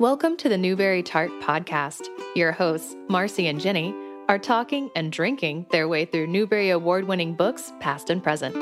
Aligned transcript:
Welcome 0.00 0.38
to 0.38 0.48
the 0.48 0.56
Newbery 0.56 1.02
Tart 1.02 1.30
Podcast. 1.42 2.06
Your 2.34 2.52
hosts, 2.52 2.96
Marcy 3.10 3.48
and 3.48 3.60
Jenny, 3.60 3.94
are 4.30 4.38
talking 4.38 4.90
and 4.96 5.12
drinking 5.12 5.66
their 5.72 5.88
way 5.88 6.06
through 6.06 6.26
Newbery 6.26 6.70
Award 6.70 7.06
winning 7.06 7.34
books, 7.34 7.70
past 7.80 8.08
and 8.08 8.22
present. 8.22 8.56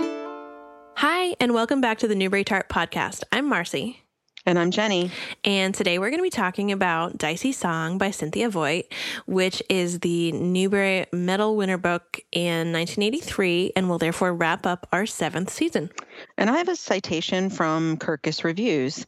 Hi, 0.97 1.37
and 1.39 1.55
welcome 1.55 1.81
back 1.81 1.99
to 1.99 2.09
the 2.09 2.17
Newbery 2.17 2.43
Tart 2.43 2.69
Podcast. 2.69 3.23
I'm 3.31 3.49
Marcy. 3.49 4.03
And 4.49 4.59
I'm 4.59 4.71
Jenny. 4.71 5.11
And 5.45 5.75
today 5.75 5.99
we're 5.99 6.09
going 6.09 6.21
to 6.21 6.23
be 6.23 6.31
talking 6.31 6.73
about 6.73 7.19
Dicey 7.19 7.53
Song 7.53 7.99
by 7.99 8.11
Cynthia 8.11 8.49
Voigt, 8.49 8.87
which 9.27 9.63
is 9.69 10.01
the 10.01 10.33
Newbery 10.33 11.05
Medal 11.13 11.55
winner 11.55 11.77
book 11.77 12.19
in 12.33 12.73
1983 12.73 13.73
and 13.77 13.91
will 13.91 13.99
therefore 13.99 14.33
wrap 14.33 14.65
up 14.65 14.89
our 14.91 15.05
seventh 15.05 15.51
season. 15.51 15.91
And 16.39 16.49
I 16.49 16.57
have 16.57 16.69
a 16.71 16.77
citation 16.77 17.51
from 17.51 17.99
Kirkus 17.99 18.43
Reviews. 18.43 19.05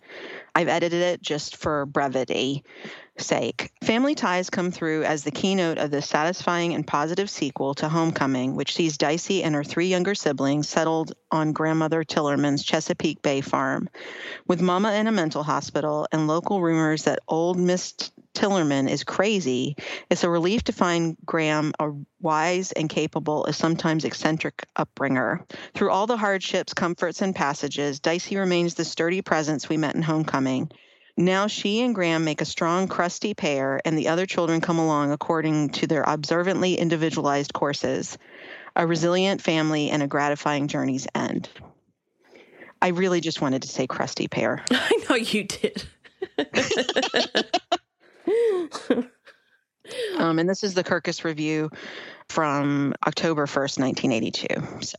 I've 0.55 0.69
edited 0.69 1.01
it 1.01 1.23
just 1.23 1.57
for 1.57 1.87
brevity 1.87 2.63
sake. 3.19 3.71
Family 3.83 4.15
ties 4.15 4.51
come 4.51 4.71
through 4.71 5.05
as 5.05 5.25
the 5.25 5.31
keynote 5.31 5.79
of 5.79 5.91
the 5.91 6.03
satisfying 6.03 6.75
and 6.75 6.87
positive 6.87 7.29
sequel 7.31 7.75
to 7.75 7.89
Homecoming, 7.89 8.55
which 8.55 8.75
sees 8.75 8.99
Dicey 8.99 9.43
and 9.43 9.55
her 9.55 9.65
three 9.65 9.87
younger 9.87 10.15
siblings 10.15 10.69
settled 10.69 11.13
on 11.31 11.53
grandmother 11.53 12.05
Tillerman's 12.05 12.65
Chesapeake 12.65 13.23
Bay 13.23 13.41
farm. 13.41 13.89
With 14.47 14.61
Mama 14.61 14.93
in 14.93 15.07
a 15.07 15.13
mental 15.13 15.43
hospital 15.43 16.07
and 16.13 16.27
local 16.27 16.61
rumors 16.61 17.05
that 17.05 17.21
old 17.29 17.59
Miss 17.59 17.95
Tillerman 18.35 18.89
is 18.89 19.05
crazy, 19.05 19.77
it's 20.09 20.25
a 20.25 20.31
relief 20.31 20.65
to 20.65 20.73
find 20.73 21.17
Gram 21.25 21.73
a 21.79 21.91
wise 22.21 22.73
and 22.73 22.89
capable, 22.89 23.45
if 23.47 23.55
sometimes 23.55 24.05
eccentric 24.05 24.65
upbringer. 24.79 25.45
Through 25.75 25.91
all 25.91 26.07
the 26.07 26.17
hardships, 26.17 26.73
comforts, 26.73 27.23
and 27.23 27.35
passages, 27.35 28.01
Dicey 28.01 28.37
remains 28.37 28.75
the 28.75 28.85
sturdy 28.85 29.23
presence 29.23 29.69
we 29.69 29.77
met 29.77 29.95
in 29.95 30.03
Homecoming. 30.03 30.71
Now 31.17 31.47
she 31.47 31.83
and 31.83 31.95
Gram 31.95 32.25
make 32.25 32.41
a 32.41 32.45
strong, 32.45 32.89
crusty 32.89 33.35
pair, 33.35 33.81
and 33.85 33.97
the 33.97 34.09
other 34.09 34.27
children 34.27 34.61
come 34.61 34.79
along 34.79 35.13
according 35.13 35.71
to 35.71 35.87
their 35.87 36.09
observantly 36.09 36.75
individualized 36.75 37.53
courses. 37.53 38.19
A 38.77 38.87
resilient 38.87 39.43
family 39.43 39.91
and 39.91 40.03
a 40.03 40.07
gratifying 40.07 40.69
journey's 40.69 41.07
end. 41.15 41.49
I 42.81 42.89
really 42.89 43.21
just 43.21 43.41
wanted 43.41 43.63
to 43.63 43.69
say 43.69 43.87
crusty 43.87 44.29
pair. 44.29 44.65
I 44.71 45.05
know 45.09 45.17
you 45.17 45.45
did. 45.45 45.85
um, 50.17 50.39
and 50.39 50.49
this 50.49 50.63
is 50.63 50.75
the 50.75 50.85
Kirkus 50.85 51.25
Review 51.25 51.71
from 52.29 52.95
October 53.07 53.47
1st, 53.47 53.81
1982. 53.81 54.87
So. 54.87 54.97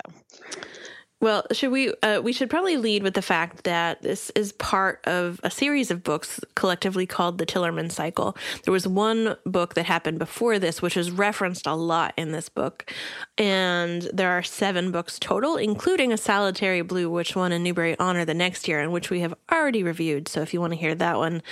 Well, 1.21 1.45
should 1.51 1.71
we? 1.71 1.93
Uh, 2.01 2.19
we 2.23 2.33
should 2.33 2.49
probably 2.49 2.77
lead 2.77 3.03
with 3.03 3.13
the 3.13 3.21
fact 3.21 3.63
that 3.65 4.01
this 4.01 4.31
is 4.33 4.53
part 4.53 5.05
of 5.05 5.39
a 5.43 5.51
series 5.51 5.91
of 5.91 6.03
books 6.03 6.39
collectively 6.55 7.05
called 7.05 7.37
the 7.37 7.45
Tillerman 7.45 7.91
Cycle. 7.91 8.35
There 8.63 8.71
was 8.71 8.87
one 8.87 9.37
book 9.45 9.75
that 9.75 9.85
happened 9.85 10.17
before 10.17 10.57
this, 10.57 10.81
which 10.81 10.97
is 10.97 11.11
referenced 11.11 11.67
a 11.67 11.75
lot 11.75 12.15
in 12.17 12.31
this 12.31 12.49
book, 12.49 12.91
and 13.37 14.09
there 14.11 14.31
are 14.31 14.41
seven 14.41 14.91
books 14.91 15.19
total, 15.19 15.57
including 15.57 16.11
a 16.11 16.17
Solitary 16.17 16.81
Blue, 16.81 17.07
which 17.07 17.35
won 17.35 17.51
a 17.51 17.59
Newbery 17.59 17.95
Honor 17.99 18.25
the 18.25 18.33
next 18.33 18.67
year, 18.67 18.81
and 18.81 18.91
which 18.91 19.11
we 19.11 19.19
have 19.19 19.35
already 19.51 19.83
reviewed. 19.83 20.27
So 20.27 20.41
if 20.41 20.55
you 20.55 20.59
want 20.59 20.73
to 20.73 20.79
hear 20.79 20.95
that 20.95 21.17
one, 21.17 21.43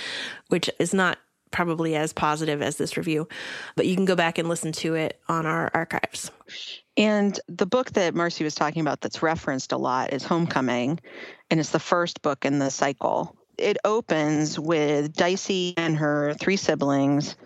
which 0.48 0.68
is 0.80 0.92
not 0.92 1.18
probably 1.52 1.94
as 1.94 2.12
positive 2.12 2.60
as 2.60 2.76
this 2.76 2.96
review, 2.96 3.28
but 3.76 3.86
you 3.86 3.94
can 3.94 4.04
go 4.04 4.16
back 4.16 4.36
and 4.38 4.48
listen 4.48 4.72
to 4.72 4.94
it 4.94 5.20
on 5.28 5.46
our 5.46 5.70
archives. 5.74 6.32
And 7.00 7.40
the 7.48 7.64
book 7.64 7.92
that 7.92 8.14
Marcy 8.14 8.44
was 8.44 8.54
talking 8.54 8.82
about 8.82 9.00
that's 9.00 9.22
referenced 9.22 9.72
a 9.72 9.78
lot 9.78 10.12
is 10.12 10.22
Homecoming, 10.22 11.00
and 11.50 11.58
it's 11.58 11.70
the 11.70 11.78
first 11.78 12.20
book 12.20 12.44
in 12.44 12.58
the 12.58 12.70
cycle. 12.70 13.34
It 13.56 13.78
opens 13.86 14.58
with 14.58 15.14
Dicey 15.14 15.72
and 15.78 15.96
her 15.96 16.34
three 16.34 16.58
siblings, 16.58 17.36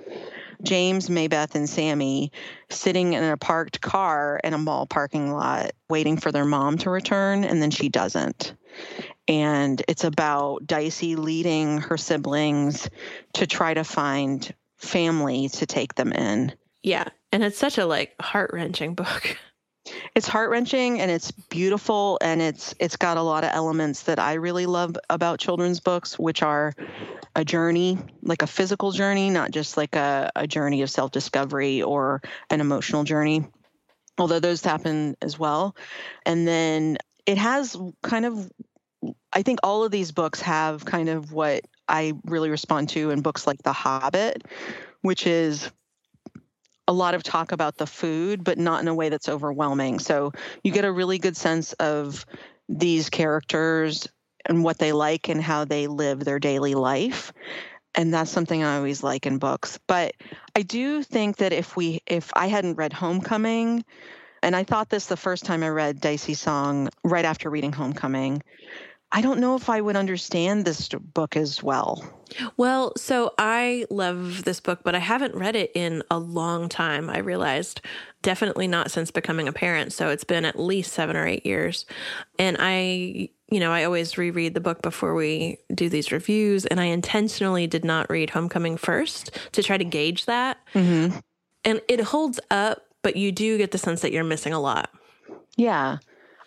James, 0.61 1.09
Maybeth, 1.09 1.55
and 1.55 1.71
Sammy, 1.71 2.33
sitting 2.69 3.13
in 3.13 3.23
a 3.23 3.37
parked 3.37 3.81
car 3.81 4.41
in 4.43 4.55
a 4.55 4.59
mall 4.59 4.87
parking 4.87 5.31
lot 5.31 5.71
waiting 5.89 6.17
for 6.17 6.33
their 6.33 6.45
mom 6.45 6.77
to 6.79 6.91
return, 6.91 7.45
and 7.45 7.63
then 7.63 7.71
she 7.71 7.89
doesn't. 7.89 8.55
And 9.29 9.81
it's 9.87 10.03
about 10.03 10.67
Dicey 10.67 11.15
leading 11.15 11.79
her 11.79 11.97
siblings 11.97 12.91
to 13.35 13.47
try 13.47 13.73
to 13.75 13.85
find 13.85 14.53
family 14.79 15.49
to 15.51 15.65
take 15.65 15.95
them 15.95 16.13
in. 16.13 16.55
Yeah. 16.83 17.05
And 17.35 17.43
it's 17.43 17.59
such 17.59 17.79
a 17.79 17.85
like 17.85 18.15
heart 18.23 18.51
wrenching 18.55 18.95
book. 18.95 19.37
It's 20.15 20.27
heart 20.27 20.49
wrenching 20.49 20.99
and 20.99 21.11
it's 21.11 21.31
beautiful 21.31 22.19
and 22.23 22.41
it's 22.41 22.75
it's 22.81 22.97
got 22.97 23.19
a 23.19 23.23
lot 23.23 23.45
of 23.45 23.51
elements 23.53 24.05
that 24.05 24.19
I 24.19 24.35
really 24.35 24.65
love 24.65 24.97
about 25.11 25.41
children's 25.41 25.79
books, 25.79 26.19
which 26.19 26.43
are 26.43 26.73
a 27.37 27.45
journey, 27.45 27.99
like 28.23 28.41
a 28.41 28.47
physical 28.47 28.93
journey, 28.93 29.29
not 29.29 29.51
just 29.51 29.77
like 29.77 29.95
a, 29.95 30.33
a 30.37 30.47
journey 30.47 30.81
of 30.81 30.89
self 30.89 31.11
discovery 31.11 31.83
or 31.83 32.23
an 32.49 32.63
emotional 32.63 33.05
journey. 33.05 33.45
Although 34.17 34.41
those 34.41 34.65
happen 34.65 35.19
as 35.21 35.39
well. 35.39 35.77
And 36.25 36.49
then 36.49 36.97
it 37.27 37.37
has 37.37 37.77
kind 38.03 38.25
of 38.25 38.51
I 39.35 39.43
think 39.43 39.59
all 39.63 39.85
of 39.85 39.91
these 39.91 40.13
books 40.13 40.41
have 40.41 40.87
kind 40.87 41.11
of 41.11 41.31
what 41.31 41.67
I 41.89 42.15
really 42.25 42.49
respond 42.49 42.89
to 42.91 43.11
in 43.11 43.21
books 43.21 43.47
like 43.47 43.63
The 43.63 43.75
Hobbit, 43.75 44.45
which 45.03 45.27
is 45.27 45.71
a 46.87 46.93
lot 46.93 47.15
of 47.15 47.23
talk 47.23 47.53
about 47.53 47.77
the 47.77 47.87
food, 47.87 48.45
but 48.45 48.59
not 48.59 48.81
in 48.81 48.89
a 48.89 48.95
way 48.95 49.09
that's 49.09 49.29
overwhelming. 49.29 49.99
So 49.99 50.33
you 50.63 50.73
get 50.73 50.85
a 50.85 50.93
really 50.93 51.19
good 51.19 51.37
sense 51.37 51.73
of 51.75 52.27
these 52.69 53.11
characters 53.11 54.09
and 54.47 54.63
what 54.63 54.79
they 54.79 54.93
like 54.93 55.29
and 55.29 55.43
how 55.43 55.65
they 55.65 55.87
live 55.87 56.25
their 56.25 56.39
daily 56.39 56.75
life. 56.75 57.33
And 57.95 58.13
that's 58.13 58.31
something 58.31 58.63
I 58.63 58.77
always 58.77 59.03
like 59.03 59.27
in 59.27 59.39
books. 59.39 59.79
But 59.87 60.15
I 60.57 60.63
do 60.63 61.03
think 61.03 61.37
that 61.37 61.53
if 61.53 61.77
we 61.77 62.03
if 62.07 62.31
I 62.35 62.49
hadn't 62.49 62.77
read 62.77 62.93
Homecoming, 62.93 63.85
and 64.43 64.55
I 64.55 64.65
thought 64.65 64.91
this 64.91 65.07
the 65.07 65.17
first 65.17 65.45
time 65.45 65.63
I 65.63 65.69
read 65.69 66.01
Dicey 66.01 66.35
Song 66.35 66.89
right 67.03 67.25
after 67.25 67.49
reading 67.49 67.73
Homecoming, 67.73 68.43
I 69.13 69.21
don't 69.21 69.39
know 69.39 69.55
if 69.55 69.69
I 69.69 69.81
would 69.81 69.95
understand 69.95 70.65
this 70.65 70.89
book 70.89 71.37
as 71.37 71.63
well. 71.63 72.05
Well, 72.57 72.93
so 72.97 73.33
I 73.39 73.87
love 73.89 74.43
this 74.45 74.59
book, 74.59 74.81
but 74.83 74.97
I 74.97 74.99
haven't 74.99 75.37
read 75.37 75.55
it 75.55 75.71
in 75.75 76.03
a 76.11 76.19
long 76.19 76.69
time. 76.69 77.09
I 77.09 77.19
realized 77.19 77.81
definitely 78.23 78.67
not 78.67 78.91
since 78.91 79.13
becoming 79.13 79.47
a 79.47 79.53
parent. 79.53 79.93
So 79.93 80.09
it's 80.09 80.25
been 80.25 80.45
at 80.45 80.59
least 80.59 80.93
seven 80.93 81.15
or 81.15 81.27
eight 81.27 81.47
years. 81.47 81.87
And 82.41 82.57
I, 82.59 83.29
you 83.51 83.61
know, 83.61 83.71
I 83.71 83.85
always 83.85 84.19
reread 84.19 84.55
the 84.55 84.61
book 84.61 84.83
before 84.83 85.15
we 85.15 85.59
do 85.73 85.89
these 85.89 86.11
reviews. 86.11 86.67
And 86.67 86.81
I 86.81 86.87
intentionally 86.87 87.69
did 87.69 87.85
not 87.85 88.11
read 88.11 88.31
Homecoming 88.31 88.77
first 88.77 89.31
to 89.53 89.63
try 89.63 89.79
to 89.79 89.85
gauge 89.85 90.25
that. 90.25 90.59
Mm-hmm. 90.75 91.19
And 91.65 91.81
it 91.87 92.01
holds 92.01 92.41
up, 92.51 92.83
but 93.03 93.15
you 93.15 93.31
do 93.31 93.59
get 93.59 93.71
the 93.71 93.79
sense 93.79 94.01
that 94.01 94.11
you're 94.11 94.25
missing 94.25 94.53
a 94.53 94.61
lot. 94.61 94.91
Yeah. 95.57 95.99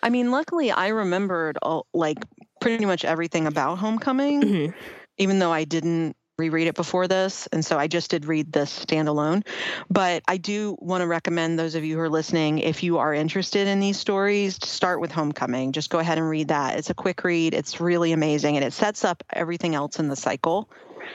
I 0.04 0.10
mean, 0.10 0.32
luckily, 0.32 0.70
I 0.70 0.90
remembered 0.90 1.58
all, 1.62 1.88
like 1.94 2.18
pretty 2.60 2.86
much 2.86 3.06
everything 3.06 3.48
about 3.48 3.78
Homecoming, 3.78 4.42
mm-hmm. 4.42 4.78
even 5.18 5.40
though 5.40 5.52
I 5.52 5.64
didn't 5.64 6.16
reread 6.38 6.68
it 6.68 6.76
before 6.76 7.08
this. 7.08 7.48
And 7.48 7.66
so 7.66 7.80
I 7.80 7.88
just 7.88 8.12
did 8.12 8.26
read 8.26 8.52
this 8.54 8.86
standalone. 8.86 9.46
But 9.90 10.22
I 10.28 10.38
do 10.38 10.78
want 10.80 11.02
to 11.02 11.08
recommend 11.08 11.58
those 11.58 11.74
of 11.74 11.84
you 11.84 11.96
who 11.96 12.02
are 12.02 12.10
listening, 12.10 12.60
if 12.60 12.84
you 12.84 13.00
are 13.00 13.14
interested 13.14 13.68
in 13.68 13.80
these 13.80 13.98
stories, 13.98 14.60
start 14.64 15.02
with 15.02 15.12
Homecoming. 15.12 15.72
Just 15.72 15.90
go 15.90 15.98
ahead 15.98 16.20
and 16.20 16.30
read 16.30 16.50
that. 16.50 16.78
It's 16.78 16.92
a 16.92 16.94
quick 16.94 17.24
read, 17.24 17.56
it's 17.56 17.80
really 17.80 18.12
amazing, 18.12 18.56
and 18.56 18.64
it 18.64 18.74
sets 18.74 19.04
up 19.04 19.24
everything 19.34 19.74
else 19.74 19.98
in 19.98 20.10
the 20.10 20.16
cycle 20.16 20.70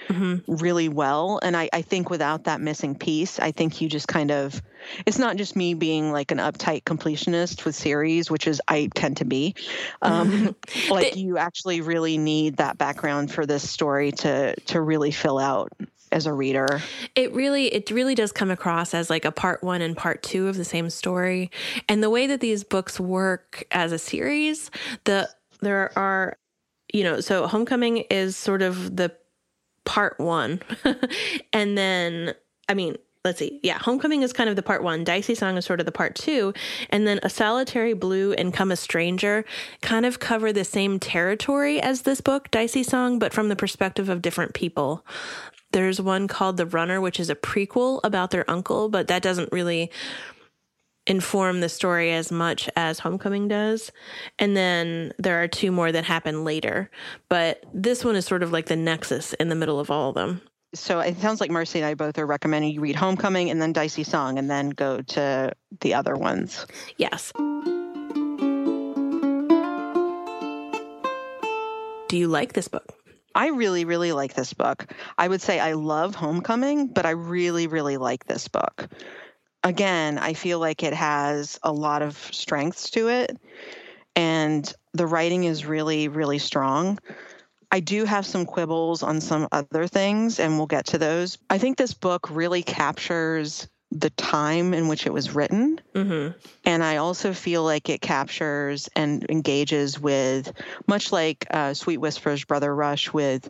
mm-hmm. 0.09 0.55
really 0.55 0.89
well. 0.89 1.41
And 1.43 1.57
I, 1.57 1.69
I 1.73 1.83
think 1.83 2.11
without 2.11 2.45
that 2.45 2.61
missing 2.61 2.95
piece, 2.95 3.39
I 3.39 3.53
think 3.53 3.81
you 3.81 3.89
just 3.89 4.09
kind 4.09 4.31
of, 4.31 4.61
it's 5.07 5.19
not 5.19 5.37
just 5.37 5.57
me 5.57 5.75
being 5.75 6.13
like 6.13 6.31
an 6.31 6.39
uptight 6.39 6.85
completionist 6.85 7.65
with 7.65 7.75
series, 7.75 8.31
which 8.31 8.47
is 8.47 8.61
I 8.69 8.89
tend 8.95 9.19
to 9.19 9.25
be. 9.25 9.55
Um, 10.03 10.57
like 10.91 11.17
you 11.17 11.39
actually 11.39 11.81
really 11.81 12.19
need 12.19 12.57
that 12.57 12.79
background 12.79 13.33
for 13.33 13.47
this 13.47 13.69
story 13.69 14.13
to 14.13 14.55
to 14.55 14.81
really 14.81 15.11
fill 15.11 15.39
out 15.39 15.73
as 16.13 16.27
a 16.27 16.33
reader. 16.33 16.81
It 17.15 17.33
really 17.33 17.67
it 17.67 17.91
really 17.91 18.15
does 18.15 18.33
come 18.33 18.51
across 18.51 18.95
as 18.95 19.11
like 19.11 19.25
a 19.25 19.33
part 19.33 19.63
1 19.63 19.83
and 19.83 19.97
part 19.97 20.23
2 20.23 20.49
of 20.49 20.57
the 20.57 20.65
same 20.65 20.91
story. 20.91 21.51
And 21.89 22.03
the 22.03 22.11
way 22.11 22.27
that 22.27 22.41
these 22.41 22.63
books 22.65 23.01
work 23.01 23.65
as 23.71 23.93
a 23.93 23.99
series, 23.99 24.71
the 25.05 25.29
there 25.61 25.97
are 25.97 26.37
you 26.93 27.05
know, 27.05 27.21
so 27.21 27.47
Homecoming 27.47 27.99
is 28.11 28.37
sort 28.37 28.61
of 28.61 28.97
the 28.97 29.13
part 29.85 30.19
one. 30.19 30.61
and 31.53 31.77
then, 31.77 32.35
I 32.69 32.75
mean, 32.75 32.97
let's 33.25 33.39
see. 33.39 33.61
Yeah, 33.63 33.79
Homecoming 33.79 34.23
is 34.23 34.33
kind 34.33 34.51
of 34.51 34.57
the 34.57 34.63
part 34.63 34.83
one. 34.83 35.05
Dicey 35.05 35.35
Song 35.35 35.57
is 35.57 35.65
sort 35.65 35.81
of 35.81 35.87
the 35.87 35.93
part 35.93 36.15
two. 36.15 36.53
And 36.91 37.07
then 37.07 37.21
A 37.23 37.31
Solitary 37.31 37.95
Blue 37.95 38.33
and 38.33 38.53
Come 38.53 38.73
a 38.73 38.77
Stranger 38.77 39.45
kind 39.81 40.05
of 40.05 40.19
cover 40.19 40.53
the 40.53 40.65
same 40.65 40.99
territory 40.99 41.81
as 41.81 42.03
this 42.03 42.21
book, 42.21 42.51
Dicey 42.51 42.83
Song, 42.83 43.19
but 43.19 43.33
from 43.33 43.49
the 43.49 43.57
perspective 43.57 44.09
of 44.09 44.23
different 44.23 44.55
people. 44.55 45.05
There's 45.73 46.01
one 46.01 46.29
called 46.29 46.59
The 46.59 46.67
Runner, 46.67 47.01
which 47.01 47.19
is 47.19 47.31
a 47.31 47.35
prequel 47.35 48.01
about 48.05 48.31
their 48.31 48.49
uncle, 48.51 48.91
but 48.91 49.07
that 49.07 49.23
doesn't 49.23 49.53
really 49.53 49.91
inform 51.07 51.61
the 51.61 51.69
story 51.69 52.13
as 52.13 52.31
much 52.31 52.69
as 52.77 52.99
Homecoming 53.01 53.49
does. 53.49 53.91
And 54.39 54.57
then 54.57 55.13
there 55.19 55.43
are 55.43 55.49
two 55.49 55.73
more 55.73 55.91
that 55.91 56.05
happen 56.05 56.45
later. 56.45 56.91
But 57.29 57.65
this 57.75 58.05
one 58.05 58.17
is 58.17 58.25
sort 58.25 58.43
of 58.43 58.53
like 58.53 58.67
the 58.67 58.77
nexus 58.77 59.33
in 59.35 59.49
the 59.49 59.55
middle 59.55 59.81
of 59.81 59.91
all 59.91 60.11
of 60.11 60.15
them. 60.15 60.43
So 60.75 61.01
it 61.01 61.19
sounds 61.19 61.41
like 61.41 61.51
Marcy 61.51 61.81
and 61.81 61.87
I 61.87 61.95
both 61.95 62.19
are 62.19 62.27
recommending 62.27 62.73
you 62.73 62.81
read 62.81 62.97
Homecoming 62.97 63.51
and 63.51 63.61
then 63.61 63.73
Dicey 63.75 64.05
Song 64.05 64.39
and 64.39 64.51
then 64.51 64.71
go 64.71 65.03
to 65.03 65.53
the 65.81 65.95
other 65.95 66.17
ones. 66.17 66.67
Yes. 66.97 67.33
Do 72.09 72.17
you 72.17 72.29
like 72.29 72.55
this 72.55 72.69
book? 72.69 72.95
I 73.35 73.49
really, 73.49 73.85
really 73.85 74.13
like 74.13 74.35
this 74.35 74.53
book. 74.53 74.87
I 75.17 75.29
would 75.29 75.41
say 75.41 75.59
I 75.59 75.73
love 75.73 76.15
Homecoming, 76.15 76.89
but 76.89 77.07
I 77.07 77.11
really, 77.11 77.67
really 77.67 77.97
like 77.97 78.27
this 78.27 78.49
book. 78.49 78.89
Again, 79.65 80.19
I 80.19 80.35
feel 80.35 80.59
like 80.59 80.83
it 80.83 80.95
has 80.95 81.59
a 81.63 81.73
lot 81.73 82.03
of 82.03 82.17
strengths 82.33 82.91
to 82.91 83.09
it, 83.09 83.39
and 84.17 84.73
the 84.93 85.07
writing 85.07 85.45
is 85.45 85.65
really, 85.65 86.09
really 86.09 86.39
strong. 86.39 86.99
I 87.71 87.81
do 87.81 88.05
have 88.05 88.27
some 88.27 88.45
quibbles 88.45 89.03
on 89.03 89.21
some 89.21 89.49
other 89.51 89.87
things, 89.87 90.41
and 90.41 90.59
we'll 90.59 90.67
get 90.67 90.87
to 90.87 90.99
those. 90.99 91.39
I 91.49 91.59
think 91.59 91.79
this 91.79 91.95
book 91.95 92.29
really 92.31 92.63
captures 92.63 93.69
the 93.91 94.11
time 94.11 94.75
in 94.75 94.89
which 94.89 95.07
it 95.07 95.13
was 95.13 95.35
written. 95.35 95.81
Mm-hmm. 95.95 96.39
And 96.65 96.83
I 96.83 96.97
also 96.97 97.33
feel 97.33 97.63
like 97.63 97.89
it 97.89 98.01
captures 98.01 98.89
and 98.97 99.25
engages 99.29 100.01
with, 100.01 100.53
much 100.87 101.13
like 101.13 101.47
uh, 101.51 101.75
Sweet 101.75 101.99
Whispers, 101.99 102.45
Brother 102.45 102.75
Rush, 102.75 103.13
with 103.13 103.49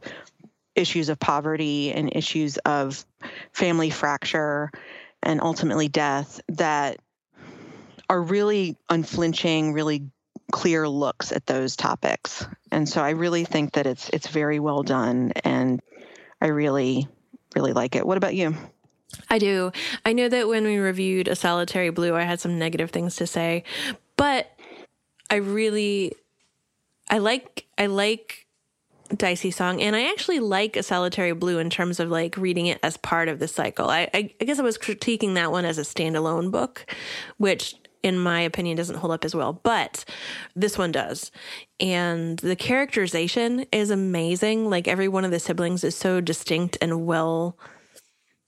issues 0.74 1.08
of 1.08 1.18
poverty 1.18 1.92
and 1.92 2.14
issues 2.14 2.58
of 2.58 3.04
family 3.52 3.90
fracture 3.90 4.70
and 5.22 5.40
ultimately 5.40 5.88
death 5.88 6.40
that 6.48 6.98
are 8.08 8.20
really 8.20 8.76
unflinching, 8.90 9.72
really 9.72 10.10
clear 10.50 10.88
looks 10.88 11.32
at 11.32 11.46
those 11.46 11.76
topics. 11.76 12.46
And 12.70 12.88
so 12.88 13.02
I 13.02 13.10
really 13.10 13.44
think 13.44 13.72
that 13.72 13.86
it's 13.86 14.08
it's 14.10 14.28
very 14.28 14.60
well 14.60 14.82
done 14.82 15.32
and 15.44 15.80
I 16.40 16.48
really 16.48 17.08
really 17.54 17.72
like 17.72 17.96
it. 17.96 18.06
What 18.06 18.18
about 18.18 18.34
you? 18.34 18.54
I 19.28 19.38
do. 19.38 19.72
I 20.06 20.12
know 20.12 20.28
that 20.28 20.48
when 20.48 20.64
we 20.64 20.78
reviewed 20.78 21.28
A 21.28 21.36
Solitary 21.36 21.90
Blue, 21.90 22.14
I 22.14 22.22
had 22.22 22.40
some 22.40 22.58
negative 22.58 22.90
things 22.90 23.16
to 23.16 23.26
say, 23.26 23.64
but 24.16 24.50
I 25.30 25.36
really 25.36 26.12
I 27.10 27.18
like 27.18 27.66
I 27.78 27.86
like 27.86 28.41
Dicey 29.16 29.50
Song 29.50 29.80
and 29.80 29.94
I 29.94 30.10
actually 30.10 30.40
like 30.40 30.76
A 30.76 30.82
Solitary 30.82 31.32
Blue 31.32 31.58
in 31.58 31.70
terms 31.70 32.00
of 32.00 32.10
like 32.10 32.36
reading 32.36 32.66
it 32.66 32.78
as 32.82 32.96
part 32.96 33.28
of 33.28 33.38
the 33.38 33.48
cycle. 33.48 33.90
I, 33.90 34.08
I, 34.14 34.30
I 34.40 34.44
guess 34.44 34.58
I 34.58 34.62
was 34.62 34.78
critiquing 34.78 35.34
that 35.34 35.52
one 35.52 35.64
as 35.64 35.78
a 35.78 35.82
standalone 35.82 36.50
book, 36.50 36.86
which 37.38 37.74
in 38.02 38.18
my 38.18 38.40
opinion 38.40 38.76
doesn't 38.76 38.96
hold 38.96 39.12
up 39.12 39.24
as 39.24 39.34
well, 39.34 39.52
but 39.52 40.04
this 40.56 40.76
one 40.76 40.92
does. 40.92 41.30
And 41.78 42.38
the 42.38 42.56
characterization 42.56 43.66
is 43.70 43.90
amazing. 43.90 44.68
Like 44.68 44.88
every 44.88 45.08
one 45.08 45.24
of 45.24 45.30
the 45.30 45.38
siblings 45.38 45.84
is 45.84 45.94
so 45.94 46.20
distinct 46.20 46.76
and 46.80 47.06
well 47.06 47.56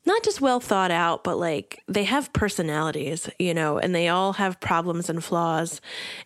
not 0.07 0.23
just 0.23 0.41
well 0.41 0.61
thought 0.61 0.91
out, 0.91 1.25
but 1.25 1.39
like 1.39 1.83
they 1.89 2.05
have 2.05 2.33
personalities, 2.33 3.29
you 3.39 3.55
know, 3.55 3.79
and 3.79 3.95
they 3.95 4.09
all 4.09 4.35
have 4.35 4.61
problems 4.61 5.09
and 5.09 5.25
flaws. 5.25 5.81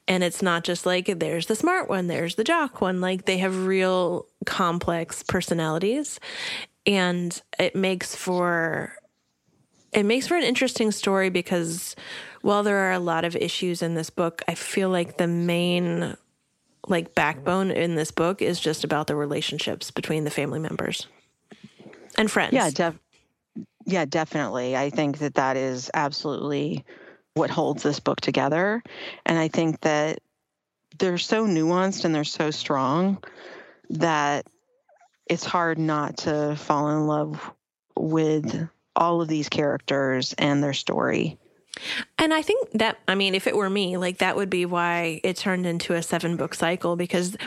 And 0.06 0.24
it's 0.24 0.42
not 0.42 0.64
just 0.64 0.84
like 0.84 1.06
there's 1.06 1.46
the 1.46 1.54
smart 1.54 1.88
one, 1.88 2.08
there's 2.08 2.34
the 2.34 2.44
jock 2.44 2.80
one. 2.80 3.00
Like 3.00 3.24
they 3.24 3.38
have 3.38 3.66
real 3.66 4.26
complex 4.46 5.22
personalities. 5.22 6.18
And 6.86 7.40
it 7.58 7.76
makes 7.76 8.14
for 8.14 8.94
it 9.92 10.04
makes 10.04 10.26
for 10.26 10.36
an 10.36 10.44
interesting 10.44 10.90
story 10.90 11.30
because 11.30 11.96
while 12.42 12.62
there 12.62 12.78
are 12.78 12.92
a 12.92 12.98
lot 12.98 13.24
of 13.24 13.36
issues 13.36 13.82
in 13.82 13.94
this 13.94 14.10
book, 14.10 14.42
I 14.48 14.54
feel 14.54 14.90
like 14.90 15.18
the 15.18 15.26
main 15.26 16.16
like 16.88 17.14
backbone 17.14 17.70
in 17.70 17.94
this 17.94 18.10
book 18.10 18.42
is 18.42 18.58
just 18.58 18.84
about 18.84 19.06
the 19.06 19.16
relationships 19.16 19.90
between 19.90 20.24
the 20.24 20.30
family 20.30 20.58
members 20.58 21.06
and 22.16 22.30
friends. 22.30 22.52
Yeah, 22.52 22.70
def- 22.70 22.98
yeah, 23.88 24.04
definitely. 24.04 24.76
I 24.76 24.90
think 24.90 25.18
that 25.18 25.36
that 25.36 25.56
is 25.56 25.90
absolutely 25.94 26.84
what 27.32 27.48
holds 27.48 27.82
this 27.82 28.00
book 28.00 28.20
together. 28.20 28.82
And 29.24 29.38
I 29.38 29.48
think 29.48 29.80
that 29.80 30.18
they're 30.98 31.16
so 31.16 31.46
nuanced 31.46 32.04
and 32.04 32.14
they're 32.14 32.24
so 32.24 32.50
strong 32.50 33.24
that 33.88 34.46
it's 35.26 35.46
hard 35.46 35.78
not 35.78 36.18
to 36.18 36.54
fall 36.56 36.90
in 36.90 37.06
love 37.06 37.50
with 37.96 38.68
all 38.94 39.22
of 39.22 39.28
these 39.28 39.48
characters 39.48 40.34
and 40.36 40.62
their 40.62 40.74
story. 40.74 41.38
And 42.18 42.34
I 42.34 42.42
think 42.42 42.70
that, 42.72 42.98
I 43.08 43.14
mean, 43.14 43.34
if 43.34 43.46
it 43.46 43.56
were 43.56 43.70
me, 43.70 43.96
like 43.96 44.18
that 44.18 44.36
would 44.36 44.50
be 44.50 44.66
why 44.66 45.22
it 45.24 45.38
turned 45.38 45.64
into 45.64 45.94
a 45.94 46.02
seven 46.02 46.36
book 46.36 46.54
cycle 46.54 46.94
because 46.94 47.38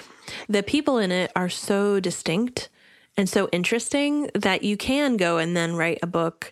the 0.49 0.63
people 0.63 0.97
in 0.97 1.11
it 1.11 1.31
are 1.35 1.49
so 1.49 1.99
distinct 1.99 2.69
and 3.17 3.29
so 3.29 3.49
interesting 3.51 4.29
that 4.33 4.63
you 4.63 4.77
can 4.77 5.17
go 5.17 5.37
and 5.37 5.55
then 5.55 5.75
write 5.75 5.99
a 6.01 6.07
book 6.07 6.51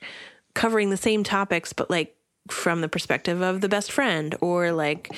covering 0.54 0.90
the 0.90 0.98
same 0.98 1.24
topics, 1.24 1.74
but 1.74 1.90
like 1.90 2.16
from 2.50 2.82
the 2.82 2.90
perspective 2.90 3.42
of 3.42 3.62
the 3.62 3.70
best 3.70 3.92
friend 3.92 4.36
or 4.42 4.72
like 4.72 5.12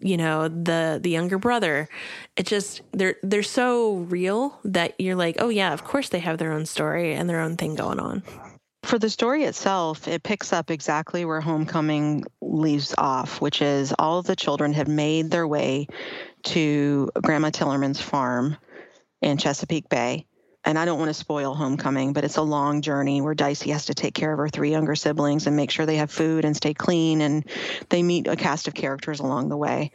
you 0.00 0.16
know 0.16 0.48
the 0.48 0.98
the 1.02 1.10
younger 1.10 1.38
brother. 1.38 1.88
It 2.36 2.46
just 2.46 2.82
they're 2.92 3.16
they're 3.22 3.42
so 3.42 3.94
real 3.94 4.58
that 4.64 4.94
you're 4.98 5.16
like 5.16 5.36
oh 5.38 5.48
yeah 5.48 5.72
of 5.72 5.84
course 5.84 6.10
they 6.10 6.18
have 6.18 6.38
their 6.38 6.52
own 6.52 6.66
story 6.66 7.14
and 7.14 7.28
their 7.28 7.40
own 7.40 7.56
thing 7.56 7.74
going 7.74 8.00
on. 8.00 8.22
For 8.82 8.98
the 8.98 9.08
story 9.08 9.44
itself, 9.44 10.06
it 10.06 10.22
picks 10.22 10.52
up 10.52 10.70
exactly 10.70 11.24
where 11.24 11.40
Homecoming 11.40 12.24
leaves 12.42 12.94
off, 12.98 13.40
which 13.40 13.62
is 13.62 13.94
all 13.98 14.18
of 14.18 14.26
the 14.26 14.36
children 14.36 14.74
have 14.74 14.88
made 14.88 15.30
their 15.30 15.48
way 15.48 15.86
to 16.42 17.10
Grandma 17.22 17.48
Tillerman's 17.48 18.02
farm 18.02 18.58
in 19.22 19.38
Chesapeake 19.38 19.88
Bay 19.88 20.26
and 20.64 20.78
I 20.78 20.84
don't 20.84 20.98
want 20.98 21.10
to 21.10 21.14
spoil 21.14 21.54
homecoming, 21.54 22.12
but 22.12 22.24
it's 22.24 22.36
a 22.36 22.42
long 22.42 22.80
journey 22.80 23.20
where 23.20 23.34
Dicey 23.34 23.70
has 23.70 23.86
to 23.86 23.94
take 23.94 24.14
care 24.14 24.32
of 24.32 24.38
her 24.38 24.48
three 24.48 24.70
younger 24.70 24.94
siblings 24.94 25.46
and 25.46 25.56
make 25.56 25.70
sure 25.70 25.84
they 25.84 25.96
have 25.96 26.10
food 26.10 26.44
and 26.44 26.56
stay 26.56 26.72
clean. 26.72 27.20
And 27.20 27.44
they 27.90 28.02
meet 28.02 28.26
a 28.26 28.36
cast 28.36 28.66
of 28.66 28.74
characters 28.74 29.20
along 29.20 29.50
the 29.50 29.56
way. 29.56 29.92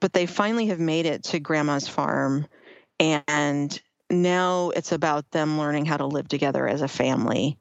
But 0.00 0.12
they 0.12 0.26
finally 0.26 0.66
have 0.66 0.80
made 0.80 1.06
it 1.06 1.24
to 1.24 1.40
Grandma's 1.40 1.88
farm. 1.88 2.46
And 3.00 3.80
now 4.10 4.70
it's 4.70 4.92
about 4.92 5.30
them 5.30 5.58
learning 5.58 5.86
how 5.86 5.96
to 5.96 6.06
live 6.06 6.28
together 6.28 6.68
as 6.68 6.82
a 6.82 6.88
family. 6.88 7.56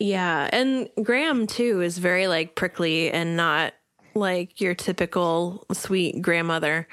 Yeah. 0.00 0.48
And 0.52 0.88
Gram, 1.00 1.46
too, 1.46 1.80
is 1.80 1.98
very 1.98 2.26
like 2.26 2.56
prickly 2.56 3.10
and 3.10 3.36
not 3.36 3.74
like 4.14 4.60
your 4.60 4.74
typical 4.74 5.64
sweet 5.72 6.20
grandmother 6.20 6.88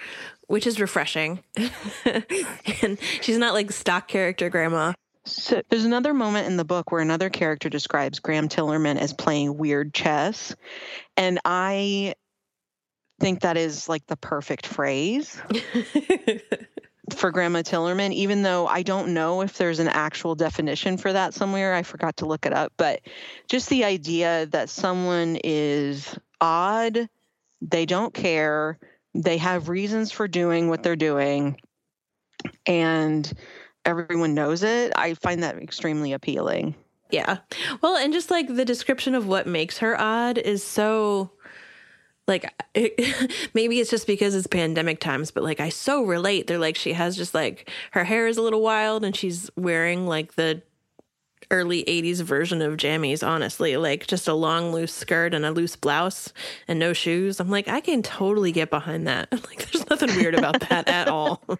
which 0.47 0.65
is 0.65 0.79
refreshing. 0.79 1.43
and 2.81 2.97
she's 3.21 3.37
not 3.37 3.53
like 3.53 3.71
stock 3.71 4.07
character 4.07 4.49
grandma. 4.49 4.93
So 5.25 5.61
there's 5.69 5.85
another 5.85 6.13
moment 6.13 6.47
in 6.47 6.57
the 6.57 6.65
book 6.65 6.91
where 6.91 7.01
another 7.01 7.29
character 7.29 7.69
describes 7.69 8.19
Gram 8.19 8.47
Tillerman 8.47 8.97
as 8.97 9.13
playing 9.13 9.57
weird 9.57 9.93
chess. 9.93 10.55
And 11.17 11.39
I 11.43 12.15
think 13.19 13.41
that 13.41 13.57
is 13.57 13.89
like 13.89 14.05
the 14.07 14.15
perfect 14.15 14.65
phrase 14.65 15.41
for 17.15 17.31
Grandma 17.31 17.61
Tillerman, 17.61 18.13
even 18.13 18.43
though 18.43 18.67
I 18.67 18.83
don't 18.83 19.13
know 19.13 19.41
if 19.41 19.57
there's 19.57 19.79
an 19.79 19.87
actual 19.87 20.35
definition 20.35 20.97
for 20.97 21.11
that 21.11 21.33
somewhere. 21.33 21.73
I 21.73 21.83
forgot 21.83 22.17
to 22.17 22.25
look 22.25 22.45
it 22.45 22.53
up. 22.53 22.73
But 22.77 23.01
just 23.49 23.69
the 23.69 23.83
idea 23.83 24.45
that 24.47 24.69
someone 24.69 25.37
is 25.43 26.17
odd, 26.39 27.09
they 27.61 27.85
don't 27.85 28.13
care, 28.13 28.77
they 29.17 29.37
have 29.37 29.69
reasons 29.69 30.11
for 30.11 30.27
doing 30.27 30.69
what 30.69 30.83
they're 30.83 30.95
doing, 30.95 31.59
and 32.65 33.31
everyone 33.85 34.33
knows 34.33 34.63
it. 34.63 34.93
I 34.95 35.15
find 35.15 35.43
that 35.43 35.57
extremely 35.57 36.13
appealing. 36.13 36.75
Yeah. 37.09 37.37
Well, 37.81 37.95
and 37.95 38.13
just 38.13 38.29
like 38.29 38.47
the 38.47 38.65
description 38.65 39.15
of 39.15 39.27
what 39.27 39.47
makes 39.47 39.77
her 39.79 39.99
odd 39.99 40.37
is 40.37 40.63
so 40.63 41.31
like 42.27 42.51
it, 42.73 43.49
maybe 43.53 43.79
it's 43.79 43.89
just 43.89 44.05
because 44.05 44.35
it's 44.35 44.47
pandemic 44.47 44.99
times 44.99 45.31
but 45.31 45.43
like 45.43 45.59
i 45.59 45.69
so 45.69 46.03
relate 46.03 46.45
they're 46.45 46.59
like 46.59 46.75
she 46.75 46.93
has 46.93 47.15
just 47.15 47.33
like 47.33 47.69
her 47.91 48.03
hair 48.03 48.27
is 48.27 48.37
a 48.37 48.41
little 48.41 48.61
wild 48.61 49.05
and 49.05 49.15
she's 49.15 49.49
wearing 49.55 50.05
like 50.05 50.35
the 50.35 50.61
early 51.51 51.83
80s 51.83 52.21
version 52.21 52.61
of 52.61 52.77
jammies, 52.77 53.25
honestly. 53.25 53.77
Like 53.77 54.07
just 54.07 54.27
a 54.27 54.33
long, 54.33 54.71
loose 54.71 54.93
skirt 54.93 55.33
and 55.33 55.45
a 55.45 55.51
loose 55.51 55.75
blouse 55.75 56.33
and 56.67 56.79
no 56.79 56.93
shoes. 56.93 57.39
I'm 57.39 57.49
like, 57.49 57.67
I 57.67 57.79
can 57.79 58.01
totally 58.03 58.51
get 58.51 58.69
behind 58.69 59.07
that. 59.07 59.29
Like, 59.47 59.71
there's 59.71 59.89
nothing 59.89 60.09
weird 60.17 60.35
about 60.35 60.59
that 60.69 60.87
at 60.87 61.07
all. 61.07 61.43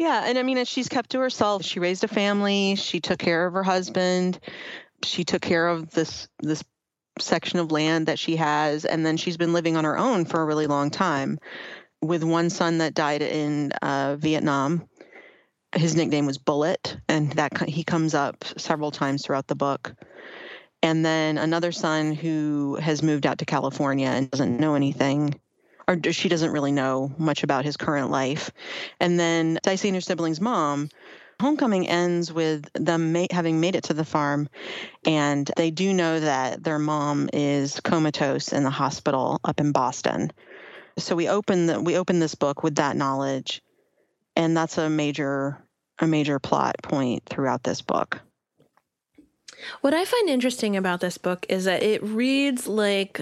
Yeah. 0.00 0.22
And 0.26 0.38
I 0.38 0.44
mean, 0.44 0.64
she's 0.64 0.88
kept 0.88 1.10
to 1.10 1.18
herself. 1.18 1.64
She 1.64 1.80
raised 1.80 2.04
a 2.04 2.08
family, 2.08 2.76
she 2.76 3.00
took 3.00 3.18
care 3.18 3.48
of 3.48 3.54
her 3.54 3.64
husband, 3.64 4.38
she 5.02 5.24
took 5.24 5.42
care 5.42 5.66
of 5.66 5.90
this, 5.90 6.28
this 6.38 6.62
section 7.18 7.58
of 7.58 7.72
land 7.72 8.06
that 8.06 8.16
she 8.16 8.36
has. 8.36 8.84
And 8.84 9.04
then 9.04 9.16
she's 9.16 9.36
been 9.36 9.52
living 9.52 9.76
on 9.76 9.82
her 9.82 9.98
own 9.98 10.24
for 10.24 10.40
a 10.40 10.44
really 10.44 10.68
long 10.68 10.90
time 10.90 11.40
with 12.00 12.22
one 12.22 12.48
son 12.48 12.78
that 12.78 12.94
died 12.94 13.22
in 13.22 13.72
uh, 13.82 14.14
Vietnam 14.16 14.88
his 15.74 15.94
nickname 15.94 16.26
was 16.26 16.38
Bullet, 16.38 16.96
and 17.08 17.32
that 17.32 17.68
he 17.68 17.84
comes 17.84 18.14
up 18.14 18.44
several 18.56 18.90
times 18.90 19.24
throughout 19.24 19.46
the 19.46 19.54
book. 19.54 19.94
And 20.82 21.04
then 21.04 21.38
another 21.38 21.72
son 21.72 22.12
who 22.12 22.76
has 22.80 23.02
moved 23.02 23.26
out 23.26 23.38
to 23.38 23.44
California 23.44 24.08
and 24.08 24.30
doesn't 24.30 24.60
know 24.60 24.74
anything, 24.74 25.38
or 25.86 25.98
she 26.12 26.28
doesn't 26.28 26.52
really 26.52 26.72
know 26.72 27.12
much 27.18 27.42
about 27.42 27.64
his 27.64 27.76
current 27.76 28.10
life. 28.10 28.50
And 29.00 29.18
then 29.18 29.58
Dicey 29.62 29.88
and 29.88 29.96
her 29.96 30.00
siblings' 30.00 30.40
mom, 30.40 30.88
Homecoming 31.40 31.88
ends 31.88 32.32
with 32.32 32.68
them 32.74 33.12
ma- 33.12 33.26
having 33.30 33.60
made 33.60 33.76
it 33.76 33.84
to 33.84 33.94
the 33.94 34.04
farm, 34.04 34.48
and 35.04 35.48
they 35.56 35.70
do 35.70 35.94
know 35.94 36.18
that 36.18 36.64
their 36.64 36.80
mom 36.80 37.30
is 37.32 37.78
comatose 37.78 38.52
in 38.52 38.64
the 38.64 38.70
hospital 38.70 39.38
up 39.44 39.60
in 39.60 39.70
Boston. 39.70 40.32
So 40.98 41.14
we 41.14 41.28
open 41.28 41.66
the, 41.66 41.80
we 41.80 41.96
open 41.96 42.18
this 42.18 42.34
book 42.34 42.64
with 42.64 42.74
that 42.76 42.96
knowledge, 42.96 43.62
and 44.38 44.56
that's 44.56 44.78
a 44.78 44.88
major 44.88 45.58
a 45.98 46.06
major 46.06 46.38
plot 46.38 46.76
point 46.82 47.24
throughout 47.26 47.64
this 47.64 47.82
book. 47.82 48.20
What 49.80 49.92
I 49.92 50.04
find 50.04 50.30
interesting 50.30 50.76
about 50.76 51.00
this 51.00 51.18
book 51.18 51.44
is 51.48 51.64
that 51.64 51.82
it 51.82 52.02
reads 52.02 52.68
like 52.68 53.20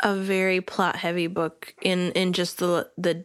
a 0.00 0.14
very 0.14 0.60
plot 0.60 0.96
heavy 0.96 1.26
book 1.26 1.74
in 1.82 2.12
in 2.12 2.34
just 2.34 2.58
the 2.58 2.90
the 2.98 3.24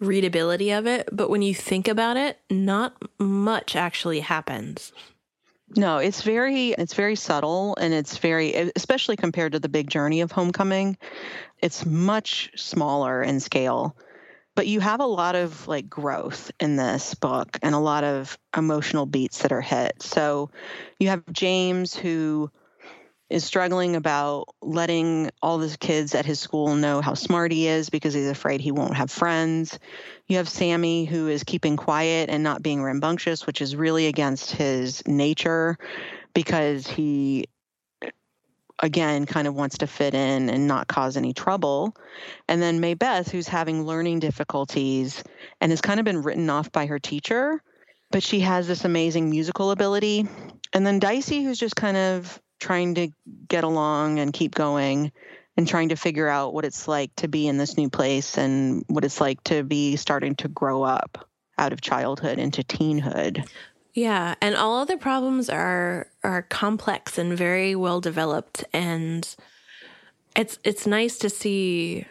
readability 0.00 0.72
of 0.72 0.86
it, 0.86 1.08
but 1.12 1.30
when 1.30 1.40
you 1.40 1.54
think 1.54 1.86
about 1.86 2.16
it, 2.16 2.38
not 2.50 3.00
much 3.18 3.76
actually 3.76 4.20
happens. 4.20 4.92
No, 5.76 5.98
it's 5.98 6.22
very 6.22 6.70
it's 6.70 6.94
very 6.94 7.14
subtle 7.14 7.76
and 7.80 7.94
it's 7.94 8.18
very 8.18 8.54
especially 8.74 9.16
compared 9.16 9.52
to 9.52 9.60
the 9.60 9.68
big 9.68 9.88
journey 9.88 10.20
of 10.20 10.32
homecoming, 10.32 10.98
it's 11.60 11.86
much 11.86 12.50
smaller 12.56 13.22
in 13.22 13.38
scale. 13.38 13.96
But 14.54 14.66
you 14.66 14.80
have 14.80 15.00
a 15.00 15.06
lot 15.06 15.34
of 15.34 15.66
like 15.66 15.88
growth 15.88 16.50
in 16.60 16.76
this 16.76 17.14
book 17.14 17.58
and 17.62 17.74
a 17.74 17.80
lot 17.80 18.04
of 18.04 18.38
emotional 18.56 19.06
beats 19.06 19.38
that 19.38 19.52
are 19.52 19.60
hit. 19.60 20.02
So 20.02 20.50
you 20.98 21.08
have 21.08 21.24
James 21.32 21.94
who 21.94 22.50
is 23.30 23.44
struggling 23.44 23.96
about 23.96 24.44
letting 24.62 25.30
all 25.42 25.58
the 25.58 25.76
kids 25.78 26.14
at 26.14 26.26
his 26.26 26.38
school 26.38 26.74
know 26.74 27.00
how 27.00 27.14
smart 27.14 27.50
he 27.50 27.66
is 27.66 27.90
because 27.90 28.14
he's 28.14 28.28
afraid 28.28 28.60
he 28.60 28.70
won't 28.70 28.94
have 28.94 29.10
friends. 29.10 29.78
You 30.28 30.36
have 30.36 30.48
Sammy 30.48 31.04
who 31.04 31.28
is 31.28 31.42
keeping 31.42 31.76
quiet 31.76 32.28
and 32.30 32.42
not 32.44 32.62
being 32.62 32.82
rambunctious, 32.82 33.46
which 33.46 33.60
is 33.60 33.74
really 33.74 34.06
against 34.06 34.52
his 34.52 35.02
nature 35.06 35.78
because 36.34 36.86
he 36.86 37.46
again 38.84 39.26
kind 39.26 39.48
of 39.48 39.54
wants 39.54 39.78
to 39.78 39.86
fit 39.86 40.14
in 40.14 40.48
and 40.48 40.68
not 40.68 40.86
cause 40.86 41.16
any 41.16 41.32
trouble. 41.32 41.96
And 42.48 42.62
then 42.62 42.80
Maybeth 42.80 43.30
who's 43.30 43.48
having 43.48 43.84
learning 43.84 44.20
difficulties 44.20 45.24
and 45.60 45.72
has 45.72 45.80
kind 45.80 45.98
of 45.98 46.04
been 46.04 46.22
written 46.22 46.48
off 46.50 46.70
by 46.70 46.86
her 46.86 46.98
teacher, 46.98 47.62
but 48.10 48.22
she 48.22 48.40
has 48.40 48.68
this 48.68 48.84
amazing 48.84 49.30
musical 49.30 49.70
ability. 49.70 50.28
And 50.72 50.86
then 50.86 50.98
Dicey 50.98 51.42
who's 51.42 51.58
just 51.58 51.76
kind 51.76 51.96
of 51.96 52.40
trying 52.60 52.94
to 52.94 53.08
get 53.48 53.64
along 53.64 54.18
and 54.18 54.32
keep 54.32 54.54
going 54.54 55.12
and 55.56 55.66
trying 55.66 55.88
to 55.88 55.96
figure 55.96 56.28
out 56.28 56.52
what 56.52 56.64
it's 56.64 56.86
like 56.86 57.14
to 57.16 57.28
be 57.28 57.46
in 57.46 57.58
this 57.58 57.76
new 57.76 57.88
place 57.88 58.36
and 58.36 58.84
what 58.88 59.04
it's 59.04 59.20
like 59.20 59.42
to 59.44 59.62
be 59.62 59.96
starting 59.96 60.34
to 60.36 60.48
grow 60.48 60.82
up 60.82 61.28
out 61.58 61.72
of 61.72 61.80
childhood 61.80 62.38
into 62.38 62.62
teenhood. 62.62 63.44
Yeah, 63.94 64.34
and 64.40 64.56
all 64.56 64.82
of 64.82 64.88
the 64.88 64.96
problems 64.96 65.48
are 65.48 66.08
are 66.22 66.42
complex 66.42 67.16
and 67.16 67.36
very 67.36 67.74
well 67.74 68.00
developed 68.00 68.64
and 68.72 69.34
it's 70.36 70.58
it's 70.64 70.86
nice 70.86 71.16
to 71.18 71.30
see 71.30 72.06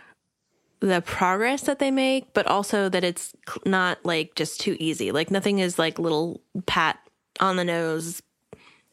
the 0.80 1.02
progress 1.02 1.62
that 1.64 1.80
they 1.80 1.92
make, 1.92 2.34
but 2.34 2.48
also 2.48 2.90
that 2.90 3.04
it's 3.04 3.34
not 3.66 4.04
like 4.06 4.36
just 4.36 4.60
too 4.60 4.76
easy. 4.80 5.12
Like 5.12 5.30
nothing 5.30 5.60
is 5.60 5.78
like 5.78 6.00
little 6.00 6.42
pat 6.66 7.00
on 7.40 7.58
the 7.58 7.66
nose 7.66 8.22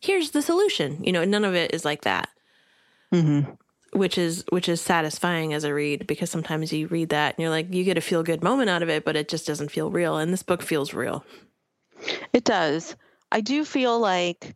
here's 0.00 0.30
the 0.30 0.42
solution. 0.42 1.02
You 1.04 1.12
know, 1.12 1.25
none 1.25 1.44
of 1.44 1.54
it 1.54 1.73
is 1.73 1.85
like 1.85 2.02
that. 2.02 2.30
Mm-hmm. 3.12 3.52
Which 3.92 4.18
is 4.18 4.44
which 4.50 4.68
is 4.68 4.80
satisfying 4.80 5.52
as 5.52 5.64
a 5.64 5.75
read 5.75 6.06
because 6.06 6.30
sometimes 6.30 6.73
you 6.73 6.87
read 6.87 7.09
that 7.09 7.35
and 7.35 7.42
you're 7.42 7.50
like 7.50 7.75
you 7.75 7.82
get 7.82 7.99
a 7.99 8.00
feel 8.00 8.23
good 8.23 8.42
moment 8.42 8.70
out 8.70 8.82
of 8.82 8.88
it, 8.88 9.04
but 9.04 9.16
it 9.16 9.28
just 9.28 9.47
doesn't 9.47 9.70
feel 9.70 9.90
real. 9.90 10.16
And 10.16 10.32
this 10.32 10.44
book 10.44 10.62
feels 10.62 10.94
real. 10.94 11.25
It 12.33 12.45
does. 12.45 12.97
I 13.33 13.40
do 13.40 13.64
feel 13.64 13.99
like 13.99 14.54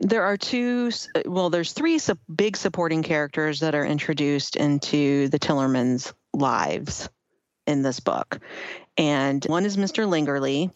there 0.00 0.22
are 0.22 0.36
two 0.36 0.90
well 1.26 1.50
there's 1.50 1.72
three 1.72 1.98
su- 1.98 2.18
big 2.34 2.56
supporting 2.56 3.02
characters 3.02 3.60
that 3.60 3.74
are 3.74 3.84
introduced 3.84 4.56
into 4.56 5.28
the 5.28 5.38
tillermans 5.38 6.14
lives 6.32 7.10
in 7.66 7.82
this 7.82 8.00
book 8.00 8.40
and 8.96 9.44
one 9.44 9.66
is 9.66 9.76
mr 9.76 10.08
Lingerle 10.08 10.72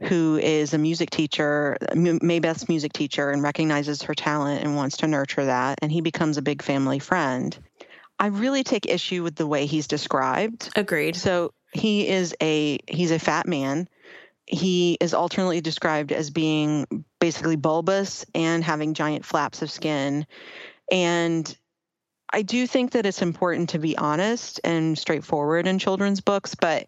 who 0.00 0.38
is 0.40 0.74
a 0.74 0.78
music 0.78 1.10
teacher, 1.10 1.76
Maybeth's 1.92 2.68
music 2.68 2.92
teacher, 2.92 3.30
and 3.30 3.42
recognizes 3.42 4.02
her 4.02 4.14
talent 4.14 4.62
and 4.62 4.76
wants 4.76 4.98
to 4.98 5.08
nurture 5.08 5.46
that. 5.46 5.78
And 5.82 5.90
he 5.90 6.00
becomes 6.00 6.36
a 6.36 6.42
big 6.42 6.62
family 6.62 6.98
friend. 6.98 7.56
I 8.18 8.26
really 8.26 8.64
take 8.64 8.86
issue 8.86 9.22
with 9.22 9.36
the 9.36 9.46
way 9.46 9.66
he's 9.66 9.86
described. 9.86 10.70
Agreed. 10.76 11.16
So 11.16 11.52
he 11.72 12.08
is 12.08 12.34
a 12.40 12.78
he's 12.88 13.10
a 13.10 13.18
fat 13.18 13.46
man. 13.46 13.88
He 14.48 14.96
is 15.00 15.14
alternately 15.14 15.60
described 15.60 16.10
as 16.10 16.30
being 16.30 17.04
basically 17.20 17.56
bulbous 17.56 18.24
and 18.34 18.64
having 18.64 18.94
giant 18.94 19.24
flaps 19.24 19.62
of 19.62 19.70
skin. 19.70 20.26
And 20.90 21.56
I 22.32 22.42
do 22.42 22.66
think 22.66 22.92
that 22.92 23.06
it's 23.06 23.22
important 23.22 23.70
to 23.70 23.78
be 23.78 23.96
honest 23.96 24.60
and 24.64 24.98
straightforward 24.98 25.66
in 25.66 25.78
children's 25.78 26.20
books, 26.20 26.54
but 26.54 26.86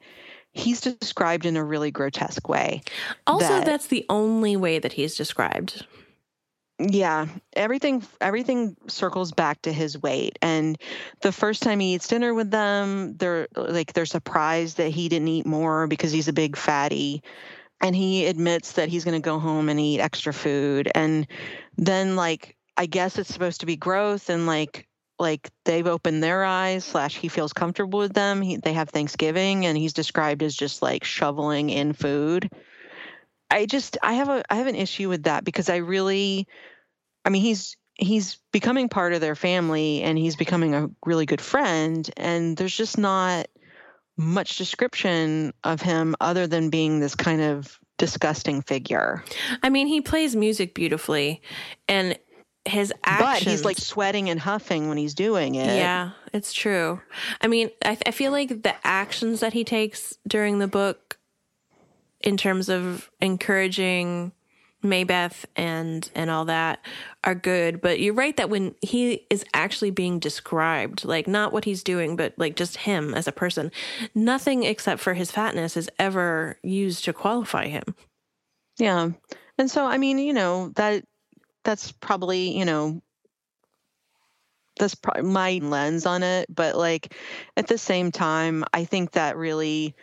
he's 0.52 0.81
described 0.81 1.47
in 1.47 1.57
a 1.57 1.64
really 1.64 1.90
grotesque 1.90 2.49
way. 2.49 2.83
Also, 3.26 3.47
that, 3.47 3.67
that's 3.67 3.87
the 3.88 4.05
only 4.09 4.57
way 4.57 4.79
that 4.79 4.93
he's 4.93 5.14
described. 5.14 5.87
Yeah, 6.83 7.27
everything 7.53 8.03
everything 8.23 8.75
circles 8.89 9.33
back 9.33 9.61
to 9.63 9.73
his 9.73 10.01
weight. 10.01 10.39
And 10.41 10.79
the 11.21 11.31
first 11.33 11.63
time 11.63 11.79
he 11.79 11.95
eats 11.95 12.09
dinner 12.09 12.33
with 12.33 12.51
them, 12.51 13.17
they're 13.19 13.49
like 13.55 13.93
they're 13.93 14.07
surprised 14.07 14.79
that 14.79 14.89
he 14.89 15.11
didn't 15.11 15.29
eat 15.29 15.45
more 15.45 15.87
because 15.87 16.11
he's 16.11 16.29
a 16.29 16.33
big 16.33 16.57
fatty. 16.57 17.23
And 17.83 17.95
he 17.95 18.27
admits 18.27 18.73
that 18.73 18.89
he's 18.89 19.05
going 19.05 19.21
to 19.21 19.25
go 19.25 19.39
home 19.39 19.69
and 19.69 19.79
eat 19.79 20.01
extra 20.01 20.33
food. 20.33 20.91
And 20.95 21.27
then 21.77 22.17
like 22.17 22.57
I 22.79 22.87
guess 22.87 23.19
it's 23.19 23.33
supposed 23.33 23.61
to 23.61 23.67
be 23.67 23.77
growth 23.77 24.31
and 24.31 24.47
like 24.47 24.87
like 25.19 25.51
they've 25.67 25.87
opened 25.87 26.23
their 26.23 26.45
eyes 26.45 26.83
slash 26.83 27.17
he 27.19 27.29
feels 27.29 27.53
comfortable 27.53 27.99
with 27.99 28.15
them 28.15 28.41
he, 28.41 28.57
they 28.57 28.73
have 28.73 28.89
thanksgiving 28.89 29.67
and 29.67 29.77
he's 29.77 29.93
described 29.93 30.43
as 30.43 30.57
just 30.57 30.81
like 30.81 31.05
shoveling 31.05 31.69
in 31.69 31.93
food 31.93 32.49
i 33.50 33.66
just 33.66 33.99
i 34.02 34.14
have 34.14 34.28
a 34.28 34.42
i 34.50 34.57
have 34.57 34.66
an 34.66 34.75
issue 34.75 35.09
with 35.09 35.25
that 35.25 35.45
because 35.45 35.69
i 35.69 35.76
really 35.76 36.47
i 37.25 37.30
mean 37.30 37.42
he's 37.42 37.76
he's 37.95 38.38
becoming 38.52 38.88
part 38.88 39.12
of 39.12 39.21
their 39.21 39.35
family 39.35 40.02
and 40.02 40.16
he's 40.16 40.37
becoming 40.37 40.75
a 40.75 40.88
really 41.04 41.26
good 41.26 41.40
friend 41.40 42.11
and 42.16 42.57
there's 42.57 42.75
just 42.75 42.97
not 42.97 43.47
much 44.16 44.57
description 44.57 45.52
of 45.64 45.80
him 45.80 46.14
other 46.21 46.47
than 46.47 46.71
being 46.71 47.00
this 47.00 47.14
kind 47.14 47.40
of 47.40 47.78
disgusting 47.99 48.62
figure. 48.62 49.23
I 49.62 49.71
mean, 49.71 49.87
he 49.87 50.00
plays 50.00 50.35
music 50.37 50.75
beautifully 50.75 51.42
and 51.88 52.19
his 52.64 52.92
actions. 53.04 53.45
But 53.45 53.50
he's 53.50 53.64
like 53.64 53.78
sweating 53.78 54.28
and 54.28 54.38
huffing 54.38 54.88
when 54.88 54.99
he's 54.99 55.14
doing 55.14 55.54
it. 55.54 55.76
Yeah, 55.76 56.12
it's 56.33 56.52
true. 56.52 57.00
I 57.40 57.47
mean, 57.47 57.71
I, 57.85 57.99
I 58.07 58.11
feel 58.11 58.33
like 58.33 58.62
the 58.62 58.75
actions 58.85 59.40
that 59.40 59.52
he 59.52 59.64
takes 59.64 60.19
during 60.26 60.59
the 60.59 60.69
book, 60.69 61.10
in 62.21 62.37
terms 62.37 62.69
of 62.69 63.11
encouraging 63.21 64.33
Maybeth 64.83 65.45
and 65.57 66.11
and 66.15 66.31
all 66.31 66.47
that, 66.47 66.85
are 67.23 67.35
good. 67.35 67.81
But 67.81 68.00
you're 68.00 68.15
right 68.15 68.37
that 68.37 68.49
when 68.49 68.75
he 68.81 69.27
is 69.29 69.45
actually 69.53 69.91
being 69.91 70.19
described, 70.19 71.05
like 71.05 71.27
not 71.27 71.53
what 71.53 71.65
he's 71.65 71.83
doing, 71.83 72.17
but 72.17 72.35
like 72.39 72.57
just 72.57 72.79
him 72.79 73.15
as 73.15 73.29
a 73.29 73.33
person, 73.33 73.71
nothing 74.15 74.62
except 74.65 75.00
for 75.00 75.15
his 75.15 75.31
fatness 75.31 75.77
is 75.77 75.91
ever 75.99 76.59
used 76.62 77.05
to 77.05 77.12
qualify 77.12 77.69
him. 77.69 77.95
Yeah. 78.79 79.11
And 79.59 79.71
so, 79.71 79.85
I 79.85 79.99
mean, 79.99 80.19
you 80.19 80.33
know, 80.33 80.71
that 80.77 81.05
that's 81.65 81.93
probably 81.93 82.57
you 82.57 82.65
know 82.65 83.00
that's 84.79 84.95
probably 84.95 85.23
my 85.23 85.61
lens 85.62 86.07
on 86.07 86.23
it 86.23 86.47
but 86.55 86.77
like 86.77 87.15
at 87.57 87.67
the 87.67 87.79
same 87.79 88.11
time 88.11 88.65
i 88.73 88.85
think 88.85 89.12
that 89.12 89.37
really 89.37 89.95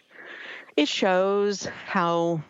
it 0.77 0.88
shows 0.88 1.67
how 1.88 2.41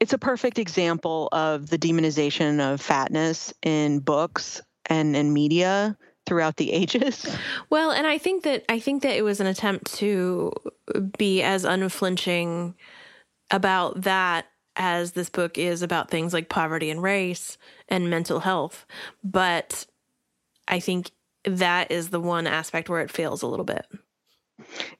it's 0.00 0.12
a 0.12 0.18
perfect 0.18 0.58
example 0.58 1.28
of 1.32 1.68
the 1.70 1.78
demonization 1.78 2.60
of 2.60 2.80
fatness 2.80 3.52
in 3.62 3.98
books 3.98 4.60
and 4.86 5.16
in 5.16 5.32
media 5.32 5.96
throughout 6.26 6.56
the 6.56 6.72
ages. 6.72 7.36
Well, 7.70 7.90
and 7.90 8.06
I 8.06 8.18
think 8.18 8.44
that 8.44 8.64
I 8.68 8.78
think 8.78 9.02
that 9.02 9.16
it 9.16 9.22
was 9.22 9.40
an 9.40 9.46
attempt 9.46 9.94
to 9.96 10.52
be 11.16 11.42
as 11.42 11.64
unflinching 11.64 12.74
about 13.50 14.02
that 14.02 14.46
as 14.76 15.12
this 15.12 15.30
book 15.30 15.58
is 15.58 15.82
about 15.82 16.10
things 16.10 16.32
like 16.32 16.48
poverty 16.48 16.90
and 16.90 17.02
race 17.02 17.58
and 17.88 18.10
mental 18.10 18.40
health. 18.40 18.86
But 19.24 19.86
I 20.68 20.78
think 20.78 21.10
that 21.44 21.90
is 21.90 22.10
the 22.10 22.20
one 22.20 22.46
aspect 22.46 22.88
where 22.88 23.00
it 23.00 23.10
fails 23.10 23.42
a 23.42 23.46
little 23.46 23.64
bit. 23.64 23.86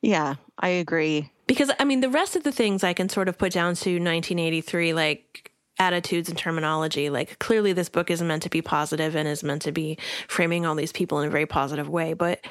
Yeah, 0.00 0.36
I 0.58 0.68
agree. 0.68 1.30
Because, 1.46 1.70
I 1.78 1.84
mean, 1.84 2.00
the 2.00 2.10
rest 2.10 2.36
of 2.36 2.44
the 2.44 2.52
things 2.52 2.84
I 2.84 2.92
can 2.92 3.08
sort 3.08 3.28
of 3.28 3.38
put 3.38 3.52
down 3.52 3.74
to 3.76 3.90
1983, 3.90 4.92
like 4.92 5.52
attitudes 5.78 6.28
and 6.28 6.36
terminology. 6.36 7.10
Like, 7.10 7.38
clearly, 7.38 7.72
this 7.72 7.88
book 7.88 8.10
is 8.10 8.22
meant 8.22 8.42
to 8.42 8.50
be 8.50 8.62
positive 8.62 9.16
and 9.16 9.28
is 9.28 9.42
meant 9.42 9.62
to 9.62 9.72
be 9.72 9.98
framing 10.28 10.66
all 10.66 10.74
these 10.74 10.92
people 10.92 11.20
in 11.20 11.28
a 11.28 11.30
very 11.30 11.46
positive 11.46 11.88
way. 11.88 12.14
But 12.14 12.44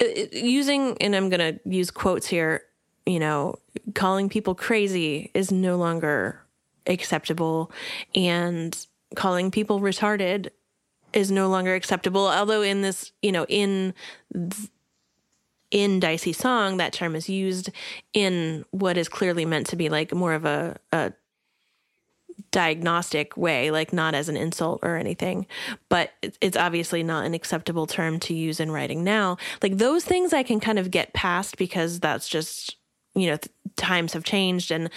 uh, 0.00 0.04
uh, 0.04 0.26
using, 0.32 0.96
and 1.00 1.14
I'm 1.14 1.28
going 1.30 1.54
to 1.54 1.60
use 1.68 1.90
quotes 1.90 2.26
here, 2.26 2.62
you 3.06 3.18
know, 3.18 3.58
calling 3.94 4.28
people 4.28 4.54
crazy 4.54 5.30
is 5.34 5.50
no 5.50 5.76
longer 5.76 6.42
acceptable 6.86 7.70
and 8.14 8.86
calling 9.14 9.50
people 9.50 9.80
retarded 9.80 10.50
is 11.12 11.30
no 11.30 11.48
longer 11.48 11.74
acceptable 11.74 12.26
although 12.26 12.62
in 12.62 12.82
this 12.82 13.12
you 13.22 13.32
know 13.32 13.46
in 13.48 13.94
in 15.76 16.00
dicey's 16.00 16.38
song 16.38 16.78
that 16.78 16.94
term 16.94 17.14
is 17.14 17.28
used 17.28 17.68
in 18.14 18.64
what 18.70 18.96
is 18.96 19.10
clearly 19.10 19.44
meant 19.44 19.66
to 19.66 19.76
be 19.76 19.90
like 19.90 20.14
more 20.14 20.32
of 20.32 20.46
a, 20.46 20.78
a 20.90 21.12
diagnostic 22.50 23.36
way, 23.36 23.70
like 23.70 23.92
not 23.92 24.14
as 24.14 24.30
an 24.30 24.38
insult 24.38 24.80
or 24.82 24.96
anything, 24.96 25.46
but 25.90 26.12
it's 26.40 26.56
obviously 26.56 27.02
not 27.02 27.26
an 27.26 27.34
acceptable 27.34 27.86
term 27.86 28.18
to 28.18 28.32
use 28.32 28.58
in 28.58 28.70
writing 28.70 29.04
now. 29.04 29.36
Like 29.62 29.76
those 29.76 30.02
things 30.02 30.32
I 30.32 30.42
can 30.42 30.60
kind 30.60 30.78
of 30.78 30.90
get 30.90 31.12
past 31.12 31.58
because 31.58 32.00
that's 32.00 32.26
just, 32.26 32.76
you 33.14 33.26
know, 33.26 33.36
th- 33.36 33.52
times 33.76 34.14
have 34.14 34.24
changed 34.24 34.70
and 34.70 34.88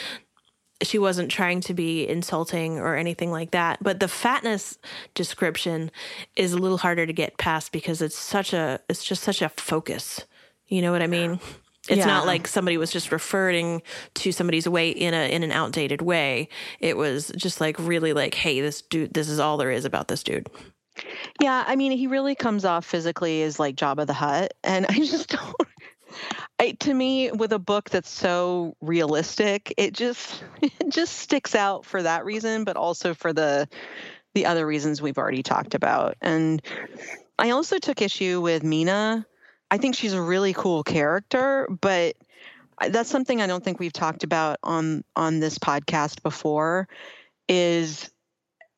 she 0.82 0.98
wasn't 0.98 1.30
trying 1.30 1.60
to 1.60 1.74
be 1.74 2.08
insulting 2.08 2.80
or 2.80 2.96
anything 2.96 3.32
like 3.32 3.52
that. 3.52 3.84
But 3.84 4.00
the 4.00 4.08
fatness 4.08 4.78
description 5.14 5.92
is 6.38 6.54
a 6.54 6.58
little 6.58 6.78
harder 6.78 7.06
to 7.06 7.12
get 7.12 7.38
past 7.38 7.74
because 7.74 8.02
it's 8.02 8.18
such 8.18 8.54
a, 8.54 8.80
it's 8.88 9.04
just 9.04 9.24
such 9.24 9.42
a 9.42 9.50
focus. 9.50 10.22
You 10.70 10.82
know 10.82 10.92
what 10.92 11.02
I 11.02 11.08
mean? 11.08 11.40
It's 11.88 12.00
yeah. 12.00 12.06
not 12.06 12.26
like 12.26 12.48
somebody 12.48 12.78
was 12.78 12.92
just 12.92 13.12
referring 13.12 13.82
to 14.16 14.32
somebody's 14.32 14.70
weight 14.70 14.98
in 14.98 15.14
a 15.14 15.32
in 15.32 15.44
an 15.44 15.52
outdated 15.52 16.02
way. 16.02 16.50
It 16.80 16.98
was 16.98 17.32
just 17.36 17.60
like 17.60 17.78
really 17.80 18.14
like, 18.14 18.36
hey, 18.36 18.62
this 18.62 18.82
dude, 18.82 19.14
this 19.14 19.28
is 19.28 19.40
all 19.40 19.58
there 19.58 19.72
is 19.72 19.86
about 19.86 20.08
this 20.08 20.22
dude. 20.22 20.48
Yeah, 21.42 21.64
I 21.66 21.76
mean, 21.76 21.92
he 21.92 22.08
really 22.08 22.36
comes 22.36 22.66
off 22.66 22.86
physically 22.86 23.42
as 23.44 23.60
like 23.60 23.76
Jabba 23.76 24.06
the 24.06 24.14
Hutt, 24.14 24.54
and 24.64 24.86
I 24.88 24.94
just 24.94 25.30
don't. 25.30 25.56
I, 26.60 26.72
to 26.72 26.94
me, 26.94 27.32
with 27.32 27.54
a 27.54 27.60
book 27.60 27.90
that's 27.90 28.10
so 28.10 28.76
realistic, 28.82 29.74
it 29.78 29.94
just 29.94 30.44
it 30.62 30.90
just 30.90 31.18
sticks 31.18 31.56
out 31.56 31.86
for 31.86 32.04
that 32.04 32.26
reason, 32.26 32.66
but 32.66 32.78
also 32.78 33.14
for 33.14 33.34
the 33.34 33.68
the 34.36 34.46
other 34.46 34.66
reasons 34.66 35.02
we've 35.02 35.18
already 35.18 35.42
talked 35.42 35.74
about. 35.74 36.16
And 36.22 36.62
I 37.40 37.52
also 37.52 37.80
took 37.80 38.02
issue 38.02 38.42
with 38.42 38.64
Mina 38.64 39.26
I 39.72 39.78
think 39.78 39.96
she's 39.96 40.14
a 40.14 40.22
really 40.22 40.54
cool 40.54 40.84
character, 40.84 41.68
but 41.82 42.16
that's 42.90 43.10
something 43.10 43.42
I 43.42 43.48
don't 43.48 43.64
think 43.64 43.80
we've 43.80 43.94
talked 43.94 44.24
about 44.24 44.58
on 44.64 45.04
on 45.16 45.40
this 45.40 45.60
podcast 45.60 46.24
before 46.24 46.88
is 47.48 48.10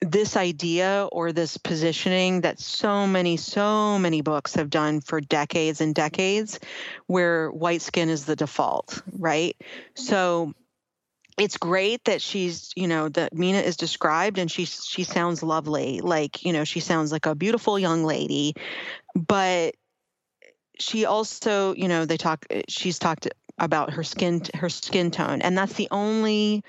this 0.02 0.36
idea 0.36 1.08
or 1.12 1.32
this 1.32 1.58
positioning 1.58 2.42
that 2.42 2.60
so 2.60 3.06
many 3.06 3.38
so 3.38 4.00
many 4.00 4.22
books 4.22 4.56
have 4.56 4.70
done 4.70 5.00
for 5.00 5.22
decades 5.22 5.80
and 5.80 5.94
decades 5.94 6.60
where 7.06 7.52
white 7.52 7.84
skin 7.84 8.10
is 8.10 8.26
the 8.26 8.36
default, 8.36 9.02
right? 9.20 9.56
So 9.94 10.54
it's 11.38 11.58
great 11.58 12.04
that 12.06 12.22
she's 12.22 12.72
you 12.76 12.88
know 12.88 13.10
that 13.10 13.34
mina 13.34 13.60
is 13.60 13.78
described 13.78 14.38
and 14.38 14.52
she 14.52 14.66
she 14.66 15.04
sounds 15.04 15.42
lovely 15.42 16.02
like 16.02 16.44
you 16.44 16.52
know 16.52 16.64
she 16.64 16.80
sounds 16.80 17.12
like 17.12 17.26
a 17.26 17.36
beautiful 17.36 17.80
young 17.80 18.04
lady 18.04 18.54
but 19.16 19.74
she 20.80 21.06
also, 21.06 21.74
you 21.76 21.88
know, 21.88 22.06
they 22.06 22.18
talk. 22.18 22.46
She's 22.68 23.00
talked 23.00 23.28
about 23.58 23.94
her 23.94 24.04
skin, 24.04 24.42
her 24.56 24.70
skin 24.70 25.12
tone, 25.12 25.42
and 25.42 25.58
that's 25.58 25.74
the 25.74 25.88
only 25.92 26.64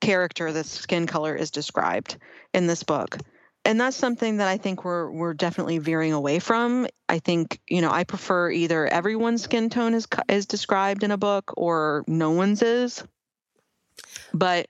character 0.00 0.52
that 0.52 0.66
skin 0.66 1.06
color 1.06 1.34
is 1.34 1.50
described 1.50 2.16
in 2.54 2.66
this 2.66 2.82
book. 2.82 3.18
And 3.64 3.80
that's 3.80 3.96
something 3.96 4.38
that 4.38 4.48
I 4.48 4.56
think 4.56 4.84
we're 4.84 5.10
we're 5.10 5.34
definitely 5.34 5.78
veering 5.78 6.12
away 6.12 6.38
from. 6.38 6.86
I 7.08 7.18
think 7.18 7.60
you 7.68 7.80
know 7.80 7.90
I 7.90 8.04
prefer 8.04 8.50
either 8.50 8.86
everyone's 8.86 9.42
skin 9.42 9.68
tone 9.68 9.94
is 9.94 10.06
is 10.28 10.46
described 10.46 11.02
in 11.02 11.10
a 11.10 11.18
book 11.18 11.52
or 11.56 12.04
no 12.06 12.30
one's 12.30 12.62
is. 12.62 13.04
But 14.32 14.68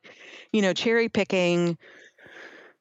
you 0.53 0.63
know, 0.63 0.73
cherry 0.73 1.09
picking 1.09 1.79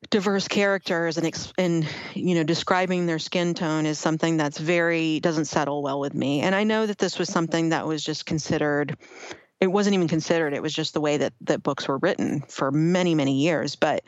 diverse 0.10 0.48
characters 0.48 1.18
and 1.18 1.54
and 1.58 1.88
you 2.14 2.36
know 2.36 2.44
describing 2.44 3.06
their 3.06 3.20
skin 3.20 3.54
tone 3.54 3.86
is 3.86 3.98
something 3.98 4.38
that's 4.38 4.58
very 4.58 5.20
doesn't 5.20 5.46
settle 5.46 5.82
well 5.82 6.00
with 6.00 6.14
me. 6.14 6.42
And 6.42 6.54
i 6.54 6.64
know 6.64 6.86
that 6.86 6.98
this 6.98 7.18
was 7.18 7.30
something 7.30 7.70
that 7.70 7.88
was 7.88 8.04
just 8.04 8.26
considered 8.26 8.96
it 9.60 9.68
wasn't 9.68 9.96
even 9.96 10.08
considered 10.08 10.54
it 10.54 10.62
was 10.62 10.74
just 10.74 10.94
the 10.94 11.02
way 11.02 11.18
that 11.18 11.34
that 11.42 11.64
books 11.64 11.88
were 11.88 11.98
written 11.98 12.42
for 12.48 12.72
many 12.72 13.16
many 13.16 13.42
years. 13.42 13.76
But 13.76 14.04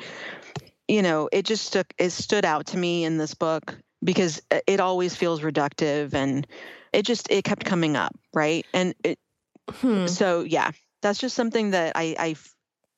you 0.87 1.01
know 1.01 1.27
it 1.31 1.45
just 1.45 1.65
stuck 1.65 1.91
it 1.97 2.11
stood 2.11 2.45
out 2.45 2.67
to 2.67 2.77
me 2.77 3.03
in 3.03 3.17
this 3.17 3.33
book 3.33 3.75
because 4.03 4.41
it 4.67 4.79
always 4.79 5.15
feels 5.15 5.41
reductive 5.41 6.13
and 6.13 6.45
it 6.93 7.03
just 7.03 7.31
it 7.31 7.43
kept 7.43 7.65
coming 7.65 7.95
up 7.95 8.15
right? 8.33 8.65
And 8.73 8.93
it 9.03 9.17
hmm. 9.71 10.05
so 10.05 10.41
yeah 10.41 10.71
that's 11.01 11.19
just 11.19 11.35
something 11.35 11.71
that 11.71 11.93
i 11.95 12.15
i 12.19 12.35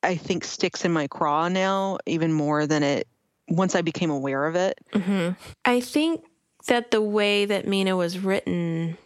I 0.02 0.16
think 0.16 0.44
sticks 0.44 0.84
in 0.84 0.92
my 0.92 1.06
craw 1.06 1.48
now 1.48 1.98
even 2.06 2.32
more 2.32 2.66
than 2.66 2.82
it 2.82 3.06
once 3.48 3.74
I 3.74 3.82
became 3.82 4.10
aware 4.10 4.46
of 4.46 4.56
it. 4.56 4.78
Mm-hmm. 4.92 5.30
I 5.64 5.80
think 5.80 6.24
that 6.66 6.90
the 6.90 7.02
way 7.02 7.44
that 7.44 7.66
Mina 7.66 7.96
was 7.96 8.18
written 8.18 8.96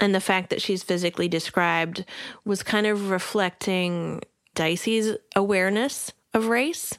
and 0.00 0.14
the 0.14 0.20
fact 0.20 0.50
that 0.50 0.62
she's 0.62 0.82
physically 0.82 1.28
described 1.28 2.04
was 2.44 2.62
kind 2.62 2.86
of 2.86 3.10
reflecting 3.10 4.20
Dicey's 4.54 5.16
awareness 5.36 6.12
of 6.34 6.48
race 6.48 6.98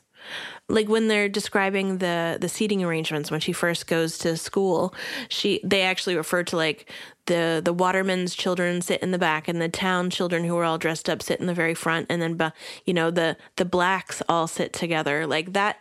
like 0.70 0.88
when 0.88 1.08
they're 1.08 1.30
describing 1.30 1.98
the 1.98 2.38
the 2.40 2.50
seating 2.50 2.84
arrangements 2.84 3.30
when 3.30 3.40
she 3.40 3.52
first 3.52 3.88
goes 3.88 4.18
to 4.18 4.38
school 4.38 4.94
she 5.30 5.60
they 5.64 5.82
actually 5.82 6.16
refer 6.16 6.44
to 6.44 6.56
like 6.56 6.90
the 7.26 7.62
the 7.64 7.74
waterman's 7.74 8.36
children 8.36 8.82
sit 8.82 9.02
in 9.02 9.12
the 9.12 9.18
back 9.18 9.48
and 9.48 9.62
the 9.62 9.70
town 9.70 10.10
children 10.10 10.44
who 10.44 10.58
are 10.58 10.64
all 10.64 10.78
dressed 10.78 11.10
up 11.10 11.22
sit 11.22 11.40
in 11.40 11.46
the 11.46 11.54
very 11.54 11.74
front. 11.74 12.08
And 12.10 12.22
then 12.22 12.52
you 12.86 12.94
know 12.94 13.12
the 13.12 13.38
the 13.56 13.66
blacks 13.66 14.22
all 14.28 14.48
sit 14.48 14.74
together. 14.74 15.26
Like 15.26 15.54
that 15.54 15.78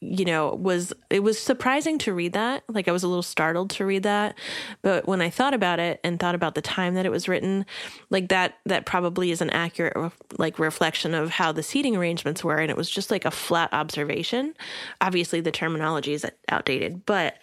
you 0.00 0.26
know, 0.26 0.54
was 0.54 0.92
it 1.08 1.20
was 1.20 1.38
surprising 1.38 1.98
to 1.98 2.12
read 2.12 2.34
that. 2.34 2.64
Like 2.68 2.86
I 2.86 2.92
was 2.92 3.02
a 3.02 3.08
little 3.08 3.22
startled 3.22 3.70
to 3.70 3.86
read 3.86 4.02
that, 4.02 4.36
but 4.82 5.06
when 5.06 5.22
I 5.22 5.30
thought 5.30 5.54
about 5.54 5.80
it 5.80 6.00
and 6.04 6.20
thought 6.20 6.34
about 6.34 6.54
the 6.54 6.62
time 6.62 6.94
that 6.94 7.06
it 7.06 7.10
was 7.10 7.28
written, 7.28 7.64
like 8.10 8.28
that 8.28 8.58
that 8.66 8.84
probably 8.84 9.30
is 9.30 9.40
an 9.40 9.50
accurate 9.50 10.12
like 10.38 10.58
reflection 10.58 11.14
of 11.14 11.30
how 11.30 11.50
the 11.50 11.62
seating 11.62 11.96
arrangements 11.96 12.44
were 12.44 12.58
and 12.58 12.70
it 12.70 12.76
was 12.76 12.90
just 12.90 13.10
like 13.10 13.24
a 13.24 13.30
flat 13.30 13.72
observation. 13.72 14.54
Obviously 15.00 15.40
the 15.40 15.52
terminology 15.52 16.12
is 16.12 16.26
outdated, 16.50 17.06
but 17.06 17.38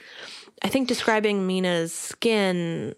I 0.64 0.70
think 0.70 0.88
describing 0.88 1.48
Mina's 1.48 1.94
skin 1.94 2.94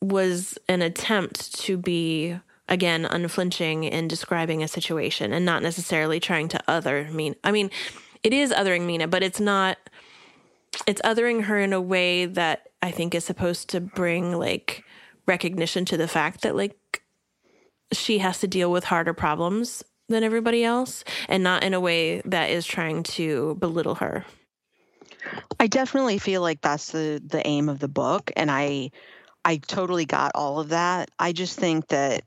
was 0.00 0.56
an 0.68 0.82
attempt 0.82 1.58
to 1.62 1.76
be 1.76 2.38
again 2.68 3.04
unflinching 3.04 3.82
in 3.84 4.06
describing 4.06 4.62
a 4.62 4.68
situation 4.68 5.32
and 5.32 5.44
not 5.44 5.64
necessarily 5.64 6.20
trying 6.20 6.46
to 6.48 6.62
other 6.68 7.08
mean 7.10 7.34
I 7.42 7.50
mean 7.50 7.70
it 8.22 8.32
is 8.32 8.52
othering 8.52 8.86
Mina, 8.86 9.08
but 9.08 9.22
it's 9.22 9.40
not 9.40 9.78
it's 10.86 11.02
othering 11.02 11.44
her 11.44 11.58
in 11.58 11.72
a 11.72 11.80
way 11.80 12.26
that 12.26 12.68
I 12.82 12.90
think 12.90 13.14
is 13.14 13.24
supposed 13.24 13.68
to 13.70 13.80
bring 13.80 14.38
like 14.38 14.84
recognition 15.26 15.84
to 15.86 15.96
the 15.96 16.08
fact 16.08 16.42
that 16.42 16.56
like 16.56 17.02
she 17.92 18.18
has 18.18 18.40
to 18.40 18.48
deal 18.48 18.70
with 18.70 18.84
harder 18.84 19.14
problems 19.14 19.82
than 20.08 20.22
everybody 20.22 20.64
else 20.64 21.04
and 21.28 21.42
not 21.42 21.62
in 21.62 21.74
a 21.74 21.80
way 21.80 22.20
that 22.24 22.50
is 22.50 22.66
trying 22.66 23.02
to 23.02 23.56
belittle 23.56 23.96
her. 23.96 24.24
I 25.58 25.66
definitely 25.66 26.18
feel 26.18 26.40
like 26.42 26.60
that's 26.60 26.92
the 26.92 27.22
the 27.24 27.46
aim 27.46 27.68
of 27.68 27.78
the 27.78 27.88
book 27.88 28.30
and 28.36 28.50
I 28.50 28.90
I 29.44 29.56
totally 29.56 30.04
got 30.04 30.32
all 30.34 30.60
of 30.60 30.70
that. 30.70 31.10
I 31.18 31.32
just 31.32 31.58
think 31.58 31.88
that 31.88 32.24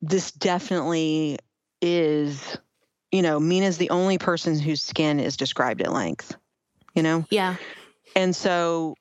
this 0.00 0.30
definitely 0.30 1.38
is 1.80 2.58
you 3.14 3.22
know, 3.22 3.38
Mina's 3.38 3.78
the 3.78 3.90
only 3.90 4.18
person 4.18 4.58
whose 4.58 4.82
skin 4.82 5.20
is 5.20 5.36
described 5.36 5.80
at 5.80 5.92
length, 5.92 6.34
you 6.96 7.02
know? 7.04 7.24
Yeah. 7.30 7.54
And 8.16 8.34
so 8.34 8.96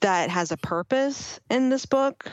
that 0.00 0.30
has 0.30 0.50
a 0.50 0.56
purpose 0.56 1.38
in 1.50 1.68
this 1.68 1.84
book, 1.84 2.26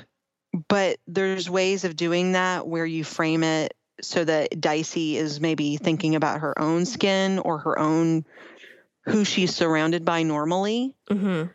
but 0.70 1.00
there's 1.08 1.50
ways 1.50 1.84
of 1.84 1.98
doing 1.98 2.32
that 2.32 2.66
where 2.66 2.86
you 2.86 3.04
frame 3.04 3.44
it 3.44 3.74
so 4.02 4.24
that 4.24 4.58
Dicey 4.62 5.18
is 5.18 5.42
maybe 5.42 5.76
thinking 5.76 6.16
about 6.16 6.40
her 6.40 6.58
own 6.58 6.86
skin 6.86 7.40
or 7.40 7.58
her 7.58 7.78
own 7.78 8.24
who 9.04 9.26
she's 9.26 9.54
surrounded 9.54 10.06
by 10.06 10.24
normally 10.24 10.96
mm-hmm. 11.10 11.52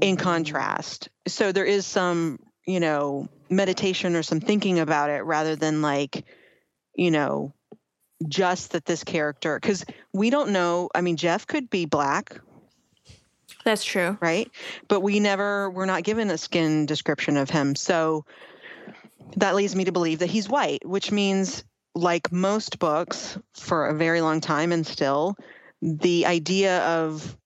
in 0.00 0.16
contrast. 0.16 1.10
So 1.26 1.52
there 1.52 1.66
is 1.66 1.84
some, 1.84 2.38
you 2.66 2.80
know, 2.80 3.28
meditation 3.50 4.16
or 4.16 4.22
some 4.22 4.40
thinking 4.40 4.78
about 4.78 5.10
it 5.10 5.24
rather 5.24 5.56
than 5.56 5.82
like, 5.82 6.24
you 6.94 7.10
know, 7.10 7.52
just 8.26 8.72
that 8.72 8.84
this 8.84 9.04
character 9.04 9.58
because 9.60 9.84
we 10.12 10.28
don't 10.28 10.50
know 10.50 10.88
i 10.94 11.00
mean 11.00 11.16
jeff 11.16 11.46
could 11.46 11.70
be 11.70 11.86
black. 11.86 12.40
That's 13.64 13.84
true. 13.84 14.16
Right? 14.20 14.50
But 14.88 15.00
we 15.00 15.20
never 15.20 15.70
we're 15.70 15.86
not 15.86 16.02
given 16.02 16.30
a 16.30 16.38
skin 16.38 16.86
description 16.86 17.36
of 17.36 17.50
him. 17.50 17.74
So 17.74 18.24
that 19.36 19.54
leads 19.54 19.76
me 19.76 19.84
to 19.84 19.92
believe 19.92 20.20
that 20.20 20.30
he's 20.30 20.48
white 20.48 20.86
which 20.86 21.12
means 21.12 21.64
like 21.94 22.32
most 22.32 22.78
books 22.78 23.38
for 23.52 23.88
a 23.88 23.94
very 23.94 24.20
long 24.20 24.40
time 24.40 24.72
and 24.72 24.86
still 24.86 25.36
the 25.82 26.24
idea 26.24 26.80
of 26.80 27.36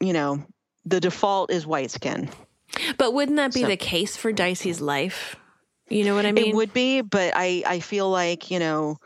you 0.00 0.12
know 0.12 0.44
the 0.84 1.00
default 1.00 1.52
is 1.52 1.66
white 1.66 1.90
skin. 1.90 2.28
But 2.96 3.14
wouldn't 3.14 3.36
that 3.36 3.54
be 3.54 3.62
so, 3.62 3.66
the 3.68 3.76
case 3.76 4.16
for 4.16 4.32
dicey's 4.32 4.80
life? 4.80 5.36
You 5.88 6.04
know 6.04 6.14
what 6.14 6.26
i 6.26 6.32
mean? 6.32 6.48
it 6.48 6.54
would 6.54 6.72
be 6.72 7.00
but 7.00 7.32
i 7.34 7.62
i 7.66 7.80
feel 7.80 8.10
like 8.10 8.50
you 8.50 8.58
know 8.58 8.98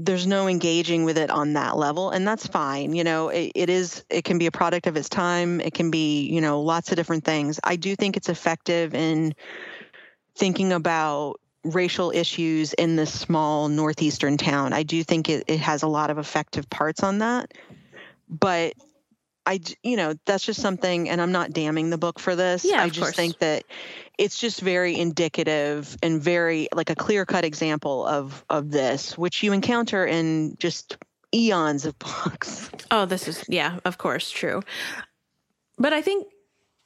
there's 0.00 0.28
no 0.28 0.46
engaging 0.46 1.04
with 1.04 1.18
it 1.18 1.28
on 1.28 1.54
that 1.54 1.76
level 1.76 2.10
and 2.10 2.26
that's 2.26 2.46
fine 2.46 2.94
you 2.94 3.02
know 3.02 3.28
it, 3.28 3.50
it 3.56 3.68
is 3.68 4.04
it 4.08 4.22
can 4.22 4.38
be 4.38 4.46
a 4.46 4.50
product 4.50 4.86
of 4.86 4.96
its 4.96 5.08
time 5.08 5.60
it 5.60 5.74
can 5.74 5.90
be 5.90 6.28
you 6.28 6.40
know 6.40 6.62
lots 6.62 6.90
of 6.90 6.96
different 6.96 7.24
things 7.24 7.58
i 7.64 7.74
do 7.74 7.96
think 7.96 8.16
it's 8.16 8.28
effective 8.28 8.94
in 8.94 9.34
thinking 10.36 10.72
about 10.72 11.40
racial 11.64 12.12
issues 12.12 12.72
in 12.74 12.94
this 12.94 13.12
small 13.12 13.68
northeastern 13.68 14.36
town 14.36 14.72
i 14.72 14.84
do 14.84 15.02
think 15.02 15.28
it, 15.28 15.42
it 15.48 15.58
has 15.58 15.82
a 15.82 15.88
lot 15.88 16.10
of 16.10 16.18
effective 16.18 16.70
parts 16.70 17.02
on 17.02 17.18
that 17.18 17.52
but 18.28 18.74
I, 19.46 19.60
you 19.82 19.96
know, 19.96 20.12
that's 20.26 20.44
just 20.44 20.60
something, 20.60 21.08
and 21.08 21.22
I'm 21.22 21.32
not 21.32 21.52
damning 21.52 21.88
the 21.88 21.96
book 21.96 22.18
for 22.18 22.36
this. 22.36 22.66
Yeah, 22.66 22.82
I 22.82 22.90
just 22.90 23.00
course. 23.00 23.16
think 23.16 23.38
that 23.38 23.64
it's 24.18 24.38
just 24.38 24.60
very 24.60 24.98
indicative 24.98 25.96
and 26.02 26.20
very 26.20 26.68
like 26.74 26.90
a 26.90 26.96
clear 26.96 27.24
cut 27.24 27.44
example 27.44 28.04
of 28.06 28.44
of 28.50 28.70
this, 28.70 29.16
which 29.16 29.42
you 29.42 29.52
encounter 29.52 30.04
in 30.04 30.56
just 30.58 30.96
eons 31.34 31.86
of 31.86 31.98
books. 32.24 32.70
Oh, 32.90 33.06
this 33.06 33.28
is 33.28 33.44
yeah, 33.48 33.78
of 33.84 33.98
course, 33.98 34.30
true. 34.30 34.62
But 35.78 35.92
I 35.92 36.02
think 36.02 36.26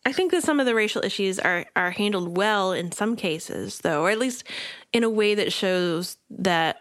I 0.05 0.13
think 0.13 0.33
that 0.33 0.43
some 0.43 0.61
of 0.61 0.67
the 0.67 0.75
racial 0.75 1.05
issues 1.05 1.39
are 1.39 1.65
are 1.75 1.91
handled 1.91 2.37
well 2.37 2.73
in 2.73 2.93
some 2.93 3.17
cases, 3.17 3.79
though, 3.79 4.03
or 4.03 4.11
at 4.11 4.19
least 4.19 4.45
in 4.93 5.03
a 5.03 5.11
way 5.11 5.35
that 5.35 5.53
shows 5.53 6.19
that 6.31 6.77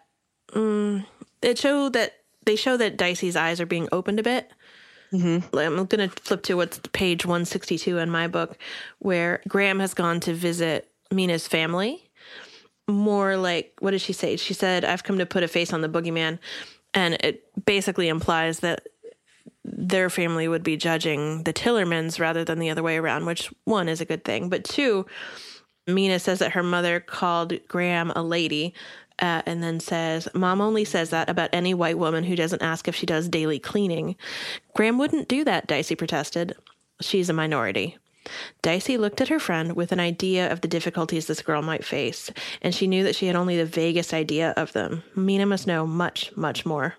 um, 0.54 1.06
it 1.42 1.58
show 1.58 1.90
that 1.90 2.14
they 2.46 2.56
show 2.56 2.78
that 2.78 2.98
Dicey's 2.98 3.36
eyes 3.36 3.62
are 3.62 3.66
being 3.66 3.88
opened 3.92 4.20
a 4.20 4.24
bit. 4.24 4.52
Mm-hmm. 5.14 5.58
I'm 5.58 5.86
going 5.86 6.10
to 6.10 6.22
flip 6.22 6.44
to 6.44 6.56
what's 6.56 6.80
page 6.94 7.26
162 7.26 7.98
in 7.98 8.10
my 8.10 8.28
book, 8.28 8.58
where 9.00 9.42
Gram 9.48 9.80
has 9.80 9.94
gone 9.94 10.20
to 10.22 10.34
visit 10.34 10.90
Mina's 11.12 11.48
family. 11.48 12.10
More 12.88 13.38
like, 13.38 13.74
what 13.80 13.92
did 13.92 14.02
she 14.02 14.14
say? 14.14 14.38
She 14.38 14.54
said, 14.54 14.86
I've 14.86 15.04
come 15.04 15.18
to 15.18 15.26
put 15.26 15.44
a 15.44 15.48
face 15.48 15.74
on 15.74 15.82
the 15.82 15.90
boogeyman. 15.90 16.40
And 16.94 17.16
it 17.16 17.44
basically 17.66 18.08
implies 18.08 18.60
that 18.60 18.88
their 19.64 20.10
family 20.10 20.48
would 20.48 20.64
be 20.64 20.78
judging 20.78 21.44
the 21.44 21.54
Tillermans 21.54 22.20
rather 22.20 22.44
than 22.44 22.60
the 22.60 22.70
other 22.70 22.84
way 22.84 22.98
around, 22.98 23.26
which 23.26 23.52
one 23.66 23.88
is 23.88 24.02
a 24.02 24.06
good 24.06 24.24
thing. 24.24 24.50
But 24.50 24.64
two, 24.64 25.06
Mina 25.88 26.20
says 26.20 26.40
that 26.40 26.54
her 26.54 26.64
mother 26.64 27.00
called 27.00 27.54
Gram 27.68 28.12
a 28.16 28.24
lady, 28.24 28.74
uh, 29.22 29.42
and 29.46 29.62
then 29.64 29.80
says, 29.80 30.28
Mom 30.34 30.62
only 30.62 30.84
says 30.84 31.12
that 31.12 31.30
about 31.30 31.50
any 31.54 31.74
white 31.74 31.98
woman 31.98 32.24
who 32.24 32.36
doesn't 32.36 32.62
ask 32.62 32.88
if 32.88 32.96
she 32.96 33.06
does 33.06 33.30
daily 33.30 33.60
cleaning. 33.60 34.16
Gram 34.74 34.98
wouldn't 34.98 35.28
do 35.28 35.44
that, 35.44 35.68
Dicey 35.68 35.96
protested. 35.96 36.56
She's 37.00 37.30
a 37.30 37.34
minority. 37.34 37.98
Dicey 38.62 38.98
looked 38.98 39.22
at 39.22 39.30
her 39.30 39.40
friend 39.40 39.76
with 39.76 39.92
an 39.92 40.00
idea 40.00 40.52
of 40.52 40.62
the 40.62 40.68
difficulties 40.68 41.26
this 41.26 41.42
girl 41.42 41.62
might 41.62 41.84
face, 41.84 42.30
and 42.62 42.74
she 42.74 42.88
knew 42.88 43.04
that 43.04 43.16
she 43.16 43.28
had 43.28 43.36
only 43.36 43.58
the 43.58 43.66
vaguest 43.66 44.14
idea 44.14 44.54
of 44.58 44.74
them. 44.74 45.04
Mina 45.16 45.46
must 45.46 45.68
know 45.68 45.88
much, 45.88 46.32
much 46.36 46.66
more. 46.66 46.96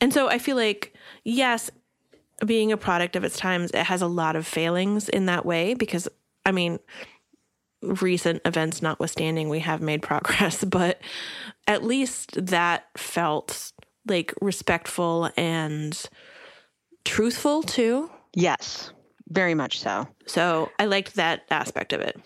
And 0.00 0.12
so 0.12 0.28
I 0.28 0.38
feel 0.38 0.56
like, 0.56 0.94
yes, 1.24 1.70
being 2.44 2.72
a 2.72 2.76
product 2.76 3.14
of 3.14 3.22
its 3.24 3.36
times, 3.36 3.70
it 3.72 3.84
has 3.84 4.02
a 4.02 4.06
lot 4.08 4.34
of 4.34 4.46
failings 4.46 5.08
in 5.08 5.26
that 5.26 5.46
way 5.46 5.74
because, 5.74 6.08
I 6.44 6.50
mean, 6.50 6.80
recent 7.82 8.42
events 8.44 8.82
notwithstanding, 8.82 9.48
we 9.48 9.60
have 9.60 9.80
made 9.80 10.02
progress, 10.02 10.64
but 10.64 11.00
at 11.66 11.84
least 11.84 12.46
that 12.46 12.86
felt 12.96 13.72
like 14.06 14.34
respectful 14.40 15.30
and 15.36 16.00
truthful 17.04 17.62
too. 17.62 18.10
Yes, 18.34 18.92
very 19.28 19.54
much 19.54 19.80
so. 19.80 20.08
So 20.26 20.70
I 20.78 20.86
liked 20.86 21.16
that 21.16 21.42
aspect 21.50 21.92
of 21.92 22.00
it. 22.00 22.20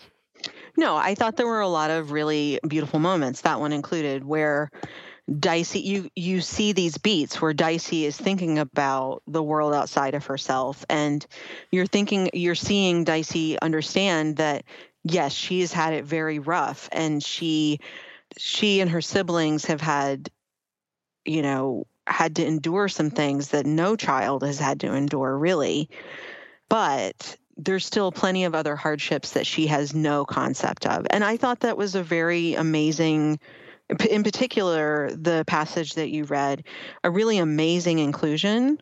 No, 0.77 0.95
I 0.95 1.15
thought 1.15 1.37
there 1.37 1.47
were 1.47 1.61
a 1.61 1.67
lot 1.67 1.89
of 1.89 2.11
really 2.11 2.59
beautiful 2.67 2.99
moments, 2.99 3.41
that 3.41 3.59
one 3.59 3.73
included, 3.73 4.23
where 4.23 4.69
Dicey 5.39 5.79
you 5.79 6.09
you 6.15 6.39
see 6.39 6.71
these 6.71 6.97
beats 6.97 7.41
where 7.41 7.53
Dicey 7.53 8.05
is 8.05 8.15
thinking 8.15 8.59
about 8.59 9.23
the 9.27 9.43
world 9.43 9.73
outside 9.73 10.15
of 10.15 10.25
herself 10.25 10.85
and 10.89 11.25
you're 11.69 11.85
thinking 11.85 12.29
you're 12.31 12.55
seeing 12.55 13.03
Dicey 13.03 13.59
understand 13.59 14.37
that 14.37 14.63
yes, 15.03 15.33
she's 15.33 15.71
had 15.71 15.93
it 15.93 16.05
very 16.05 16.39
rough 16.39 16.89
and 16.91 17.23
she 17.23 17.79
she 18.37 18.81
and 18.81 18.89
her 18.91 19.01
siblings 19.01 19.65
have 19.65 19.81
had 19.81 20.29
you 21.25 21.41
know 21.41 21.87
had 22.05 22.37
to 22.37 22.45
endure 22.45 22.87
some 22.87 23.09
things 23.09 23.49
that 23.49 23.65
no 23.65 23.95
child 23.95 24.43
has 24.43 24.59
had 24.59 24.79
to 24.81 24.93
endure 24.93 25.37
really. 25.37 25.89
But 26.69 27.37
there's 27.57 27.85
still 27.85 28.11
plenty 28.11 28.45
of 28.45 28.53
other 28.53 28.75
hardships 28.75 29.31
that 29.31 29.47
she 29.47 29.67
has 29.67 29.93
no 29.93 30.25
concept 30.25 30.85
of. 30.85 31.07
And 31.09 31.23
i 31.23 31.37
thought 31.37 31.61
that 31.61 31.77
was 31.77 31.95
a 31.95 32.03
very 32.03 32.53
amazing 32.53 33.39
in 34.09 34.23
particular 34.23 35.09
the 35.11 35.43
passage 35.47 35.93
that 35.93 36.09
you 36.09 36.25
read 36.25 36.63
a 37.03 37.09
really 37.09 37.37
amazing 37.37 37.99
inclusion 37.99 38.79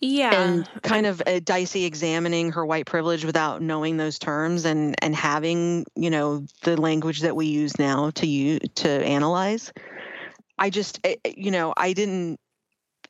Yeah. 0.00 0.32
and 0.32 0.68
kind 0.82 1.06
of 1.06 1.22
a 1.26 1.40
dicey 1.40 1.84
examining 1.84 2.52
her 2.52 2.64
white 2.64 2.86
privilege 2.86 3.24
without 3.24 3.60
knowing 3.60 3.96
those 3.98 4.18
terms 4.18 4.64
and 4.64 4.94
and 5.02 5.14
having 5.14 5.84
you 5.96 6.08
know 6.10 6.46
the 6.62 6.80
language 6.80 7.20
that 7.20 7.36
we 7.36 7.46
use 7.46 7.78
now 7.78 8.10
to 8.10 8.26
you 8.26 8.58
to 8.76 8.88
analyze 8.88 9.72
i 10.58 10.70
just 10.70 11.00
eh, 11.04 11.16
eh, 11.24 11.32
you 11.36 11.50
know 11.50 11.74
i 11.76 11.92
didn't 11.92 12.38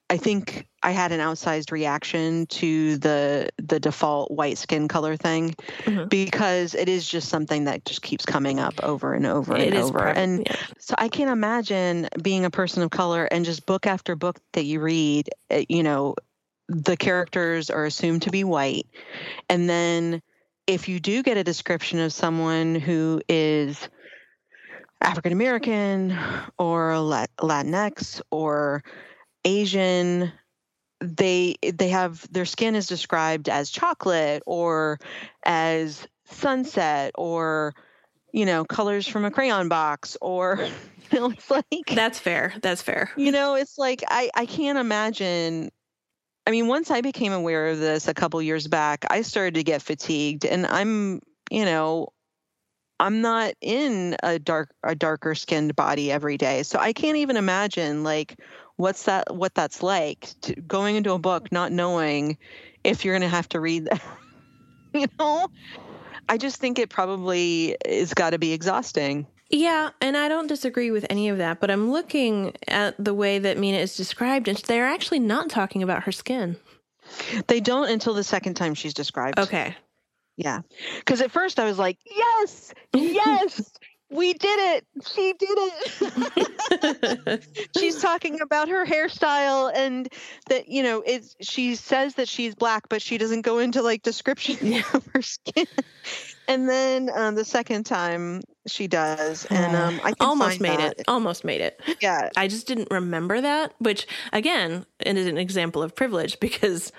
i 0.09 0.16
think 0.16 0.66
i 0.83 0.90
had 0.90 1.12
an 1.12 1.20
outsized 1.20 1.70
reaction 1.70 2.46
to 2.46 2.96
the 2.98 3.48
the 3.59 3.79
default 3.79 4.31
white 4.33 4.59
skin 4.59 4.88
color 4.88 5.16
thing 5.16 5.55
Mhm. 5.85 6.09
because 6.09 6.74
it 6.74 6.88
is 6.88 7.09
just 7.09 7.29
something 7.29 7.64
that 7.64 7.85
just 7.85 8.03
keeps 8.03 8.24
coming 8.26 8.59
up 8.59 8.74
over 8.83 9.14
and 9.14 9.26
over 9.26 9.57
It 9.57 9.68
and 9.68 9.76
over 9.76 9.98
part- 9.98 10.18
and 10.18 10.40
yeah. 10.40 10.57
so 10.79 10.94
I 10.98 11.09
can't 11.09 11.31
imagine 11.31 12.09
being 12.20 12.44
a 12.44 12.50
person 12.50 12.83
of 12.83 12.90
color 12.90 13.26
and 13.26 13.44
just 13.44 13.64
book 13.66 13.87
after 13.87 14.16
book 14.16 14.38
that 14.55 14.64
you 14.64 14.81
read, 14.81 15.29
uh, 15.53 15.62
you 15.68 15.83
know, 15.85 16.14
the 16.70 16.96
characters 16.96 17.68
are 17.68 17.85
assumed 17.85 18.22
to 18.22 18.30
be 18.30 18.44
white. 18.44 18.87
And 19.48 19.68
then 19.68 20.22
if 20.68 20.88
you 20.88 21.00
do 21.00 21.22
get 21.24 21.37
a 21.37 21.42
description 21.42 21.98
of 21.98 22.12
someone 22.12 22.76
who 22.76 23.20
is 23.28 23.88
African 25.00 25.33
American 25.33 26.16
or 26.59 26.92
Latinx 27.40 28.20
or 28.30 28.85
Asian, 29.44 30.33
they 31.00 31.56
they 31.62 31.88
have 31.88 32.30
their 32.30 32.44
skin 32.44 32.76
is 32.76 32.87
described 32.87 33.48
as 33.48 33.70
chocolate 33.70 34.42
or 34.46 34.98
as 35.44 36.06
sunset 36.26 37.11
or 37.16 37.74
you 38.33 38.46
know 38.46 38.64
colors 38.64 39.09
from 39.09 39.24
a 39.24 39.30
crayon 39.30 39.68
box 39.68 40.16
or 40.20 40.68
you 41.11 41.18
know 41.18 41.30
it's 41.30 41.50
like 41.50 41.64
That's 41.92 42.20
fair. 42.20 42.52
That's 42.62 42.83
fair. 42.83 43.11
you 43.16 43.33
know 43.33 43.54
it's 43.56 43.76
like 43.78 44.04
i 44.09 44.30
i 44.37 44.46
can't 44.46 44.78
imagine 44.78 45.70
i 46.50 46.52
mean 46.52 46.66
once 46.66 46.90
i 46.90 47.00
became 47.00 47.32
aware 47.32 47.68
of 47.68 47.78
this 47.78 48.08
a 48.08 48.14
couple 48.14 48.42
years 48.42 48.66
back 48.66 49.04
i 49.08 49.22
started 49.22 49.54
to 49.54 49.62
get 49.62 49.80
fatigued 49.80 50.44
and 50.44 50.66
i'm 50.66 51.22
you 51.48 51.64
know 51.64 52.08
i'm 52.98 53.20
not 53.20 53.54
in 53.60 54.16
a 54.24 54.36
dark 54.36 54.74
a 54.82 54.96
darker 54.96 55.36
skinned 55.36 55.76
body 55.76 56.10
every 56.10 56.36
day 56.36 56.64
so 56.64 56.76
i 56.80 56.92
can't 56.92 57.18
even 57.18 57.36
imagine 57.36 58.02
like 58.02 58.36
what's 58.74 59.04
that 59.04 59.32
what 59.32 59.54
that's 59.54 59.80
like 59.80 60.34
to, 60.40 60.56
going 60.62 60.96
into 60.96 61.12
a 61.12 61.20
book 61.20 61.52
not 61.52 61.70
knowing 61.70 62.36
if 62.82 63.04
you're 63.04 63.14
going 63.14 63.22
to 63.22 63.28
have 63.28 63.48
to 63.48 63.60
read 63.60 63.84
that 63.84 64.02
you 64.92 65.06
know? 65.20 65.46
I 66.28 66.36
just 66.36 66.56
think 66.56 66.80
it 66.80 66.90
probably 66.90 67.76
is 67.84 68.12
got 68.12 68.30
to 68.30 68.38
be 68.38 68.52
exhausting 68.52 69.28
Yeah, 69.50 69.90
and 70.00 70.16
I 70.16 70.28
don't 70.28 70.46
disagree 70.46 70.92
with 70.92 71.04
any 71.10 71.28
of 71.28 71.38
that, 71.38 71.58
but 71.60 71.70
I'm 71.70 71.90
looking 71.90 72.54
at 72.68 73.02
the 73.04 73.12
way 73.12 73.40
that 73.40 73.58
Mina 73.58 73.78
is 73.78 73.96
described, 73.96 74.46
and 74.46 74.56
they're 74.58 74.86
actually 74.86 75.18
not 75.18 75.50
talking 75.50 75.82
about 75.82 76.04
her 76.04 76.12
skin. 76.12 76.56
they 77.48 77.58
don't 77.58 77.90
until 77.90 78.14
the 78.14 78.22
second 78.22 78.54
time 78.54 78.74
she's 78.74 78.94
described 78.94 79.40
Okay. 79.40 79.74
Yeah. 80.36 80.60
Because 80.98 81.20
at 81.20 81.30
first 81.32 81.58
I 81.58 81.64
was 81.64 81.78
like, 81.78 81.98
yes, 82.06 82.72
yes, 82.94 83.72
we 84.10 84.32
did 84.32 84.76
it. 84.76 84.86
She 85.12 85.34
did 85.38 85.58
it. 85.60 87.44
she's 87.78 88.00
talking 88.00 88.40
about 88.40 88.68
her 88.68 88.86
hairstyle 88.86 89.70
and 89.74 90.08
that, 90.48 90.68
you 90.68 90.82
know, 90.82 91.02
it's, 91.04 91.36
she 91.42 91.74
says 91.74 92.14
that 92.14 92.28
she's 92.28 92.54
black, 92.54 92.88
but 92.88 93.02
she 93.02 93.18
doesn't 93.18 93.42
go 93.42 93.58
into 93.58 93.82
like 93.82 94.02
description 94.02 94.82
of 94.94 95.06
her 95.12 95.20
skin. 95.20 95.66
And 96.48 96.68
then 96.68 97.10
um, 97.14 97.34
the 97.34 97.44
second 97.44 97.84
time 97.84 98.40
she 98.66 98.87
does. 98.87 99.46
And 99.46 99.75
um, 99.75 100.01
I 100.05 100.12
Almost 100.20 100.61
made 100.61 100.79
that. 100.79 100.99
it. 100.99 101.05
Almost 101.09 101.44
made 101.44 101.61
it. 101.61 101.81
Yeah. 102.01 102.29
I 102.37 102.49
just 102.49 102.66
didn't 102.66 102.88
remember 102.90 103.40
that, 103.40 103.75
which 103.79 104.07
again, 104.33 104.85
it 105.01 105.16
is 105.16 105.27
an 105.27 105.38
example 105.38 105.83
of 105.83 105.94
privilege 105.94 106.38
because, 106.40 106.92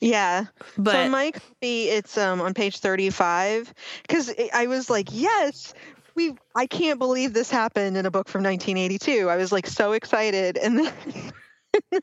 Yeah. 0.00 0.46
but 0.78 0.92
so 0.92 1.08
my 1.10 1.30
copy, 1.32 1.84
it's 1.88 2.16
um 2.16 2.40
on 2.40 2.54
page 2.54 2.78
thirty-five 2.78 3.72
because 4.02 4.32
I 4.54 4.66
was 4.66 4.88
like, 4.90 5.08
yes, 5.12 5.74
we. 6.14 6.34
I 6.56 6.66
can't 6.66 6.98
believe 6.98 7.32
this 7.34 7.50
happened 7.50 7.96
in 7.96 8.06
a 8.06 8.10
book 8.10 8.28
from 8.28 8.42
1982. 8.42 9.28
I 9.28 9.36
was 9.36 9.52
like 9.52 9.66
so 9.66 9.92
excited, 9.92 10.56
and 10.58 10.78
then 10.78 10.92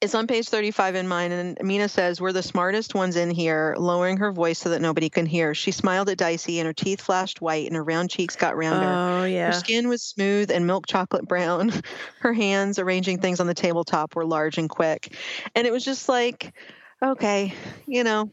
It's 0.00 0.14
on 0.14 0.28
page 0.28 0.48
35 0.48 0.94
in 0.94 1.08
mine, 1.08 1.32
and 1.32 1.58
Mina 1.60 1.88
says, 1.88 2.20
We're 2.20 2.32
the 2.32 2.42
smartest 2.42 2.94
ones 2.94 3.16
in 3.16 3.30
here, 3.30 3.74
lowering 3.76 4.18
her 4.18 4.30
voice 4.30 4.60
so 4.60 4.68
that 4.68 4.80
nobody 4.80 5.10
can 5.10 5.26
hear. 5.26 5.56
She 5.56 5.72
smiled 5.72 6.08
at 6.08 6.18
Dicey, 6.18 6.60
and 6.60 6.66
her 6.66 6.72
teeth 6.72 7.00
flashed 7.00 7.40
white, 7.40 7.66
and 7.66 7.74
her 7.74 7.82
round 7.82 8.08
cheeks 8.08 8.36
got 8.36 8.56
rounder. 8.56 8.86
Oh, 8.86 9.24
yeah. 9.24 9.46
Her 9.46 9.52
skin 9.52 9.88
was 9.88 10.02
smooth 10.02 10.52
and 10.52 10.68
milk 10.68 10.86
chocolate 10.86 11.26
brown. 11.26 11.72
Her 12.20 12.32
hands, 12.32 12.78
arranging 12.78 13.18
things 13.18 13.40
on 13.40 13.48
the 13.48 13.54
tabletop, 13.54 14.14
were 14.14 14.24
large 14.24 14.56
and 14.56 14.70
quick. 14.70 15.16
And 15.56 15.66
it 15.66 15.72
was 15.72 15.84
just 15.84 16.08
like, 16.08 16.54
okay, 17.02 17.52
you 17.86 18.04
know, 18.04 18.30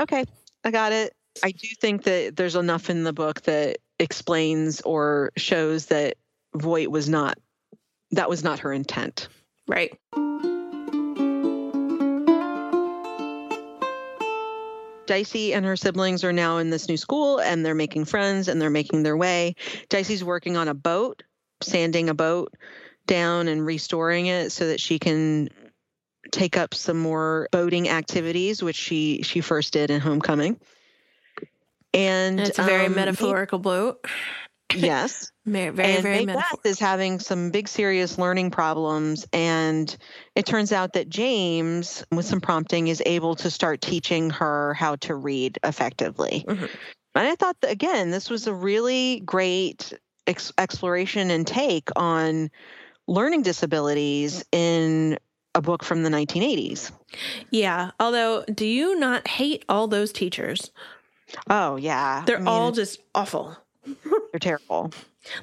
okay, 0.00 0.24
I 0.64 0.72
got 0.72 0.90
it. 0.90 1.14
I 1.44 1.52
do 1.52 1.68
think 1.80 2.04
that 2.04 2.34
there's 2.34 2.56
enough 2.56 2.90
in 2.90 3.04
the 3.04 3.12
book 3.12 3.42
that 3.42 3.78
explains 4.00 4.80
or 4.80 5.30
shows 5.36 5.86
that 5.86 6.16
Voigt 6.56 6.90
was 6.90 7.08
not, 7.08 7.38
that 8.10 8.28
was 8.28 8.42
not 8.42 8.60
her 8.60 8.72
intent. 8.72 9.28
Right. 9.68 9.96
Dicey 15.06 15.54
and 15.54 15.64
her 15.64 15.76
siblings 15.76 16.24
are 16.24 16.32
now 16.32 16.58
in 16.58 16.70
this 16.70 16.88
new 16.88 16.96
school 16.96 17.40
and 17.40 17.64
they're 17.64 17.74
making 17.74 18.04
friends 18.06 18.48
and 18.48 18.60
they're 18.60 18.70
making 18.70 19.02
their 19.02 19.16
way. 19.16 19.54
Dicey's 19.88 20.24
working 20.24 20.56
on 20.56 20.68
a 20.68 20.74
boat, 20.74 21.22
sanding 21.60 22.08
a 22.08 22.14
boat 22.14 22.54
down 23.06 23.48
and 23.48 23.64
restoring 23.64 24.26
it 24.26 24.50
so 24.50 24.66
that 24.68 24.80
she 24.80 24.98
can 24.98 25.48
take 26.30 26.56
up 26.56 26.74
some 26.74 26.98
more 26.98 27.48
boating 27.52 27.88
activities, 27.88 28.62
which 28.62 28.76
she 28.76 29.22
she 29.22 29.40
first 29.40 29.72
did 29.72 29.90
in 29.90 30.00
Homecoming. 30.00 30.58
And, 31.92 32.40
and 32.40 32.48
it's 32.48 32.58
a 32.58 32.62
very 32.64 32.86
um, 32.86 32.94
metaphorical 32.94 33.58
boat. 33.58 34.04
Yes. 34.74 35.30
very, 35.46 35.70
very, 35.70 35.92
and 35.94 36.02
very 36.02 36.26
Maybeth 36.26 36.64
is 36.64 36.78
having 36.78 37.18
some 37.18 37.50
big 37.50 37.68
serious 37.68 38.18
learning 38.18 38.50
problems. 38.50 39.26
And 39.32 39.94
it 40.34 40.46
turns 40.46 40.72
out 40.72 40.94
that 40.94 41.08
James, 41.08 42.04
with 42.10 42.26
some 42.26 42.40
prompting, 42.40 42.88
is 42.88 43.02
able 43.06 43.34
to 43.36 43.50
start 43.50 43.80
teaching 43.80 44.30
her 44.30 44.74
how 44.74 44.96
to 44.96 45.14
read 45.14 45.58
effectively. 45.64 46.44
Mm-hmm. 46.46 46.64
And 47.16 47.28
I 47.28 47.34
thought 47.36 47.60
that, 47.60 47.70
again, 47.70 48.10
this 48.10 48.28
was 48.28 48.46
a 48.46 48.54
really 48.54 49.20
great 49.20 49.92
ex- 50.26 50.52
exploration 50.58 51.30
and 51.30 51.46
take 51.46 51.88
on 51.96 52.50
learning 53.06 53.42
disabilities 53.42 54.44
in 54.50 55.18
a 55.54 55.62
book 55.62 55.84
from 55.84 56.02
the 56.02 56.10
1980s. 56.10 56.90
Yeah. 57.50 57.92
Although, 58.00 58.44
do 58.52 58.66
you 58.66 58.98
not 58.98 59.28
hate 59.28 59.64
all 59.68 59.86
those 59.86 60.12
teachers? 60.12 60.72
Oh, 61.48 61.76
yeah. 61.76 62.24
They're 62.26 62.36
I 62.36 62.40
mean, 62.40 62.48
all 62.48 62.72
just 62.72 63.00
awful. 63.14 63.56
They're 64.32 64.40
terrible. 64.40 64.92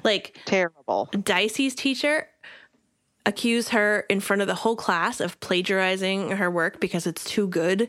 Like 0.02 0.38
terrible. 0.44 1.08
Dicey's 1.12 1.74
teacher 1.74 2.28
accused 3.24 3.70
her 3.70 4.00
in 4.08 4.20
front 4.20 4.42
of 4.42 4.48
the 4.48 4.54
whole 4.54 4.76
class 4.76 5.20
of 5.20 5.38
plagiarizing 5.40 6.30
her 6.32 6.50
work 6.50 6.80
because 6.80 7.06
it's 7.06 7.24
too 7.24 7.46
good. 7.46 7.88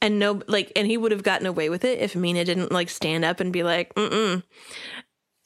And 0.00 0.18
no 0.18 0.42
like 0.48 0.70
and 0.76 0.86
he 0.86 0.96
would 0.96 1.12
have 1.12 1.22
gotten 1.22 1.46
away 1.46 1.70
with 1.70 1.84
it 1.84 1.98
if 2.00 2.14
Mina 2.14 2.44
didn't 2.44 2.72
like 2.72 2.90
stand 2.90 3.24
up 3.24 3.40
and 3.40 3.52
be 3.52 3.62
like, 3.62 3.94
mm-mm. 3.94 4.42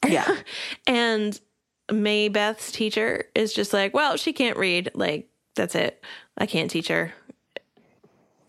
Yeah. 0.07 0.35
and 0.87 1.39
Maybeth's 1.89 2.71
teacher 2.71 3.25
is 3.35 3.53
just 3.53 3.73
like, 3.73 3.93
well, 3.93 4.17
she 4.17 4.33
can't 4.33 4.57
read. 4.57 4.91
Like, 4.93 5.29
that's 5.55 5.75
it. 5.75 6.03
I 6.37 6.45
can't 6.45 6.69
teach 6.69 6.87
her. 6.87 7.13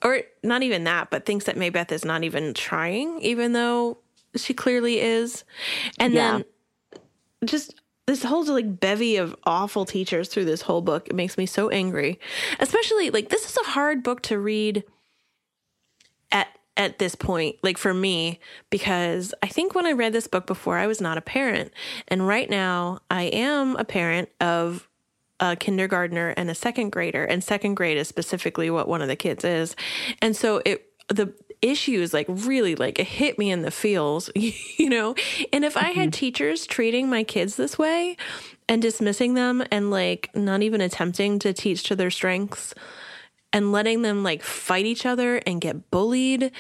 Or 0.03 0.23
not 0.43 0.63
even 0.63 0.85
that, 0.85 1.11
but 1.11 1.27
thinks 1.27 1.45
that 1.45 1.57
Maybeth 1.57 1.93
is 1.93 2.05
not 2.05 2.25
even 2.25 2.55
trying, 2.55 3.21
even 3.21 3.53
though 3.53 3.99
she 4.37 4.55
clearly 4.55 5.01
is. 5.01 5.45
And 5.99 6.13
yeah. 6.15 6.33
then 6.33 6.45
just 7.45 7.75
this 8.11 8.25
whole 8.25 8.45
like 8.45 8.81
bevy 8.81 9.17
of 9.17 9.37
awful 9.45 9.85
teachers 9.85 10.29
through 10.29 10.45
this 10.45 10.63
whole 10.63 10.81
book 10.81 11.07
it 11.09 11.15
makes 11.15 11.39
me 11.39 11.47
so 11.47 11.69
angry 11.69 12.19
especially 12.59 13.09
like 13.11 13.29
this 13.29 13.49
is 13.49 13.57
a 13.57 13.71
hard 13.71 14.03
book 14.03 14.21
to 14.21 14.39
read 14.39 14.83
at 16.33 16.49
at 16.77 16.99
this 16.99 17.15
point 17.15 17.57
like 17.63 17.79
for 17.79 17.95
me 17.95 18.41
because 18.69 19.33
i 19.43 19.47
think 19.47 19.75
when 19.75 19.87
i 19.87 19.93
read 19.93 20.13
this 20.13 20.27
book 20.27 20.47
before 20.47 20.77
i 20.77 20.89
was 20.89 21.01
not 21.01 21.19
a 21.19 21.23
parent 21.23 21.73
and 22.09 22.27
right 22.27 22.51
now 22.51 22.99
i 23.11 23.23
am 23.25 23.77
a 23.77 23.85
parent 23.85 24.29
of 24.41 24.89
a 25.39 25.55
kindergartner 25.55 26.35
and 26.37 26.51
a 26.51 26.55
second 26.55 26.91
grader 26.91 27.25
and 27.25 27.45
second 27.45 27.75
grade 27.75 27.97
is 27.97 28.09
specifically 28.09 28.71
what 28.71 28.89
one 28.89 29.01
of 29.01 29.09
the 29.09 29.17
kids 29.17 29.45
is 29.45 29.77
and 30.21 30.37
so 30.37 30.61
it 30.67 30.93
the 31.09 31.33
issues 31.63 32.15
like 32.15 32.27
really 32.29 32.75
like 32.75 32.99
hit 32.99 33.39
me 33.39 33.51
in 33.51 33.63
the 33.63 33.71
feels, 33.71 34.31
you 34.35 34.89
know? 34.89 35.15
And 35.53 35.65
if 35.65 35.75
mm-hmm. 35.75 35.87
I 35.87 35.91
had 35.91 36.11
mm-hmm. 36.11 36.19
teachers 36.19 36.67
treating 36.67 37.09
my 37.09 37.25
kids 37.25 37.57
this 37.57 37.79
way 37.79 38.17
and 38.69 38.81
dismissing 38.81 39.35
them 39.35 39.63
and 39.71 39.91
like 39.91 40.31
not 40.35 40.63
even 40.63 40.81
attempting 40.81 41.39
to 41.41 41.53
teach 41.53 41.83
to 41.85 41.97
their 41.97 42.11
strengths 42.11 42.75
and 43.53 43.73
letting 43.73 44.03
them 44.03 44.23
like 44.23 44.43
fight 44.43 44.87
each 44.87 45.05
other 45.05 45.37
and 45.39 45.61
get 45.61 45.91
bullied 45.91 46.53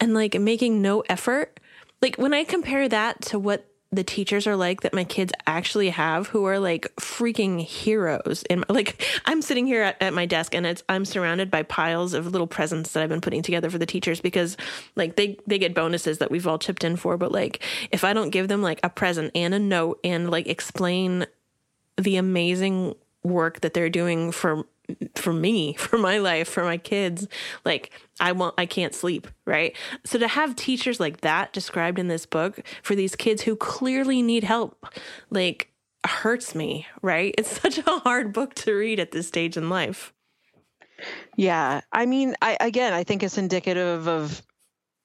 and 0.00 0.14
like 0.14 0.38
making 0.38 0.82
no 0.82 1.00
effort, 1.08 1.60
like 2.02 2.16
when 2.16 2.34
I 2.34 2.44
compare 2.44 2.88
that 2.88 3.22
to 3.22 3.38
what 3.38 3.66
the 3.92 4.04
teachers 4.04 4.46
are 4.46 4.56
like 4.56 4.80
that 4.80 4.92
my 4.92 5.04
kids 5.04 5.32
actually 5.46 5.90
have 5.90 6.26
who 6.28 6.44
are 6.44 6.58
like 6.58 6.92
freaking 6.96 7.60
heroes 7.60 8.42
and 8.50 8.64
like 8.68 9.02
i'm 9.26 9.40
sitting 9.40 9.66
here 9.66 9.82
at, 9.82 9.96
at, 10.02 10.12
my 10.12 10.26
desk 10.26 10.54
and 10.54 10.66
it's 10.66 10.82
i'm 10.88 11.04
surrounded 11.04 11.50
by 11.50 11.62
piles 11.62 12.12
of 12.12 12.26
little 12.26 12.48
presents 12.48 12.92
that 12.92 13.02
i've 13.02 13.08
been 13.08 13.20
putting 13.20 13.42
together 13.42 13.70
for 13.70 13.78
the 13.78 13.86
teachers 13.86 14.20
because 14.20 14.56
like 14.96 15.16
they 15.16 15.36
they 15.46 15.58
get 15.58 15.74
bonuses 15.74 16.18
that 16.18 16.30
we've 16.30 16.46
all 16.46 16.58
chipped 16.58 16.84
in 16.84 16.96
for. 16.96 17.16
But 17.16 17.32
like 17.32 17.62
if 17.90 18.04
i 18.04 18.12
don't 18.12 18.30
give 18.30 18.48
them 18.48 18.62
like 18.62 18.80
a 18.82 18.90
present 18.90 19.30
and 19.34 19.54
a 19.54 19.58
note 19.58 20.00
and 20.04 20.30
like 20.30 20.46
explain 20.46 21.26
the 21.96 22.16
amazing 22.16 22.94
work 23.22 23.60
that 23.60 23.74
they're 23.74 23.90
doing 23.90 24.32
for 24.32 24.64
for 25.14 25.32
me, 25.32 25.74
for 25.78 25.98
my 25.98 26.18
life, 26.18 26.48
for 26.48 26.64
my 26.64 26.76
kids. 26.76 27.26
Like 27.64 27.92
I 28.20 28.32
want 28.32 28.54
I 28.58 28.66
can't 28.66 28.94
sleep, 28.94 29.26
right? 29.44 29.76
So 30.04 30.18
to 30.18 30.28
have 30.28 30.56
teachers 30.56 31.00
like 31.00 31.20
that 31.22 31.52
described 31.52 31.98
in 31.98 32.08
this 32.08 32.26
book 32.26 32.60
for 32.82 32.94
these 32.94 33.16
kids 33.16 33.42
who 33.42 33.56
clearly 33.56 34.22
need 34.22 34.44
help, 34.44 34.86
like 35.30 35.72
hurts 36.06 36.54
me, 36.54 36.86
right? 37.02 37.34
It's 37.38 37.60
such 37.62 37.78
a 37.78 37.98
hard 38.00 38.32
book 38.32 38.54
to 38.56 38.72
read 38.72 39.00
at 39.00 39.12
this 39.12 39.28
stage 39.28 39.56
in 39.56 39.68
life. 39.68 40.12
Yeah. 41.36 41.82
I 41.92 42.06
mean, 42.06 42.34
I 42.40 42.56
again, 42.60 42.92
I 42.92 43.04
think 43.04 43.22
it's 43.22 43.38
indicative 43.38 44.08
of 44.08 44.42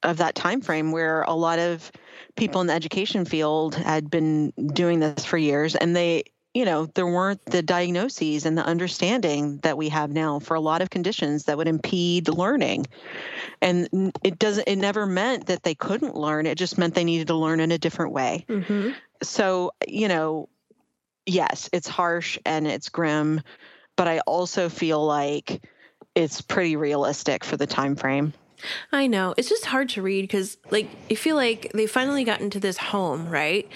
of 0.03 0.17
that 0.17 0.35
time 0.35 0.61
frame 0.61 0.91
where 0.91 1.21
a 1.23 1.33
lot 1.33 1.59
of 1.59 1.91
people 2.35 2.61
in 2.61 2.67
the 2.67 2.73
education 2.73 3.25
field 3.25 3.75
had 3.75 4.09
been 4.09 4.51
doing 4.73 4.99
this 4.99 5.25
for 5.25 5.37
years 5.37 5.75
and 5.75 5.95
they 5.95 6.23
you 6.53 6.65
know, 6.65 6.85
there 6.85 7.07
weren't 7.07 7.43
the 7.45 7.61
diagnoses 7.61 8.45
and 8.45 8.57
the 8.57 8.65
understanding 8.65 9.57
that 9.59 9.77
we 9.77 9.89
have 9.89 10.11
now 10.11 10.39
for 10.39 10.55
a 10.55 10.59
lot 10.59 10.81
of 10.81 10.89
conditions 10.89 11.45
that 11.45 11.57
would 11.57 11.67
impede 11.67 12.27
learning. 12.27 12.87
And 13.61 14.11
it 14.23 14.37
doesn't, 14.37 14.67
it 14.67 14.75
never 14.75 15.05
meant 15.05 15.45
that 15.45 15.63
they 15.63 15.75
couldn't 15.75 16.15
learn. 16.15 16.45
It 16.45 16.57
just 16.57 16.77
meant 16.77 16.93
they 16.93 17.05
needed 17.05 17.27
to 17.27 17.35
learn 17.35 17.61
in 17.61 17.71
a 17.71 17.77
different 17.77 18.11
way. 18.11 18.45
Mm-hmm. 18.49 18.89
So, 19.23 19.71
you 19.87 20.09
know, 20.09 20.49
yes, 21.25 21.69
it's 21.71 21.87
harsh 21.87 22.37
and 22.45 22.67
it's 22.67 22.89
grim, 22.89 23.41
but 23.95 24.09
I 24.09 24.19
also 24.19 24.67
feel 24.67 25.05
like 25.05 25.61
it's 26.15 26.41
pretty 26.41 26.75
realistic 26.75 27.45
for 27.45 27.55
the 27.55 27.67
time 27.67 27.95
frame. 27.95 28.33
I 28.91 29.07
know. 29.07 29.33
It's 29.37 29.49
just 29.49 29.65
hard 29.65 29.89
to 29.89 30.01
read 30.01 30.21
because, 30.21 30.57
like, 30.69 30.87
I 31.09 31.15
feel 31.15 31.35
like 31.35 31.71
they 31.73 31.87
finally 31.87 32.23
got 32.23 32.41
into 32.41 32.59
this 32.59 32.77
home, 32.77 33.27
right? 33.27 33.67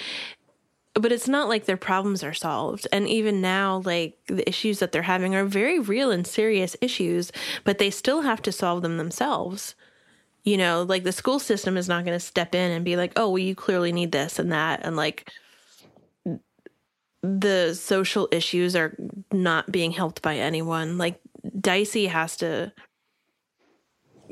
But 0.95 1.11
it's 1.11 1.27
not 1.27 1.49
like 1.49 1.65
their 1.65 1.77
problems 1.77 2.23
are 2.23 2.33
solved. 2.33 2.87
And 2.91 3.07
even 3.07 3.41
now, 3.41 3.81
like 3.85 4.17
the 4.27 4.47
issues 4.47 4.79
that 4.79 4.91
they're 4.91 5.01
having 5.01 5.35
are 5.35 5.45
very 5.45 5.77
real 5.77 6.09
and 6.09 6.25
serious 6.25 6.75
issues, 6.81 7.31
but 7.65 7.77
they 7.77 7.89
still 7.89 8.21
have 8.21 8.41
to 8.43 8.51
solve 8.51 8.81
them 8.81 8.97
themselves. 8.97 9.75
You 10.43 10.57
know, 10.57 10.83
like 10.83 11.03
the 11.03 11.11
school 11.11 11.39
system 11.39 11.75
is 11.75 11.89
not 11.89 12.05
going 12.05 12.15
to 12.15 12.25
step 12.25 12.55
in 12.55 12.71
and 12.71 12.85
be 12.85 12.95
like, 12.95 13.11
oh, 13.17 13.29
well, 13.29 13.39
you 13.39 13.55
clearly 13.55 13.91
need 13.91 14.11
this 14.11 14.39
and 14.39 14.51
that. 14.51 14.85
And 14.85 14.95
like 14.95 15.29
the 17.21 17.73
social 17.73 18.29
issues 18.31 18.75
are 18.75 18.95
not 19.33 19.71
being 19.71 19.91
helped 19.91 20.21
by 20.21 20.37
anyone. 20.37 20.97
Like 20.97 21.19
Dicey 21.59 22.07
has 22.07 22.37
to 22.37 22.71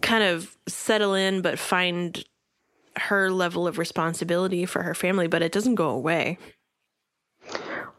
kind 0.01 0.23
of 0.23 0.55
settle 0.67 1.13
in, 1.13 1.41
but 1.41 1.59
find 1.59 2.23
her 2.97 3.31
level 3.31 3.67
of 3.67 3.77
responsibility 3.77 4.65
for 4.65 4.83
her 4.83 4.93
family, 4.93 5.27
but 5.27 5.41
it 5.41 5.51
doesn't 5.51 5.75
go 5.75 5.89
away. 5.89 6.37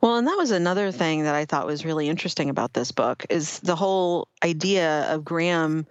Well, 0.00 0.16
and 0.16 0.26
that 0.26 0.36
was 0.36 0.50
another 0.50 0.92
thing 0.92 1.22
that 1.22 1.34
I 1.34 1.46
thought 1.46 1.66
was 1.66 1.84
really 1.84 2.08
interesting 2.08 2.50
about 2.50 2.74
this 2.74 2.92
book 2.92 3.24
is 3.30 3.58
the 3.60 3.76
whole 3.76 4.28
idea 4.42 5.12
of 5.12 5.24
Gram 5.24 5.86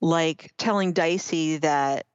like 0.00 0.52
telling 0.58 0.92
Dicey 0.92 1.58
that 1.58 2.06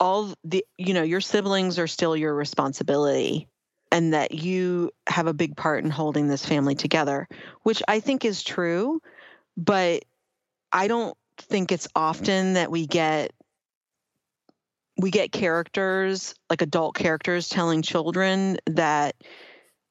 all 0.00 0.32
the 0.44 0.64
you 0.78 0.94
know 0.94 1.02
your 1.02 1.20
siblings 1.20 1.78
are 1.78 1.88
still 1.88 2.16
your 2.16 2.34
responsibility 2.34 3.48
and 3.90 4.12
that 4.14 4.32
you 4.32 4.90
have 5.06 5.26
a 5.26 5.34
big 5.34 5.56
part 5.56 5.82
in 5.84 5.90
holding 5.90 6.28
this 6.28 6.44
family 6.44 6.74
together, 6.74 7.26
which 7.62 7.82
I 7.88 8.00
think 8.00 8.24
is 8.24 8.42
true, 8.42 9.00
but 9.56 10.04
I 10.72 10.88
don't 10.88 11.16
think 11.38 11.72
it's 11.72 11.88
often 11.94 12.54
that 12.54 12.70
we 12.70 12.86
get 12.86 13.32
we 14.98 15.10
get 15.10 15.32
characters 15.32 16.34
like 16.50 16.62
adult 16.62 16.94
characters 16.94 17.48
telling 17.48 17.82
children 17.82 18.58
that 18.66 19.16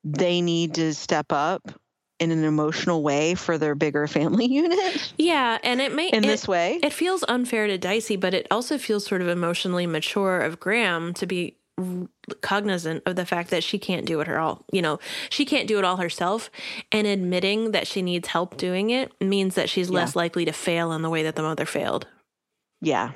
they 0.04 0.41
need 0.41 0.76
to 0.76 0.93
step 0.93 1.32
up 1.32 1.72
in 2.20 2.32
an 2.32 2.43
emotional 2.43 3.04
way 3.04 3.36
for 3.36 3.58
their 3.58 3.76
bigger 3.76 4.08
family 4.08 4.46
unit. 4.52 5.13
Yeah, 5.17 5.58
and 5.63 5.80
it 5.82 5.93
may 5.93 6.10
in 6.10 6.24
it, 6.24 6.28
this 6.28 6.48
way. 6.48 6.80
It 6.84 6.93
feels 6.93 7.24
unfair 7.28 7.67
to 7.67 7.78
Dicey, 7.78 8.15
but 8.15 8.34
it 8.34 8.48
also 8.50 8.78
feels 8.78 9.06
sort 9.06 9.22
of 9.22 9.28
emotionally 9.28 9.88
mature 9.88 10.39
of 10.39 10.60
Gram 10.60 11.13
to 11.15 11.26
be 11.26 11.58
cognizant 12.41 13.04
of 13.06 13.15
the 13.15 13.26
fact 13.26 13.52
that 13.52 13.63
she 13.63 13.78
can't 13.78 14.08
do 14.08 14.20
it 14.20 14.26
her 14.26 14.39
all 14.39 14.65
you 14.72 14.82
know 14.82 14.98
she 15.30 15.46
can't 15.46 15.67
do 15.67 15.78
it 15.78 15.86
all 15.86 15.98
herself 15.98 16.50
and 16.91 17.06
admitting 17.06 17.72
that 17.72 17.86
she 17.86 18.02
needs 18.02 18.30
help 18.30 18.58
doing 18.58 18.89
it 18.89 19.12
means 19.22 19.54
that 19.54 19.70
she's 19.70 19.89
yeah. 19.89 19.98
less 19.98 20.15
likely 20.15 20.43
to 20.43 20.52
fail 20.52 20.91
in 20.91 21.04
the 21.04 21.10
way 21.10 21.22
that 21.22 21.36
the 21.36 21.41
mother 21.43 21.67
failed 21.67 22.08
yeah 22.82 23.12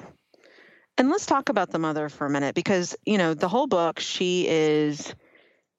and 0.97 1.09
let's 1.09 1.25
talk 1.25 1.49
about 1.49 1.71
the 1.71 1.79
mother 1.79 2.09
for 2.09 2.25
a 2.25 2.29
minute 2.29 2.55
because 2.55 2.95
you 3.05 3.17
know 3.17 3.33
the 3.33 3.47
whole 3.47 3.67
book 3.67 3.99
she 3.99 4.47
is 4.47 5.13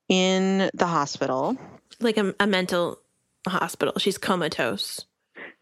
in 0.08 0.70
the 0.74 0.86
hospital 0.86 1.56
like 2.00 2.16
a, 2.16 2.34
a 2.40 2.46
mental 2.46 2.98
hospital 3.46 3.94
she's 3.98 4.18
comatose 4.18 5.06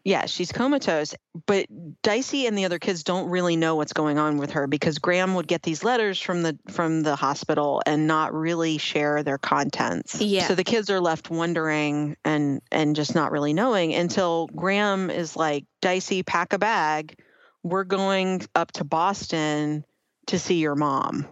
yeah, 0.03 0.25
she's 0.25 0.51
comatose, 0.51 1.13
but 1.45 1.67
Dicey 2.01 2.47
and 2.47 2.57
the 2.57 2.65
other 2.65 2.79
kids 2.79 3.03
don't 3.03 3.29
really 3.29 3.55
know 3.55 3.75
what's 3.75 3.93
going 3.93 4.17
on 4.17 4.37
with 4.37 4.51
her 4.51 4.65
because 4.65 4.97
Gram 4.97 5.35
would 5.35 5.47
get 5.47 5.61
these 5.61 5.83
letters 5.83 6.19
from 6.19 6.41
the 6.41 6.57
from 6.69 7.03
the 7.03 7.15
hospital 7.15 7.81
and 7.85 8.07
not 8.07 8.33
really 8.33 8.77
share 8.77 9.21
their 9.21 9.37
contents. 9.37 10.19
Yeah. 10.19 10.47
So 10.47 10.55
the 10.55 10.63
kids 10.63 10.89
are 10.89 10.99
left 10.99 11.29
wondering 11.29 12.17
and 12.25 12.61
and 12.71 12.95
just 12.95 13.13
not 13.13 13.31
really 13.31 13.53
knowing 13.53 13.93
until 13.93 14.47
Gram 14.47 15.11
is 15.11 15.35
like, 15.35 15.65
"Dicey, 15.81 16.23
pack 16.23 16.53
a 16.53 16.57
bag. 16.57 17.19
We're 17.63 17.83
going 17.83 18.41
up 18.55 18.71
to 18.73 18.83
Boston 18.83 19.85
to 20.27 20.39
see 20.39 20.59
your 20.59 20.75
mom." 20.75 21.27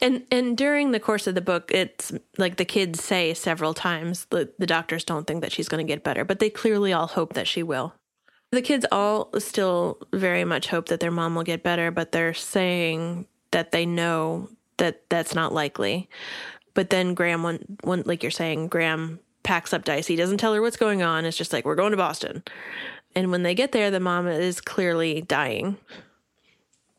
And 0.00 0.24
and 0.32 0.56
during 0.56 0.90
the 0.90 1.00
course 1.00 1.26
of 1.26 1.34
the 1.34 1.40
book, 1.40 1.70
it's 1.72 2.12
like 2.36 2.56
the 2.56 2.64
kids 2.64 3.02
say 3.02 3.34
several 3.34 3.72
times 3.72 4.26
the, 4.30 4.52
the 4.58 4.66
doctors 4.66 5.04
don't 5.04 5.26
think 5.26 5.42
that 5.42 5.52
she's 5.52 5.68
going 5.68 5.86
to 5.86 5.90
get 5.90 6.02
better, 6.02 6.24
but 6.24 6.40
they 6.40 6.50
clearly 6.50 6.92
all 6.92 7.06
hope 7.06 7.34
that 7.34 7.46
she 7.46 7.62
will. 7.62 7.94
The 8.50 8.62
kids 8.62 8.84
all 8.92 9.30
still 9.38 9.98
very 10.12 10.44
much 10.44 10.68
hope 10.68 10.88
that 10.88 11.00
their 11.00 11.10
mom 11.10 11.34
will 11.34 11.44
get 11.44 11.62
better, 11.62 11.90
but 11.90 12.12
they're 12.12 12.34
saying 12.34 13.26
that 13.52 13.72
they 13.72 13.86
know 13.86 14.50
that 14.76 15.08
that's 15.08 15.34
not 15.34 15.54
likely. 15.54 16.10
But 16.74 16.90
then 16.90 17.14
Gram, 17.14 17.42
one, 17.44 18.02
like 18.04 18.22
you're 18.22 18.30
saying, 18.30 18.68
Gram 18.68 19.20
packs 19.42 19.72
up 19.72 19.84
Dicey, 19.84 20.16
doesn't 20.16 20.38
tell 20.38 20.52
her 20.52 20.60
what's 20.60 20.76
going 20.76 21.02
on. 21.02 21.24
It's 21.24 21.36
just 21.36 21.52
like, 21.52 21.64
we're 21.64 21.76
going 21.76 21.92
to 21.92 21.96
Boston. 21.96 22.42
And 23.14 23.30
when 23.30 23.42
they 23.42 23.54
get 23.54 23.72
there, 23.72 23.90
the 23.90 24.00
mom 24.00 24.26
is 24.26 24.60
clearly 24.60 25.22
dying, 25.22 25.76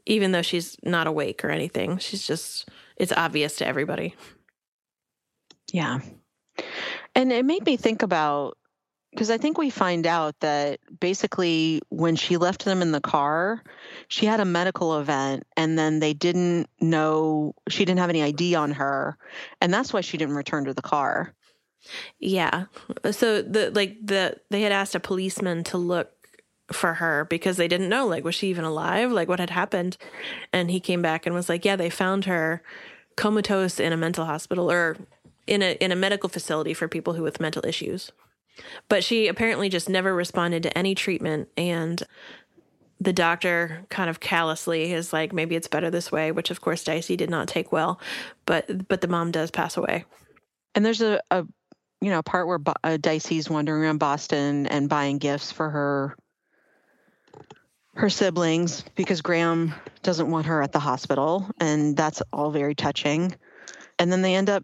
even 0.06 0.32
though 0.32 0.42
she's 0.42 0.78
not 0.84 1.08
awake 1.08 1.44
or 1.44 1.50
anything. 1.50 1.98
She's 1.98 2.26
just 2.26 2.70
it's 2.98 3.12
obvious 3.12 3.58
to 3.58 3.68
everybody. 3.68 4.16
Yeah. 5.72 6.00
And 7.16 7.32
it 7.32 7.46
made 7.46 7.66
me 7.66 7.78
think 7.78 8.04
about 8.04 8.58
because 9.14 9.30
I 9.30 9.38
think 9.38 9.60
we 9.60 9.70
find 9.70 10.08
out 10.08 10.40
that 10.40 10.80
basically 11.00 11.82
when 11.90 12.16
she 12.16 12.38
left 12.38 12.66
them 12.66 12.82
in 12.82 12.92
the 12.92 13.02
car, 13.02 13.62
she 14.08 14.26
had 14.26 14.40
a 14.40 14.46
medical 14.46 15.00
event 15.00 15.44
and 15.56 15.78
then 15.78 16.00
they 16.00 16.14
didn't 16.14 16.68
know, 16.82 17.54
she 17.70 17.86
didn't 17.86 18.00
have 18.00 18.10
any 18.10 18.24
ID 18.24 18.56
on 18.56 18.72
her. 18.72 19.18
And 19.62 19.72
that's 19.72 19.94
why 19.94 20.02
she 20.02 20.18
didn't 20.18 20.36
return 20.36 20.66
to 20.66 20.74
the 20.74 20.82
car. 20.82 21.36
Yeah. 22.20 22.66
So 23.12 23.42
the 23.42 23.72
like 23.72 23.98
the 24.06 24.38
they 24.50 24.62
had 24.62 24.72
asked 24.72 24.96
a 24.96 25.00
policeman 25.00 25.64
to 25.66 25.78
look 25.78 26.12
for 26.72 26.96
her 26.96 27.26
because 27.26 27.58
they 27.58 27.68
didn't 27.68 27.90
know 27.90 28.08
like 28.08 28.24
was 28.24 28.36
she 28.36 28.48
even 28.48 28.64
alive? 28.64 29.12
Like 29.12 29.28
what 29.28 29.40
had 29.40 29.50
happened? 29.50 29.98
And 30.52 30.72
he 30.72 30.80
came 30.80 31.02
back 31.02 31.26
and 31.26 31.36
was 31.36 31.50
like 31.50 31.66
yeah 31.66 31.76
they 31.76 31.90
found 31.90 32.26
her 32.26 32.62
comatose 33.16 33.80
in 33.80 33.94
a 33.94 33.98
mental 33.98 34.26
hospital 34.26 34.72
or 34.72 34.98
in 35.46 35.62
a 35.62 35.74
in 35.74 35.92
a 35.92 35.96
medical 35.96 36.30
facility 36.30 36.74
for 36.74 36.88
people 36.88 37.14
who 37.14 37.24
with 37.24 37.40
mental 37.40 37.66
issues. 37.66 38.12
But 38.88 39.04
she 39.04 39.28
apparently 39.28 39.70
just 39.70 39.90
never 39.90 40.14
responded 40.14 40.64
to 40.64 40.78
any 40.78 40.96
treatment 40.96 41.50
and 41.58 42.04
the 43.00 43.14
doctor 43.14 43.86
kind 43.90 44.10
of 44.10 44.20
callously 44.20 44.94
is 44.94 45.12
like 45.12 45.34
maybe 45.34 45.56
it's 45.56 45.68
better 45.68 45.90
this 45.90 46.12
way 46.12 46.32
which 46.32 46.52
of 46.52 46.62
course 46.62 46.84
dicey 46.84 47.18
did 47.18 47.30
not 47.30 47.50
take 47.50 47.72
well 47.72 48.00
but 48.46 48.88
but 48.88 49.02
the 49.02 49.08
mom 49.08 49.32
does 49.32 49.52
pass 49.52 49.76
away. 49.76 50.06
And 50.76 50.86
there's 50.86 51.02
a, 51.02 51.22
a 51.30 51.46
you 52.04 52.10
know 52.10 52.22
part 52.22 52.48
where 52.48 52.60
uh, 52.84 52.98
dicey's 52.98 53.50
wandering 53.50 53.84
around 53.84 53.98
boston 53.98 54.68
and 54.68 54.90
buying 54.90 55.18
gifts 55.18 55.52
for 55.52 55.70
her 55.70 56.18
her 57.96 58.10
siblings 58.10 58.84
because 58.96 59.22
Gram 59.22 59.74
doesn't 60.02 60.30
want 60.30 60.48
her 60.48 60.62
at 60.62 60.72
the 60.72 60.80
hospital, 60.80 61.50
and 61.60 61.96
that's 61.96 62.22
all 62.32 62.52
very 62.52 62.76
touching. 62.76 63.36
And 64.00 64.12
then 64.12 64.22
they 64.22 64.36
end 64.36 64.50
up 64.50 64.64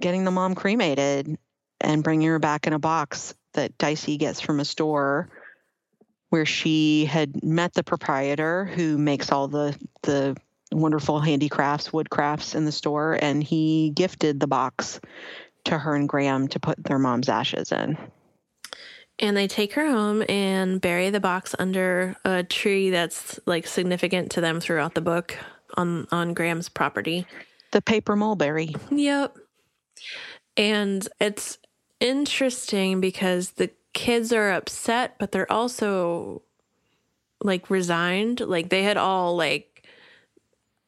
getting 0.00 0.24
the 0.24 0.30
mom 0.30 0.54
cremated 0.54 1.38
and 1.80 2.02
bringing 2.02 2.28
her 2.28 2.38
back 2.38 2.66
in 2.66 2.72
a 2.72 2.78
box 2.78 3.34
that 3.52 3.78
Dicey 3.78 4.16
gets 4.16 4.40
from 4.40 4.58
a 4.58 4.64
store 4.64 5.30
where 6.30 6.46
she 6.46 7.04
had 7.04 7.44
met 7.44 7.74
the 7.74 7.84
proprietor 7.84 8.64
who 8.64 8.98
makes 8.98 9.30
all 9.30 9.46
the 9.46 9.78
the 10.02 10.36
wonderful 10.72 11.20
handicrafts, 11.20 11.90
woodcrafts 11.90 12.56
in 12.56 12.64
the 12.64 12.72
store, 12.72 13.16
and 13.20 13.44
he 13.44 13.90
gifted 13.94 14.40
the 14.40 14.48
box 14.48 15.00
to 15.64 15.78
her 15.78 15.94
and 15.94 16.08
Gram 16.08 16.48
to 16.48 16.60
put 16.60 16.82
their 16.82 16.98
mom's 16.98 17.28
ashes 17.28 17.72
in. 17.72 17.96
And 19.18 19.36
they 19.36 19.46
take 19.46 19.74
her 19.74 19.86
home 19.86 20.24
and 20.28 20.80
bury 20.80 21.10
the 21.10 21.20
box 21.20 21.54
under 21.58 22.16
a 22.24 22.42
tree 22.42 22.90
that's 22.90 23.38
like 23.46 23.66
significant 23.66 24.32
to 24.32 24.40
them 24.40 24.60
throughout 24.60 24.94
the 24.94 25.00
book 25.00 25.36
on 25.76 26.06
on 26.10 26.34
Gram's 26.34 26.68
property. 26.68 27.26
The 27.70 27.82
paper 27.82 28.16
mulberry. 28.16 28.74
Yep. 28.90 29.36
And 30.56 31.08
it's 31.20 31.58
interesting 32.00 33.00
because 33.00 33.52
the 33.52 33.70
kids 33.92 34.32
are 34.32 34.52
upset, 34.52 35.16
but 35.18 35.32
they're 35.32 35.50
also 35.50 36.42
like 37.40 37.70
resigned. 37.70 38.40
Like 38.40 38.68
they 38.68 38.82
had 38.82 38.96
all 38.96 39.36
like 39.36 39.86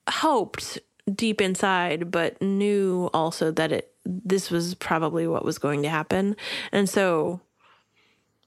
hoped 0.09 0.79
deep 1.13 1.41
inside, 1.41 2.11
but 2.11 2.41
knew 2.43 3.09
also 3.15 3.51
that 3.53 3.73
it 3.73 3.96
this 4.07 4.51
was 4.51 4.75
probably 4.75 5.27
what 5.27 5.45
was 5.45 5.59
going 5.59 5.83
to 5.83 5.89
happen. 5.89 6.37
And 6.73 6.89
so 6.89 7.41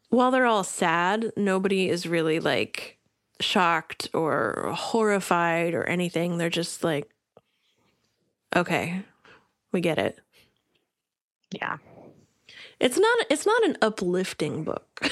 while 0.09 0.31
they're 0.31 0.45
all 0.45 0.63
sad, 0.63 1.31
nobody 1.35 1.89
is 1.89 2.07
really 2.07 2.39
like 2.39 2.97
shocked 3.39 4.09
or 4.13 4.71
horrified 4.75 5.73
or 5.73 5.83
anything. 5.83 6.37
They're 6.37 6.49
just 6.49 6.83
like, 6.83 7.09
okay, 8.55 9.03
we 9.71 9.81
get 9.81 9.97
it. 9.97 10.19
Yeah. 11.51 11.77
It's 12.79 12.97
not 12.97 13.17
it's 13.29 13.45
not 13.45 13.63
an 13.65 13.77
uplifting 13.81 14.63
book. 14.63 15.11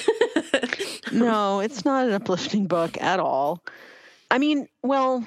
no, 1.12 1.60
it's 1.60 1.84
not 1.84 2.08
an 2.08 2.14
uplifting 2.14 2.68
book 2.68 3.00
at 3.02 3.20
all. 3.20 3.64
I 4.32 4.38
mean, 4.38 4.68
well, 4.84 5.26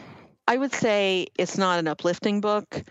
I 0.49 0.57
would 0.57 0.73
say 0.73 1.27
it's 1.37 1.59
not 1.59 1.79
an 1.79 1.89
uplifting 1.89 2.41
book, 2.41 2.83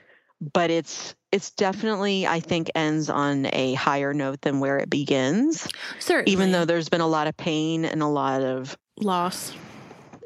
but 0.54 0.70
it's 0.70 1.16
it's 1.32 1.52
definitely 1.52 2.26
i 2.26 2.40
think 2.40 2.72
ends 2.76 3.10
on 3.10 3.48
a 3.54 3.74
higher 3.74 4.14
note 4.14 4.42
than 4.42 4.60
where 4.60 4.78
it 4.78 4.90
begins. 4.90 5.68
Certainly. 6.00 6.32
Even 6.32 6.52
though 6.52 6.66
there's 6.66 6.90
been 6.90 7.02
a 7.02 7.08
lot 7.08 7.28
of 7.28 7.36
pain 7.38 7.86
and 7.86 8.02
a 8.02 8.08
lot 8.08 8.42
of 8.42 8.78
loss. 8.98 9.54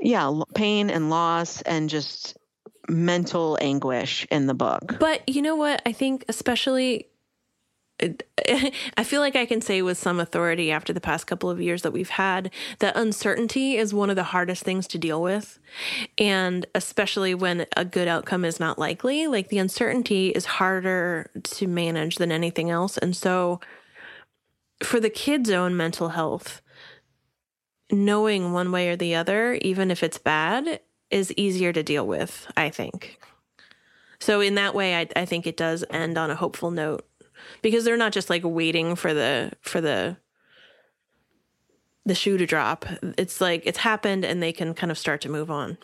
Yeah 0.02 0.41
pain 0.56 0.89
and 0.89 1.10
loss 1.10 1.62
and 1.62 1.89
just 1.89 2.38
mental 2.89 3.58
anguish 3.62 4.28
in 4.30 4.47
the 4.47 4.54
book. 4.54 4.97
But 4.99 5.28
you 5.28 5.41
know 5.41 5.56
what? 5.56 5.82
I 5.86 5.91
think 5.93 6.26
especially 6.28 7.08
I 8.98 9.04
feel 9.04 9.22
like 9.22 9.36
I 9.36 9.46
can 9.46 9.62
say 9.62 9.82
with 9.82 9.98
some 9.98 10.20
authority 10.20 10.72
after 10.72 10.94
the 10.94 11.02
past 11.02 11.28
couple 11.28 11.50
of 11.50 11.62
years 11.62 11.82
that 11.84 11.92
we've 11.92 12.10
had 12.10 12.52
that 12.80 12.96
uncertainty 12.98 13.78
is 13.78 13.94
one 13.94 14.10
of 14.10 14.16
the 14.16 14.24
hardest 14.24 14.63
things 14.63 14.88
to 14.88 14.98
deal 14.98 15.22
with. 15.22 15.60
And 16.18 16.66
especially 16.76 17.36
when 17.36 17.66
a 17.78 17.86
good 17.86 18.08
outcome 18.08 18.46
is 18.46 18.60
not 18.60 18.80
likely, 18.80 19.28
like 19.28 19.49
the 19.49 19.60
uncertainty 19.60 20.30
is 20.30 20.45
harder 20.45 21.30
to 21.43 21.68
manage 21.68 22.18
than 22.18 22.32
anything 22.32 22.70
else. 22.70 22.97
And 22.97 23.16
so 23.16 23.60
for 24.82 24.99
the 24.99 25.10
kids' 25.10 25.49
own 25.49 25.78
mental 25.78 26.10
health, 26.10 26.62
knowing 27.91 28.54
one 28.54 28.72
way 28.72 28.89
or 28.89 28.95
the 28.95 29.16
other, 29.16 29.54
even 29.56 29.91
if 29.91 30.04
it's 30.04 30.18
bad, 30.18 30.80
is 31.10 31.34
easier 31.38 31.72
to 31.72 31.84
deal 31.84 32.08
with, 32.08 32.51
I 32.58 32.70
think. 32.70 33.20
So 34.20 34.39
in 34.39 34.56
that 34.56 34.74
way, 34.74 34.95
I, 34.95 35.08
I 35.16 35.26
think 35.26 35.45
it 35.45 35.58
does 35.58 35.84
end 35.89 36.18
on 36.18 36.32
a 36.32 36.36
hopeful 36.36 36.72
note 36.72 37.06
because 37.62 37.86
they're 37.86 37.98
not 37.98 38.14
just 38.14 38.30
like 38.30 38.44
waiting 38.44 38.96
for 38.96 39.14
the 39.14 39.52
for 39.62 39.82
the 39.82 40.18
the 42.06 42.16
shoe 42.16 42.38
to 42.38 42.46
drop. 42.46 42.86
It's 43.18 43.39
like 43.39 43.64
it's 43.66 43.80
happened 43.80 44.26
and 44.26 44.41
they 44.41 44.52
can 44.52 44.74
kind 44.74 44.91
of 44.91 44.98
start 44.98 45.22
to 45.22 45.30
move 45.30 45.50
on. 45.50 45.78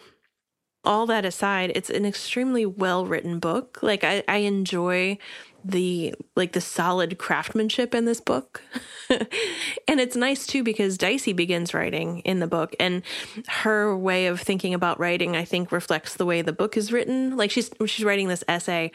All 0.85 1.05
that 1.07 1.25
aside, 1.25 1.71
it's 1.75 1.89
an 1.89 2.05
extremely 2.05 2.65
well 2.65 3.05
written 3.05 3.39
book. 3.39 3.79
Like 3.81 4.03
I, 4.03 4.23
I 4.27 4.37
enjoy 4.37 5.17
the 5.63 6.15
like 6.35 6.53
the 6.53 6.61
solid 6.61 7.17
craftsmanship 7.17 7.93
in 7.93 8.05
this 8.05 8.21
book. 8.21 8.61
and 9.09 9.99
it's 9.99 10.15
nice 10.15 10.47
too 10.47 10.63
because 10.63 10.97
Dicey 10.97 11.33
begins 11.33 11.73
writing 11.73 12.19
in 12.19 12.39
the 12.39 12.47
book 12.47 12.75
and 12.79 13.03
her 13.47 13.95
way 13.95 14.27
of 14.27 14.39
thinking 14.39 14.73
about 14.73 14.99
writing 14.99 15.35
I 15.35 15.43
think 15.43 15.71
reflects 15.71 16.15
the 16.15 16.25
way 16.25 16.41
the 16.41 16.53
book 16.53 16.77
is 16.77 16.91
written. 16.93 17.35
Like 17.35 17.51
she's 17.51 17.69
she's 17.85 18.05
writing 18.05 18.29
this 18.29 18.43
essay 18.47 18.91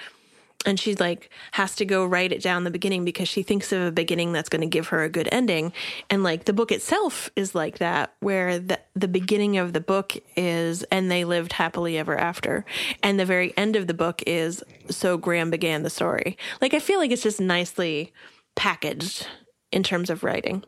and 0.64 0.78
she 0.78 0.94
like 0.94 1.30
has 1.52 1.74
to 1.76 1.84
go 1.84 2.04
write 2.04 2.32
it 2.32 2.42
down 2.42 2.64
the 2.64 2.70
beginning 2.70 3.04
because 3.04 3.28
she 3.28 3.42
thinks 3.42 3.72
of 3.72 3.82
a 3.82 3.92
beginning 3.92 4.32
that's 4.32 4.48
going 4.48 4.60
to 4.60 4.66
give 4.66 4.88
her 4.88 5.02
a 5.02 5.08
good 5.08 5.28
ending. 5.32 5.72
And 6.10 6.22
like 6.22 6.44
the 6.44 6.52
book 6.52 6.72
itself 6.72 7.30
is 7.36 7.54
like 7.54 7.78
that 7.78 8.14
where 8.20 8.58
the 8.58 8.80
the 8.94 9.08
beginning 9.08 9.58
of 9.58 9.72
the 9.72 9.80
book 9.80 10.16
is 10.36 10.82
and 10.84 11.10
they 11.10 11.24
lived 11.24 11.52
happily 11.52 11.98
ever 11.98 12.16
after. 12.16 12.64
And 13.02 13.18
the 13.18 13.26
very 13.26 13.56
end 13.56 13.76
of 13.76 13.86
the 13.86 13.94
book 13.94 14.22
is 14.26 14.62
so 14.90 15.16
Gram 15.16 15.50
began 15.50 15.82
the 15.82 15.90
story. 15.90 16.36
Like 16.60 16.74
i 16.74 16.78
feel 16.78 16.98
like 16.98 17.10
it's 17.10 17.22
just 17.22 17.40
nicely 17.40 18.12
packaged 18.56 19.26
in 19.72 19.82
terms 19.82 20.10
of 20.10 20.22
writing. 20.22 20.64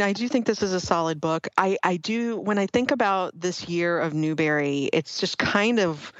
I 0.00 0.12
do 0.12 0.28
think 0.28 0.46
this 0.46 0.62
is 0.62 0.72
a 0.72 0.80
solid 0.80 1.20
book. 1.20 1.48
I, 1.58 1.76
I 1.82 1.96
do, 1.96 2.36
when 2.38 2.58
I 2.58 2.66
think 2.66 2.92
about 2.92 3.38
this 3.38 3.68
year 3.68 3.98
of 3.98 4.14
Newbery, 4.14 4.88
it's 4.92 5.18
just 5.18 5.38
kind 5.38 5.80
of 5.80 6.12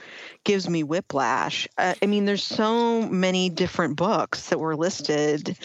gives 0.45 0.69
me 0.69 0.83
whiplash. 0.83 1.69
Uh, 1.77 1.95
I 2.03 2.07
mean, 2.07 2.25
there's 2.25 2.45
so 2.45 3.03
many 3.03 3.51
different 3.51 3.97
books 3.97 4.49
that 4.49 4.59
were 4.59 4.77
listed 4.77 5.57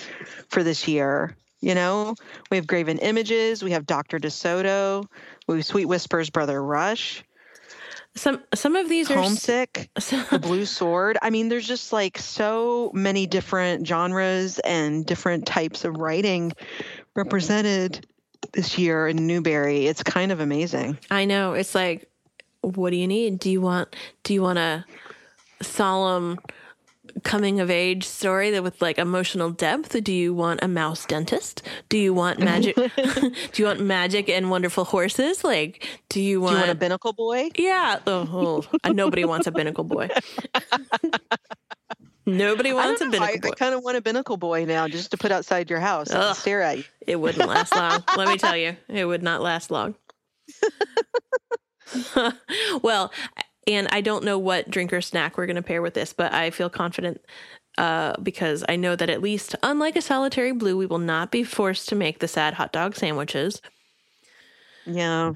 for 0.50 0.64
this 0.64 0.88
year. 0.88 1.36
You 1.62 1.76
know, 1.76 2.16
we 2.52 2.58
have 2.58 2.68
Graven 2.68 2.98
Images, 2.98 3.64
we 3.64 3.72
have 3.72 3.86
Dr. 3.86 4.20
DeSoto, 4.20 5.06
we 5.48 5.56
have 5.58 5.66
Sweet 5.66 5.86
Whispers, 5.86 6.30
Brother 6.30 6.62
Rush. 6.62 7.24
Some 8.16 8.44
some 8.54 8.76
of 8.76 8.90
these 8.90 9.10
are 9.10 9.16
homesick. 9.16 9.90
the 9.96 10.40
Blue 10.40 10.66
Sword. 10.68 11.18
I 11.22 11.30
mean, 11.30 11.50
there's 11.50 11.68
just 11.68 11.92
like 11.92 12.20
so 12.20 12.92
many 12.94 13.26
different 13.26 13.88
genres 13.88 14.60
and 14.60 15.06
different 15.06 15.48
types 15.48 15.84
of 15.84 15.98
writing 15.98 16.52
represented 17.16 18.06
this 18.52 18.78
year 18.78 19.08
in 19.08 19.26
Newbery. 19.26 19.88
It's 19.88 20.04
kind 20.04 20.32
of 20.32 20.40
amazing. 20.40 20.98
I 21.10 21.26
know. 21.26 21.54
It's 21.54 21.74
like, 21.74 22.08
what 22.64 22.90
do 22.92 22.96
you 22.96 23.08
need? 23.08 23.40
Do 23.40 23.50
you 23.50 23.62
want 23.62 23.96
do 24.24 24.34
you 24.34 24.42
want 24.42 24.60
a 24.60 24.86
solemn 25.62 26.40
coming 27.24 27.60
of 27.60 27.70
age 27.70 28.06
story 28.06 28.50
that 28.52 28.64
with 28.64 28.82
like 28.82 28.98
emotional 28.98 29.52
depth? 29.52 30.02
Do 30.04 30.12
you 30.12 30.34
want 30.34 30.62
a 30.64 30.68
mouse 30.68 31.06
dentist? 31.06 31.62
Do 31.90 31.98
you 31.98 32.14
want 32.14 32.40
magic? 32.40 32.76
do 32.96 33.32
you 33.56 33.66
want 33.66 33.82
magic 33.82 34.30
and 34.30 34.50
wonderful 34.50 34.86
horses? 34.86 35.44
Like, 35.44 35.88
do 36.10 36.22
you 36.22 36.42
want, 36.42 36.54
do 36.54 36.56
you 36.56 36.62
want 36.62 36.72
a 36.72 36.76
binnacle 36.76 37.14
boy? 37.14 37.50
Yeah. 37.56 38.00
Oh, 38.08 38.66
oh. 38.84 38.92
nobody 38.92 39.26
wants 39.26 39.48
a 39.48 39.52
binnacle 39.52 39.84
boy. 39.84 40.10
Nobody 42.26 42.72
wants 42.72 43.02
a 43.02 43.08
binnacle 43.08 43.36
I, 43.36 43.38
boy. 43.38 43.50
I 43.50 43.56
kind 43.56 43.76
of 43.76 43.84
want 43.84 43.98
a 43.98 44.02
binnacle 44.02 44.38
boy 44.38 44.64
now 44.64 44.88
just 44.88 45.12
to 45.12 45.18
put 45.18 45.34
outside 45.34 45.70
your 45.70 45.82
house 45.82 46.10
and 46.10 46.34
stare 46.38 46.62
at 46.62 46.78
you. 46.78 46.84
It 47.06 47.18
wouldn't 47.18 47.50
last 47.50 47.76
long. 47.76 48.02
Let 48.16 48.30
me 48.30 48.38
tell 48.38 48.56
you, 48.56 48.78
it 48.88 49.04
would 49.04 49.22
not 49.22 49.42
last 49.42 49.70
long. 49.72 49.96
well, 52.82 53.12
and 53.68 53.88
I 53.92 54.02
don't 54.02 54.24
know 54.24 54.38
what 54.38 54.70
drink 54.70 54.94
or 54.94 55.02
snack 55.02 55.38
we're 55.38 55.46
going 55.46 55.56
to 55.56 55.62
pair 55.62 55.82
with 55.82 55.94
this, 55.94 56.14
but 56.14 56.34
I 56.34 56.50
feel 56.50 56.70
confident 56.70 57.22
uh, 57.78 58.16
because 58.22 58.64
I 58.68 58.76
know 58.76 58.96
that 58.96 59.10
at 59.10 59.22
least, 59.22 59.56
unlike 59.64 59.96
a 59.96 60.02
solitary 60.02 60.52
blue, 60.52 60.78
we 60.78 60.86
will 60.86 61.00
not 61.00 61.32
be 61.32 61.44
forced 61.44 61.90
to 61.90 61.96
make 61.96 62.20
the 62.20 62.28
sad 62.28 62.56
hot 62.56 62.72
dog 62.72 62.96
sandwiches. 62.96 63.62
Yeah. 64.86 65.34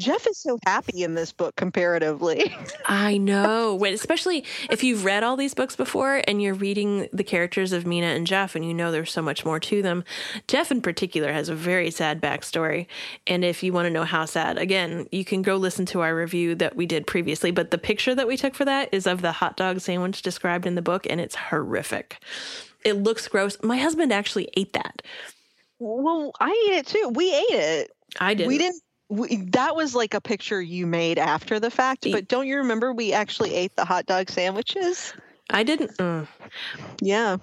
Jeff 0.00 0.26
is 0.26 0.38
so 0.38 0.58
happy 0.64 1.04
in 1.04 1.14
this 1.14 1.30
book 1.30 1.54
comparatively. 1.56 2.56
I 2.86 3.18
know. 3.18 3.74
When, 3.74 3.92
especially 3.92 4.44
if 4.70 4.82
you've 4.82 5.04
read 5.04 5.22
all 5.22 5.36
these 5.36 5.52
books 5.52 5.76
before 5.76 6.22
and 6.26 6.40
you're 6.40 6.54
reading 6.54 7.06
the 7.12 7.22
characters 7.22 7.72
of 7.72 7.86
Mina 7.86 8.06
and 8.06 8.26
Jeff 8.26 8.56
and 8.56 8.64
you 8.64 8.72
know 8.72 8.90
there's 8.90 9.12
so 9.12 9.20
much 9.20 9.44
more 9.44 9.60
to 9.60 9.82
them. 9.82 10.02
Jeff 10.48 10.70
in 10.70 10.80
particular 10.80 11.32
has 11.34 11.50
a 11.50 11.54
very 11.54 11.90
sad 11.90 12.20
backstory. 12.20 12.86
And 13.26 13.44
if 13.44 13.62
you 13.62 13.74
want 13.74 13.86
to 13.86 13.90
know 13.90 14.04
how 14.04 14.24
sad, 14.24 14.56
again, 14.56 15.06
you 15.12 15.24
can 15.24 15.42
go 15.42 15.56
listen 15.56 15.84
to 15.86 16.00
our 16.00 16.16
review 16.16 16.54
that 16.54 16.76
we 16.76 16.86
did 16.86 17.06
previously. 17.06 17.50
But 17.50 17.70
the 17.70 17.78
picture 17.78 18.14
that 18.14 18.26
we 18.26 18.38
took 18.38 18.54
for 18.54 18.64
that 18.64 18.88
is 18.92 19.06
of 19.06 19.20
the 19.20 19.32
hot 19.32 19.58
dog 19.58 19.80
sandwich 19.80 20.22
described 20.22 20.64
in 20.64 20.76
the 20.76 20.82
book 20.82 21.06
and 21.10 21.20
it's 21.20 21.34
horrific. 21.34 22.16
It 22.86 22.94
looks 22.94 23.28
gross. 23.28 23.58
My 23.62 23.76
husband 23.76 24.14
actually 24.14 24.48
ate 24.56 24.72
that. 24.72 25.02
Well, 25.78 26.32
I 26.40 26.68
ate 26.70 26.78
it 26.78 26.86
too. 26.86 27.12
We 27.14 27.34
ate 27.34 27.50
it. 27.50 27.90
I 28.18 28.32
didn't. 28.32 28.48
We 28.48 28.56
didn't 28.56 28.82
we, 29.10 29.36
that 29.36 29.74
was 29.74 29.94
like 29.94 30.14
a 30.14 30.20
picture 30.20 30.62
you 30.62 30.86
made 30.86 31.18
after 31.18 31.58
the 31.58 31.70
fact, 31.70 32.06
but 32.10 32.28
don't 32.28 32.46
you 32.46 32.56
remember 32.58 32.92
we 32.92 33.12
actually 33.12 33.54
ate 33.54 33.74
the 33.74 33.84
hot 33.84 34.06
dog 34.06 34.30
sandwiches? 34.30 35.12
I 35.50 35.64
didn't. 35.64 36.00
Uh, 36.00 36.26
yeah. 37.02 37.38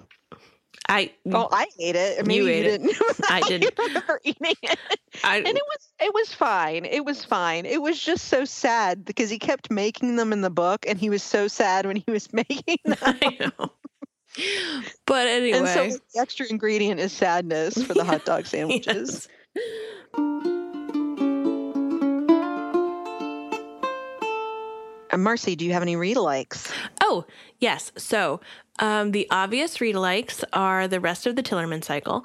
I 0.88 1.12
oh 1.30 1.48
I 1.52 1.66
ate 1.78 1.96
it. 1.96 2.26
Maybe 2.26 2.44
you, 2.44 2.48
ate 2.48 2.64
you 2.64 2.70
didn't. 2.70 2.90
It. 3.18 3.30
I 3.30 3.40
didn't 3.42 3.78
remember 3.78 4.20
eating 4.24 4.54
it. 4.62 4.78
I, 5.22 5.36
and 5.36 5.46
it 5.48 5.54
was 5.54 5.88
it 6.00 6.14
was 6.14 6.32
fine. 6.32 6.86
It 6.86 7.04
was 7.04 7.24
fine. 7.24 7.66
It 7.66 7.82
was 7.82 8.00
just 8.00 8.26
so 8.26 8.46
sad 8.46 9.04
because 9.04 9.28
he 9.28 9.38
kept 9.38 9.70
making 9.70 10.16
them 10.16 10.32
in 10.32 10.40
the 10.40 10.50
book, 10.50 10.86
and 10.88 10.98
he 10.98 11.10
was 11.10 11.22
so 11.22 11.46
sad 11.48 11.84
when 11.84 11.96
he 11.96 12.10
was 12.10 12.32
making 12.32 12.78
them. 12.86 12.96
I 13.02 13.36
know. 13.40 13.72
But 15.06 15.26
anyway, 15.26 15.58
and 15.58 15.68
so 15.68 15.98
the 16.14 16.20
extra 16.20 16.46
ingredient 16.48 17.00
is 17.00 17.12
sadness 17.12 17.82
for 17.82 17.92
the 17.92 18.04
hot 18.04 18.24
dog 18.24 18.46
sandwiches. 18.46 19.28
yes. 19.54 20.57
Marcy, 25.16 25.56
do 25.56 25.64
you 25.64 25.72
have 25.72 25.82
any 25.82 25.96
read 25.96 26.16
alikes? 26.16 26.70
Oh, 27.02 27.24
yes. 27.58 27.92
So 27.96 28.40
um, 28.78 29.12
the 29.12 29.26
obvious 29.30 29.80
read 29.80 29.94
alikes 29.94 30.44
are 30.52 30.88
the 30.88 31.00
rest 31.00 31.26
of 31.26 31.36
the 31.36 31.42
Tillerman 31.42 31.84
cycle. 31.84 32.24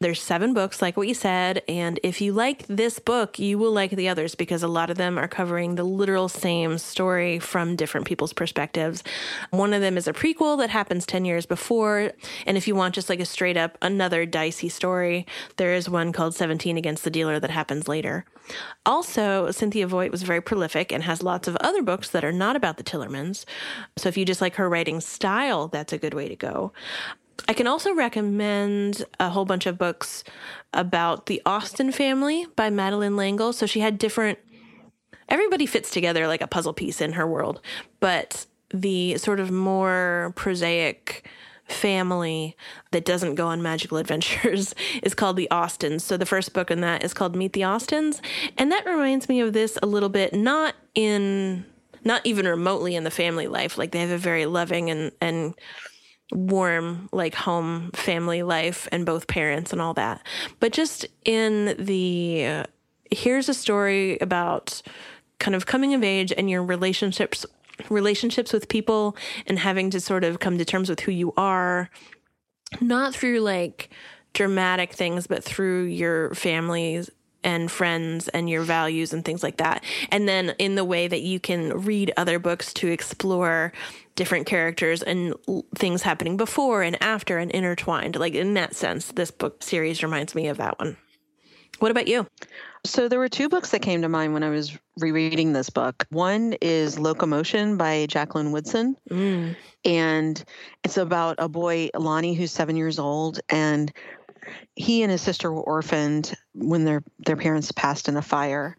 There's 0.00 0.20
seven 0.20 0.52
books, 0.52 0.82
like 0.82 0.98
what 0.98 1.08
you 1.08 1.14
said. 1.14 1.62
And 1.66 1.98
if 2.02 2.20
you 2.20 2.34
like 2.34 2.66
this 2.66 2.98
book, 2.98 3.38
you 3.38 3.56
will 3.56 3.72
like 3.72 3.92
the 3.92 4.08
others 4.08 4.34
because 4.34 4.62
a 4.62 4.68
lot 4.68 4.90
of 4.90 4.98
them 4.98 5.16
are 5.16 5.26
covering 5.28 5.76
the 5.76 5.84
literal 5.84 6.28
same 6.28 6.76
story 6.76 7.38
from 7.38 7.74
different 7.74 8.06
people's 8.06 8.34
perspectives. 8.34 9.02
One 9.48 9.72
of 9.72 9.80
them 9.80 9.96
is 9.96 10.06
a 10.06 10.12
prequel 10.12 10.58
that 10.58 10.68
happens 10.68 11.06
10 11.06 11.24
years 11.24 11.46
before. 11.46 12.12
And 12.44 12.58
if 12.58 12.68
you 12.68 12.74
want 12.74 12.94
just 12.94 13.08
like 13.08 13.20
a 13.20 13.24
straight 13.24 13.56
up 13.56 13.78
another 13.80 14.26
dicey 14.26 14.68
story, 14.68 15.26
there 15.56 15.72
is 15.72 15.88
one 15.88 16.12
called 16.12 16.34
17 16.34 16.76
Against 16.76 17.04
the 17.04 17.10
Dealer 17.10 17.40
that 17.40 17.50
happens 17.50 17.88
later. 17.88 18.26
Also, 18.84 19.50
Cynthia 19.50 19.86
Voigt 19.86 20.10
was 20.10 20.22
very 20.22 20.42
prolific 20.42 20.92
and 20.92 21.04
has 21.04 21.22
lots 21.22 21.48
of 21.48 21.56
other 21.56 21.82
books 21.82 22.10
that 22.10 22.24
are 22.24 22.32
not 22.32 22.56
about 22.56 22.76
the 22.76 22.84
Tillermans. 22.84 23.46
So 23.96 24.10
if 24.10 24.18
you 24.18 24.26
just 24.26 24.42
like 24.42 24.56
her 24.56 24.68
writing 24.68 25.00
style, 25.00 25.68
that's 25.68 25.93
a 25.94 25.98
good 25.98 26.14
way 26.14 26.28
to 26.28 26.36
go. 26.36 26.72
I 27.48 27.52
can 27.52 27.66
also 27.66 27.94
recommend 27.94 29.04
a 29.18 29.30
whole 29.30 29.44
bunch 29.44 29.66
of 29.66 29.78
books 29.78 30.24
about 30.72 31.26
the 31.26 31.42
Austen 31.44 31.92
family 31.92 32.46
by 32.56 32.70
Madeleine 32.70 33.16
L'Engle. 33.16 33.52
So 33.52 33.66
she 33.66 33.80
had 33.80 33.98
different, 33.98 34.38
everybody 35.28 35.66
fits 35.66 35.90
together 35.90 36.26
like 36.26 36.40
a 36.40 36.46
puzzle 36.46 36.72
piece 36.72 37.00
in 37.00 37.12
her 37.12 37.26
world, 37.26 37.60
but 38.00 38.46
the 38.70 39.18
sort 39.18 39.40
of 39.40 39.50
more 39.50 40.32
prosaic 40.36 41.28
family 41.66 42.56
that 42.92 43.04
doesn't 43.04 43.36
go 43.36 43.46
on 43.46 43.62
magical 43.62 43.96
adventures 43.98 44.74
is 45.02 45.14
called 45.14 45.36
The 45.36 45.50
Austens. 45.50 46.04
So 46.04 46.16
the 46.16 46.26
first 46.26 46.52
book 46.52 46.70
in 46.70 46.80
that 46.80 47.04
is 47.04 47.14
called 47.14 47.36
Meet 47.36 47.52
the 47.52 47.64
Austens. 47.64 48.20
And 48.58 48.70
that 48.72 48.86
reminds 48.86 49.28
me 49.28 49.40
of 49.40 49.52
this 49.52 49.78
a 49.82 49.86
little 49.86 50.08
bit, 50.08 50.34
not 50.34 50.74
in, 50.94 51.64
not 52.04 52.24
even 52.24 52.46
remotely 52.46 52.94
in 52.94 53.04
the 53.04 53.10
family 53.10 53.46
life. 53.46 53.78
Like 53.78 53.92
they 53.92 54.00
have 54.00 54.10
a 54.10 54.18
very 54.18 54.46
loving 54.46 54.90
and, 54.90 55.12
and, 55.20 55.54
warm 56.32 57.08
like 57.12 57.34
home 57.34 57.90
family 57.92 58.42
life 58.42 58.88
and 58.90 59.04
both 59.04 59.26
parents 59.26 59.72
and 59.72 59.80
all 59.80 59.92
that 59.92 60.26
but 60.58 60.72
just 60.72 61.06
in 61.24 61.76
the 61.78 62.46
uh, 62.46 62.64
here's 63.10 63.48
a 63.48 63.54
story 63.54 64.18
about 64.20 64.80
kind 65.38 65.54
of 65.54 65.66
coming 65.66 65.92
of 65.92 66.02
age 66.02 66.32
and 66.36 66.48
your 66.48 66.62
relationships 66.62 67.44
relationships 67.90 68.52
with 68.52 68.68
people 68.68 69.16
and 69.46 69.58
having 69.58 69.90
to 69.90 70.00
sort 70.00 70.24
of 70.24 70.40
come 70.40 70.56
to 70.56 70.64
terms 70.64 70.88
with 70.88 71.00
who 71.00 71.12
you 71.12 71.32
are 71.36 71.90
not 72.80 73.14
through 73.14 73.40
like 73.40 73.90
dramatic 74.32 74.92
things 74.92 75.26
but 75.26 75.44
through 75.44 75.84
your 75.84 76.34
family's 76.34 77.10
and 77.44 77.70
friends 77.70 78.28
and 78.28 78.50
your 78.50 78.62
values 78.62 79.12
and 79.12 79.24
things 79.24 79.42
like 79.42 79.58
that. 79.58 79.84
And 80.10 80.26
then 80.28 80.54
in 80.58 80.74
the 80.74 80.84
way 80.84 81.06
that 81.06 81.22
you 81.22 81.38
can 81.38 81.84
read 81.84 82.12
other 82.16 82.38
books 82.38 82.72
to 82.74 82.88
explore 82.88 83.72
different 84.16 84.46
characters 84.46 85.02
and 85.02 85.34
things 85.76 86.02
happening 86.02 86.36
before 86.36 86.82
and 86.82 87.00
after 87.02 87.38
and 87.38 87.50
intertwined. 87.50 88.16
Like 88.16 88.34
in 88.34 88.54
that 88.54 88.74
sense, 88.74 89.12
this 89.12 89.30
book 89.30 89.62
series 89.62 90.02
reminds 90.02 90.34
me 90.34 90.48
of 90.48 90.56
that 90.56 90.78
one. 90.78 90.96
What 91.80 91.90
about 91.90 92.08
you? 92.08 92.26
So 92.86 93.08
there 93.08 93.18
were 93.18 93.28
two 93.28 93.48
books 93.48 93.70
that 93.70 93.80
came 93.80 94.02
to 94.02 94.08
mind 94.08 94.34
when 94.34 94.42
I 94.42 94.50
was 94.50 94.76
rereading 94.98 95.52
this 95.52 95.70
book. 95.70 96.06
One 96.10 96.54
is 96.60 96.98
Locomotion 96.98 97.76
by 97.76 98.06
Jacqueline 98.06 98.52
Woodson. 98.52 98.96
Mm. 99.10 99.56
And 99.84 100.44
it's 100.84 100.98
about 100.98 101.36
a 101.38 101.48
boy, 101.48 101.88
Lonnie, 101.96 102.34
who's 102.34 102.52
seven 102.52 102.76
years 102.76 102.98
old. 102.98 103.40
And 103.48 103.92
he 104.74 105.02
and 105.02 105.10
his 105.10 105.22
sister 105.22 105.52
were 105.52 105.62
orphaned 105.62 106.34
when 106.54 106.84
their 106.84 107.02
their 107.26 107.36
parents 107.36 107.72
passed 107.72 108.08
in 108.08 108.16
a 108.16 108.22
fire. 108.22 108.76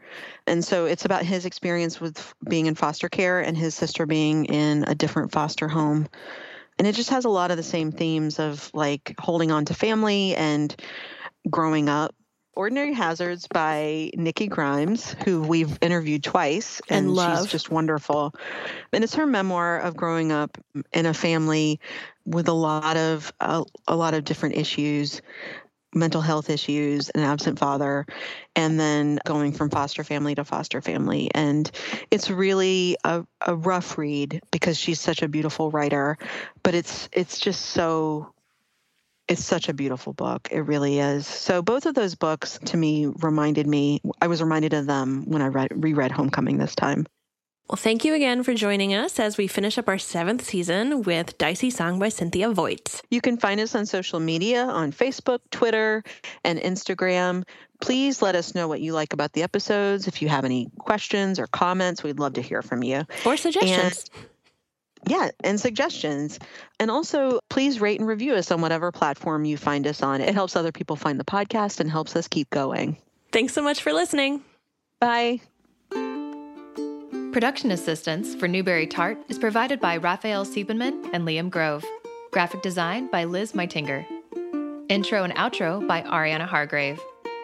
And 0.47 0.63
so 0.63 0.85
it's 0.85 1.05
about 1.05 1.23
his 1.23 1.45
experience 1.45 1.99
with 1.99 2.33
being 2.47 2.65
in 2.65 2.75
foster 2.75 3.09
care 3.09 3.39
and 3.39 3.57
his 3.57 3.75
sister 3.75 4.05
being 4.05 4.45
in 4.45 4.83
a 4.87 4.95
different 4.95 5.31
foster 5.31 5.67
home. 5.67 6.07
And 6.77 6.87
it 6.87 6.95
just 6.95 7.09
has 7.09 7.25
a 7.25 7.29
lot 7.29 7.51
of 7.51 7.57
the 7.57 7.63
same 7.63 7.91
themes 7.91 8.39
of 8.39 8.69
like 8.73 9.15
holding 9.19 9.51
on 9.51 9.65
to 9.65 9.73
family 9.73 10.35
and 10.35 10.75
growing 11.49 11.89
up 11.89 12.15
Ordinary 12.55 12.93
Hazards 12.93 13.47
by 13.47 14.11
Nikki 14.15 14.47
Grimes, 14.47 15.15
who 15.25 15.41
we've 15.41 15.77
interviewed 15.81 16.23
twice, 16.23 16.81
and, 16.89 17.07
and 17.07 17.15
love. 17.15 17.41
she's 17.41 17.51
just 17.51 17.69
wonderful. 17.69 18.33
And 18.93 19.03
it's 19.03 19.15
her 19.15 19.25
memoir 19.25 19.79
of 19.79 19.95
growing 19.95 20.31
up 20.31 20.57
in 20.93 21.05
a 21.05 21.13
family 21.13 21.79
with 22.25 22.47
a 22.47 22.53
lot 22.53 22.97
of 22.97 23.31
uh, 23.39 23.63
a 23.87 23.95
lot 23.95 24.13
of 24.13 24.23
different 24.23 24.55
issues 24.55 25.21
mental 25.95 26.21
health 26.21 26.49
issues, 26.49 27.09
an 27.11 27.21
absent 27.21 27.57
father, 27.57 28.05
and 28.55 28.79
then 28.79 29.17
going 29.25 29.53
from 29.53 29.69
foster 29.69 30.03
family 30.03 30.35
to 30.35 30.43
foster 30.43 30.81
family. 30.81 31.31
And 31.33 31.71
it's 32.11 32.29
really 32.29 32.97
a, 33.03 33.25
a 33.47 33.55
rough 33.55 33.97
read 33.97 34.41
because 34.51 34.77
she's 34.77 34.99
such 34.99 35.21
a 35.21 35.29
beautiful 35.29 35.71
writer, 35.71 36.17
but 36.61 36.75
it's 36.75 37.09
it's 37.13 37.39
just 37.39 37.67
so 37.67 38.33
it's 39.27 39.43
such 39.43 39.69
a 39.69 39.73
beautiful 39.73 40.13
book. 40.13 40.49
It 40.51 40.61
really 40.61 40.99
is. 40.99 41.25
So 41.27 41.61
both 41.61 41.85
of 41.85 41.95
those 41.95 42.15
books 42.15 42.59
to 42.65 42.77
me 42.77 43.07
reminded 43.07 43.67
me 43.67 44.01
I 44.21 44.27
was 44.27 44.41
reminded 44.41 44.73
of 44.73 44.85
them 44.85 45.23
when 45.25 45.41
I 45.41 45.47
read 45.47 45.71
reread 45.71 46.11
Homecoming 46.11 46.57
this 46.57 46.75
time. 46.75 47.07
Well, 47.67 47.77
thank 47.77 48.05
you 48.05 48.13
again 48.13 48.43
for 48.43 48.53
joining 48.53 48.93
us 48.93 49.19
as 49.19 49.37
we 49.37 49.47
finish 49.47 49.79
up 49.79 49.87
our 49.87 49.97
seventh 49.97 50.45
season 50.45 51.01
with 51.01 51.35
Dicey 51.39 51.71
Song 51.71 51.97
by 51.97 52.09
Cynthia 52.09 52.51
Voigt. 52.51 53.01
You 53.09 53.21
can 53.21 53.37
find 53.37 53.59
us 53.59 53.73
on 53.73 53.87
social 53.87 54.19
media 54.19 54.65
on 54.65 54.91
Facebook, 54.91 55.39
Twitter, 55.49 56.03
and 56.43 56.59
Instagram. 56.59 57.43
Please 57.81 58.21
let 58.21 58.35
us 58.35 58.53
know 58.53 58.67
what 58.67 58.81
you 58.81 58.93
like 58.93 59.13
about 59.13 59.33
the 59.33 59.41
episodes. 59.41 60.07
If 60.07 60.21
you 60.21 60.29
have 60.29 60.45
any 60.45 60.69
questions 60.77 61.39
or 61.39 61.47
comments, 61.47 62.03
we'd 62.03 62.19
love 62.19 62.33
to 62.33 62.41
hear 62.41 62.61
from 62.61 62.83
you. 62.83 63.03
Or 63.25 63.35
suggestions. 63.35 64.11
And, 64.13 64.25
yeah, 65.07 65.29
and 65.43 65.59
suggestions. 65.59 66.39
And 66.79 66.89
also, 66.89 67.39
please 67.49 67.79
rate 67.79 67.99
and 67.99 68.07
review 68.07 68.33
us 68.33 68.51
on 68.51 68.61
whatever 68.61 68.91
platform 68.91 69.45
you 69.45 69.57
find 69.57 69.87
us 69.87 70.01
on. 70.01 70.21
It 70.21 70.33
helps 70.33 70.55
other 70.55 70.71
people 70.71 70.95
find 70.95 71.19
the 71.19 71.25
podcast 71.25 71.79
and 71.79 71.89
helps 71.89 72.15
us 72.15 72.27
keep 72.27 72.49
going. 72.49 72.97
Thanks 73.31 73.53
so 73.53 73.61
much 73.61 73.81
for 73.81 73.93
listening. 73.93 74.41
Bye. 74.99 75.41
Production 77.31 77.71
assistance 77.71 78.33
for 78.33 78.47
Newbery 78.47 78.87
Tart 78.87 79.17
is 79.27 79.37
provided 79.37 79.81
by 79.81 79.97
Raphael 79.97 80.45
Siebenman 80.45 81.09
and 81.11 81.27
Liam 81.27 81.49
Grove. 81.49 81.83
Graphic 82.31 82.61
design 82.61 83.07
by 83.11 83.25
Liz 83.25 83.51
Meitinger. 83.51 84.05
Intro 84.87 85.23
and 85.23 85.33
outro 85.35 85.85
by 85.85 86.01
Ariana 86.03 86.45
Hargrave. 86.47 86.99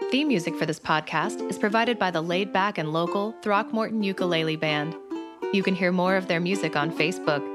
Theme 0.09 0.29
music 0.29 0.55
for 0.55 0.65
this 0.65 0.79
podcast 0.79 1.49
is 1.49 1.57
provided 1.57 1.99
by 1.99 2.11
the 2.11 2.21
laid 2.21 2.53
back 2.53 2.77
and 2.77 2.93
local 2.93 3.33
Throckmorton 3.41 4.03
Ukulele 4.03 4.55
Band. 4.55 4.95
You 5.51 5.63
can 5.63 5.75
hear 5.75 5.91
more 5.91 6.15
of 6.15 6.27
their 6.27 6.39
music 6.39 6.77
on 6.77 6.91
Facebook. 6.91 7.45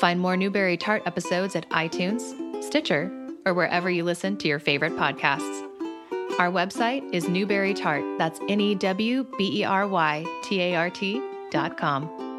Find 0.00 0.18
more 0.18 0.34
Newbery 0.34 0.78
Tart 0.78 1.02
episodes 1.04 1.54
at 1.54 1.68
iTunes, 1.68 2.64
Stitcher, 2.64 3.12
or 3.44 3.52
wherever 3.52 3.90
you 3.90 4.02
listen 4.02 4.34
to 4.38 4.48
your 4.48 4.58
favorite 4.58 4.94
podcasts. 4.94 5.66
Our 6.38 6.50
website 6.50 7.02
is 7.12 7.28
Newbery 7.28 7.74
Tart. 7.74 8.02
That's 8.16 8.40
N 8.48 8.62
E 8.62 8.74
W 8.76 9.26
B 9.36 9.60
E 9.60 9.64
R 9.64 9.86
Y 9.86 10.24
T 10.42 10.62
A 10.62 10.74
R 10.74 10.88
T 10.88 11.20
dot 11.50 11.76
com. 11.76 12.29